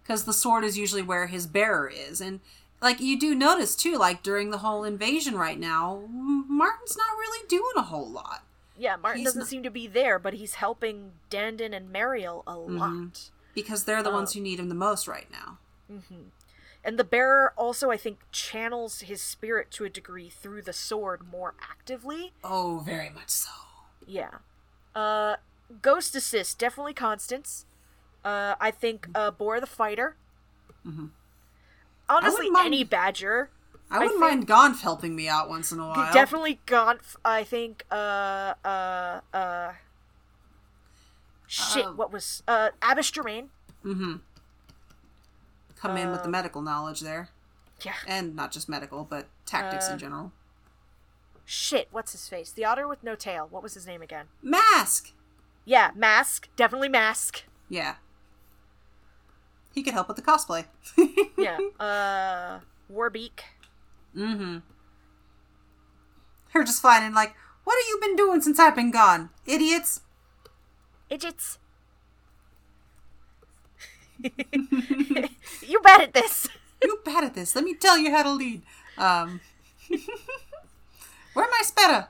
[0.02, 2.20] Because the sword is usually where his bearer is.
[2.20, 2.40] And,
[2.80, 7.46] like, you do notice, too, like, during the whole invasion right now, Martin's not really
[7.46, 8.42] doing a whole lot.
[8.76, 12.42] Yeah, Martin He's doesn't not- seem to be there, but he's helping Dandon and Mariel
[12.46, 12.78] a Mm-hmm.
[12.78, 13.30] lot.
[13.54, 14.14] Because they're the Oh.
[14.14, 15.58] ones who need him the most right now.
[16.84, 21.22] And the bearer also, I think, channels his spirit to a degree through the sword
[21.30, 22.32] more actively.
[22.42, 23.50] Oh, very much so.
[24.06, 24.38] Yeah.
[24.94, 25.36] Uh,
[25.82, 27.66] Ghost Assist, definitely Constance.
[28.24, 30.16] Uh, I think uh, Boar the Fighter.
[30.86, 31.06] Mm-hmm.
[32.08, 33.50] Honestly, mind- any Badger.
[33.90, 36.12] I wouldn't think- mind Gonf helping me out once in a while.
[36.12, 37.16] Definitely Gonf.
[37.24, 37.84] I think.
[37.90, 39.72] Uh, uh, uh.
[41.46, 42.42] Shit, Uh, what was.
[42.48, 43.48] Uh, Abbess Germaine.
[43.84, 44.16] Mm-hmm.
[45.80, 47.30] Come in with the Um, medical knowledge there.
[47.82, 47.94] Yeah.
[48.06, 50.32] And not just medical, but tactics Uh, in general.
[51.44, 52.50] Shit, what's his face?
[52.52, 53.46] The otter with no tail.
[53.48, 54.26] What was his name again?
[54.42, 55.12] Mask!
[55.64, 56.48] Yeah, Mask.
[56.56, 57.44] Definitely Mask.
[57.68, 57.96] Yeah.
[59.72, 60.64] He could help with the cosplay.
[61.38, 61.58] Yeah.
[61.78, 62.60] uh,
[62.92, 63.40] Warbeak.
[64.16, 64.58] Mm-hmm.
[66.52, 67.34] Her just finding like,
[67.64, 69.30] what have you been doing since I've been gone?
[69.46, 70.00] Idiots!
[71.08, 71.58] Idiots.
[75.66, 76.48] You're bad at this.
[76.80, 77.56] You bad at this.
[77.56, 78.62] Let me tell you how to lead.
[78.96, 79.40] Um
[81.34, 82.06] Where my spetta?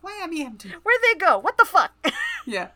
[0.00, 0.70] Why am I empty?
[0.82, 1.38] Where'd they go?
[1.38, 1.92] What the fuck?
[2.46, 2.68] Yeah.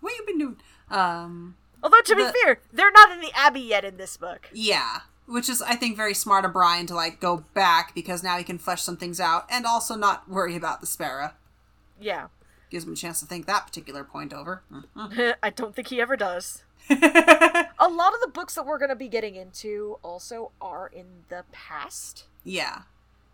[0.00, 0.56] what you been doing?
[0.90, 1.54] Um
[1.84, 4.48] Although, to be fair, they're not in the Abbey yet in this book.
[4.52, 8.38] Yeah, which is I think very smart of Brian to like go back because now
[8.38, 11.32] he can flesh some things out and also not worry about the sparrow.
[12.00, 12.26] Yeah.
[12.70, 14.62] Gives him a chance to think that particular point over.
[14.96, 16.64] I don't think he ever does.
[17.78, 21.06] A lot of the books that we're going to be getting into also are in
[21.28, 22.24] the past.
[22.44, 22.82] yeah,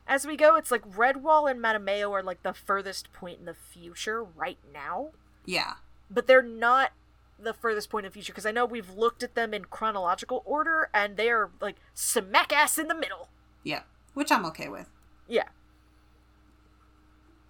[0.07, 3.55] As we go, it's like Redwall and Mattimeo are like the furthest point in the
[3.55, 5.11] future right now,
[5.45, 5.74] yeah,
[6.11, 6.93] but they're not
[7.39, 10.43] the furthest point in the future because I know we've looked at them in chronological
[10.45, 13.29] order and they are like smack ass in the middle.
[13.65, 13.83] yeah,
[14.15, 14.89] which I'm okay with.
[15.29, 15.49] Yeah.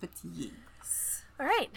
[0.00, 1.70] But yes, All right.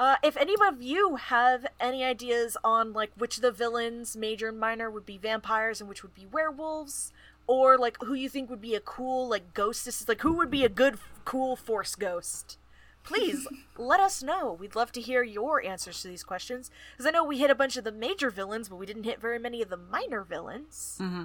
[0.00, 4.48] Uh, if any of you have any ideas on like which of the villains, major
[4.48, 7.12] and minor, would be vampires and which would be werewolves,
[7.46, 10.32] or like who you think would be a cool like ghost, this is like who
[10.32, 10.96] would be a good
[11.26, 12.56] cool force ghost,
[13.04, 13.46] please
[13.76, 14.56] let us know.
[14.58, 17.54] We'd love to hear your answers to these questions because I know we hit a
[17.54, 20.96] bunch of the major villains, but we didn't hit very many of the minor villains.
[20.98, 21.24] Mm-hmm.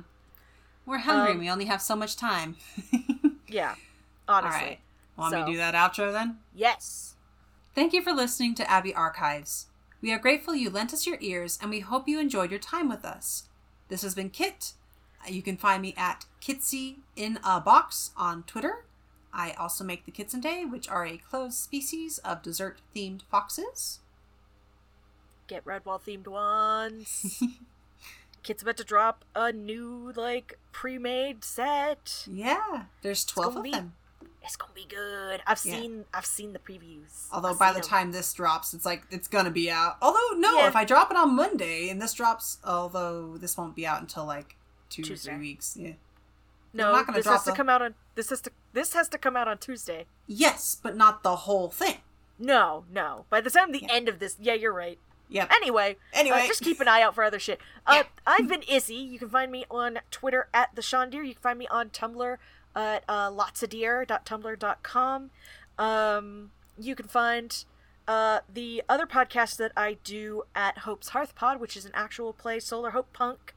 [0.85, 1.31] we're hungry.
[1.31, 2.57] Um, we only have so much time.
[3.47, 3.75] Yeah,
[4.27, 4.59] honestly.
[4.59, 4.79] right,
[5.15, 6.39] want me to do that outro then?
[6.53, 7.14] Yes.
[7.75, 9.67] Thank you for listening to Abbey Archives.
[10.01, 12.87] We are grateful you lent us your ears, and we hope you enjoyed your time
[12.87, 13.49] with us.
[13.89, 14.71] This has been Kit.
[15.27, 18.85] You can find me at Kitsy in a box on Twitter.
[19.33, 23.99] I also make the Kitsune, which are a closed species of dessert themed foxes.
[25.47, 27.43] Get Redwall themed ones.
[28.43, 32.25] Kit's about to drop a new, like, pre made set.
[32.31, 33.95] Yeah, there's 12 of be- them.
[34.45, 35.41] It's gonna be good.
[35.47, 35.75] I've Yeah.
[35.79, 37.27] seen I've seen the previews.
[37.31, 37.89] Although I've by the the 'em.
[37.89, 39.97] time this drops, it's like it's gonna be out.
[40.01, 40.67] Although no, Yeah.
[40.67, 44.25] if I drop it on Monday and this drops, although this won't be out until
[44.25, 44.55] like
[44.89, 45.31] two or Tuesday.
[45.31, 45.75] three weeks.
[45.75, 45.93] Yeah.
[46.73, 49.47] No, this has to come out on this has to this has to come out
[49.47, 50.05] on Tuesday.
[50.27, 52.01] Yes, but not the whole thing.
[52.37, 53.25] No, no.
[53.29, 53.91] By the time the Yeah.
[53.93, 54.99] end of this, yeah, you're right.
[55.27, 55.49] Yep.
[55.53, 56.43] Anyway, Anyway.
[56.43, 57.59] uh, just keep an eye out for other shit.
[57.87, 58.03] Uh, Yeah.
[58.27, 58.95] I've been Izzy.
[58.95, 61.25] You can find me on Twitter at the Shondeer.
[61.25, 62.37] You can find me on Tumblr
[62.75, 65.29] at uh, lotsadeer.tumblr.com.
[65.77, 67.65] Um, you can find
[68.07, 72.33] uh, the other podcast that I do at Hope's Hearth Pod, which is an actual
[72.33, 73.53] play Solar Hope Punk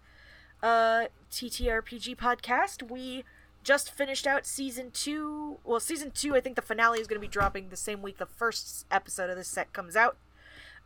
[0.63, 2.89] uh, TTRPG podcast.
[2.91, 3.25] We
[3.63, 5.59] just finished out season two.
[5.65, 8.19] Well, season two, I think the finale is going to be dropping the same week
[8.19, 10.17] the first episode of this set comes out.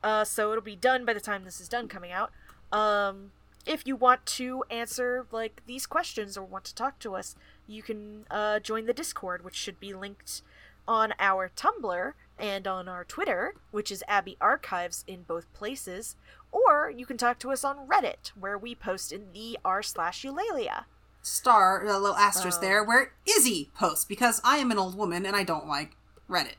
[0.02, 2.32] Uh, so it'll be done by the time this is done coming out.
[2.72, 3.30] Um,
[3.64, 7.36] if you want to answer like these questions or want to talk to us,
[7.66, 10.42] you can uh, join the Discord, which should be linked
[10.88, 16.16] on our Tumblr and on our Twitter, which is Abbey Archives in both places.
[16.50, 20.22] Or you can talk to us on Reddit, where we post in the r slash
[20.24, 20.84] Eulalia.
[21.22, 22.62] Star a little asterisk Oh.
[22.62, 25.96] there where Izzy posts because I am an old woman and I don't like
[26.28, 26.56] Reddit.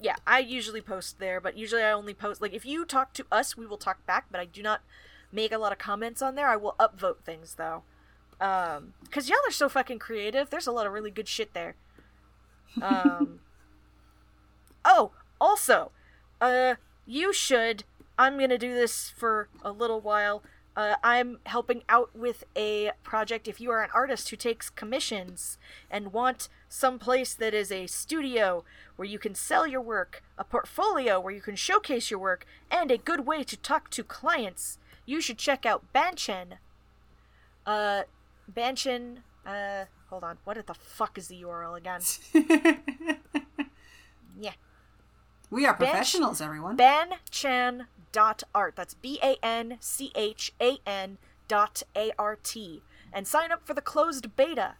[0.00, 3.26] Yeah, I usually post there, but usually I only post like if you talk to
[3.30, 4.80] us, we will talk back, but I do not
[5.30, 6.48] make a lot of comments on there.
[6.48, 7.84] I will upvote things though.
[8.42, 10.50] Um cuz y'all are so fucking creative.
[10.50, 11.76] There's a lot of really good shit there.
[12.80, 13.40] Um
[14.84, 15.92] Oh, also,
[16.40, 16.74] uh
[17.06, 17.84] you should
[18.18, 20.42] I'm to do this for a little while.
[20.74, 23.46] Uh, I'm helping out with a project.
[23.46, 25.58] If you are an artist who takes commissions
[25.90, 28.64] and want some place that is a studio
[28.96, 32.90] where you can sell your work, a portfolio where you can showcase your work, and
[32.90, 36.58] a good way to talk to clients, you should check out Banchan.
[37.66, 38.04] Uh,
[38.54, 39.18] Banchan.
[39.46, 40.38] Uh, hold on.
[40.44, 42.00] What the fuck is the URL again?
[44.40, 44.52] Yeah.
[45.50, 46.76] we are professionals, everyone.
[46.76, 48.74] banchan dot art.
[48.76, 51.18] That's B A N C H A N
[51.48, 52.82] dot A R T.
[53.12, 54.74] And sign up for the closed beta.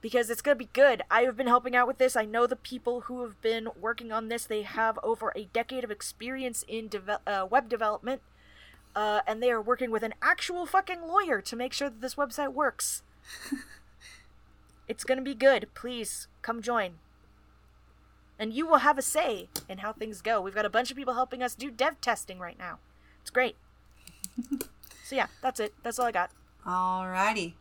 [0.00, 1.02] Because it's gonna be good.
[1.10, 2.14] I have been helping out with this.
[2.14, 4.44] I know the people who have been working on this.
[4.44, 6.90] They have over a decade of experience in
[7.26, 8.20] uh, web development.
[8.96, 12.16] Uh, and they are working with an actual fucking lawyer to make sure that this
[12.16, 13.02] website works.
[14.88, 15.68] it's gonna be good.
[15.74, 16.94] Please come join
[18.38, 20.40] and you will have a say in how things go.
[20.40, 22.78] We've got a bunch of people helping us do dev testing right now.
[23.20, 23.56] It's great.
[25.04, 25.74] so yeah, that's it.
[25.82, 26.30] That's all I got.
[26.66, 27.54] Alrighty.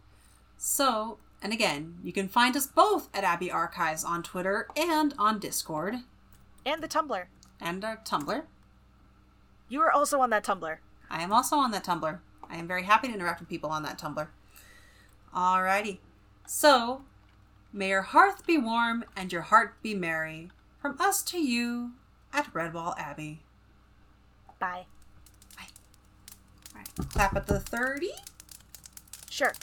[0.57, 5.39] So, and again, you can find us both at Abbey Archives on Twitter and on
[5.39, 5.95] Discord
[6.65, 7.25] And the Tumblr.
[7.61, 8.43] and our Tumblr.
[9.69, 10.77] You are also on that Tumblr.
[11.15, 12.19] I am also on that Tumblr.
[12.49, 14.27] I am very happy to interact with people on that Tumblr.
[15.33, 15.99] Alrighty.
[16.45, 17.03] So,
[17.71, 20.51] may your hearth be warm and your heart be merry.
[20.77, 21.91] From us to you
[22.33, 23.43] at Redwall Abbey.
[24.59, 24.87] Bye.
[26.73, 28.09] Alright, clap at the 30.
[29.29, 29.53] Sure.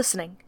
[0.00, 0.38] Listening.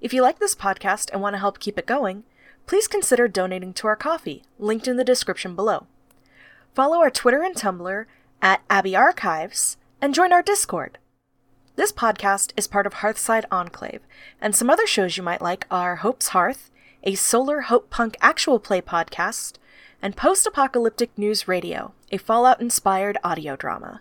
[0.00, 2.24] If you like this podcast and want to help keep it going,
[2.66, 5.86] please consider donating to our Ko-fi, linked in the description below.
[6.74, 8.06] Follow our Twitter and Tumblr
[8.40, 10.96] at Abbey Archives and join our Discord.
[11.76, 14.00] This podcast is part of Hearthside Enclave,
[14.40, 16.70] and some other shows you might like are Hope's Hearth,
[17.02, 19.58] a solar hope punk actual play podcast,
[20.00, 24.00] and Post Apocalyptic News Radio, a Fallout inspired audio drama.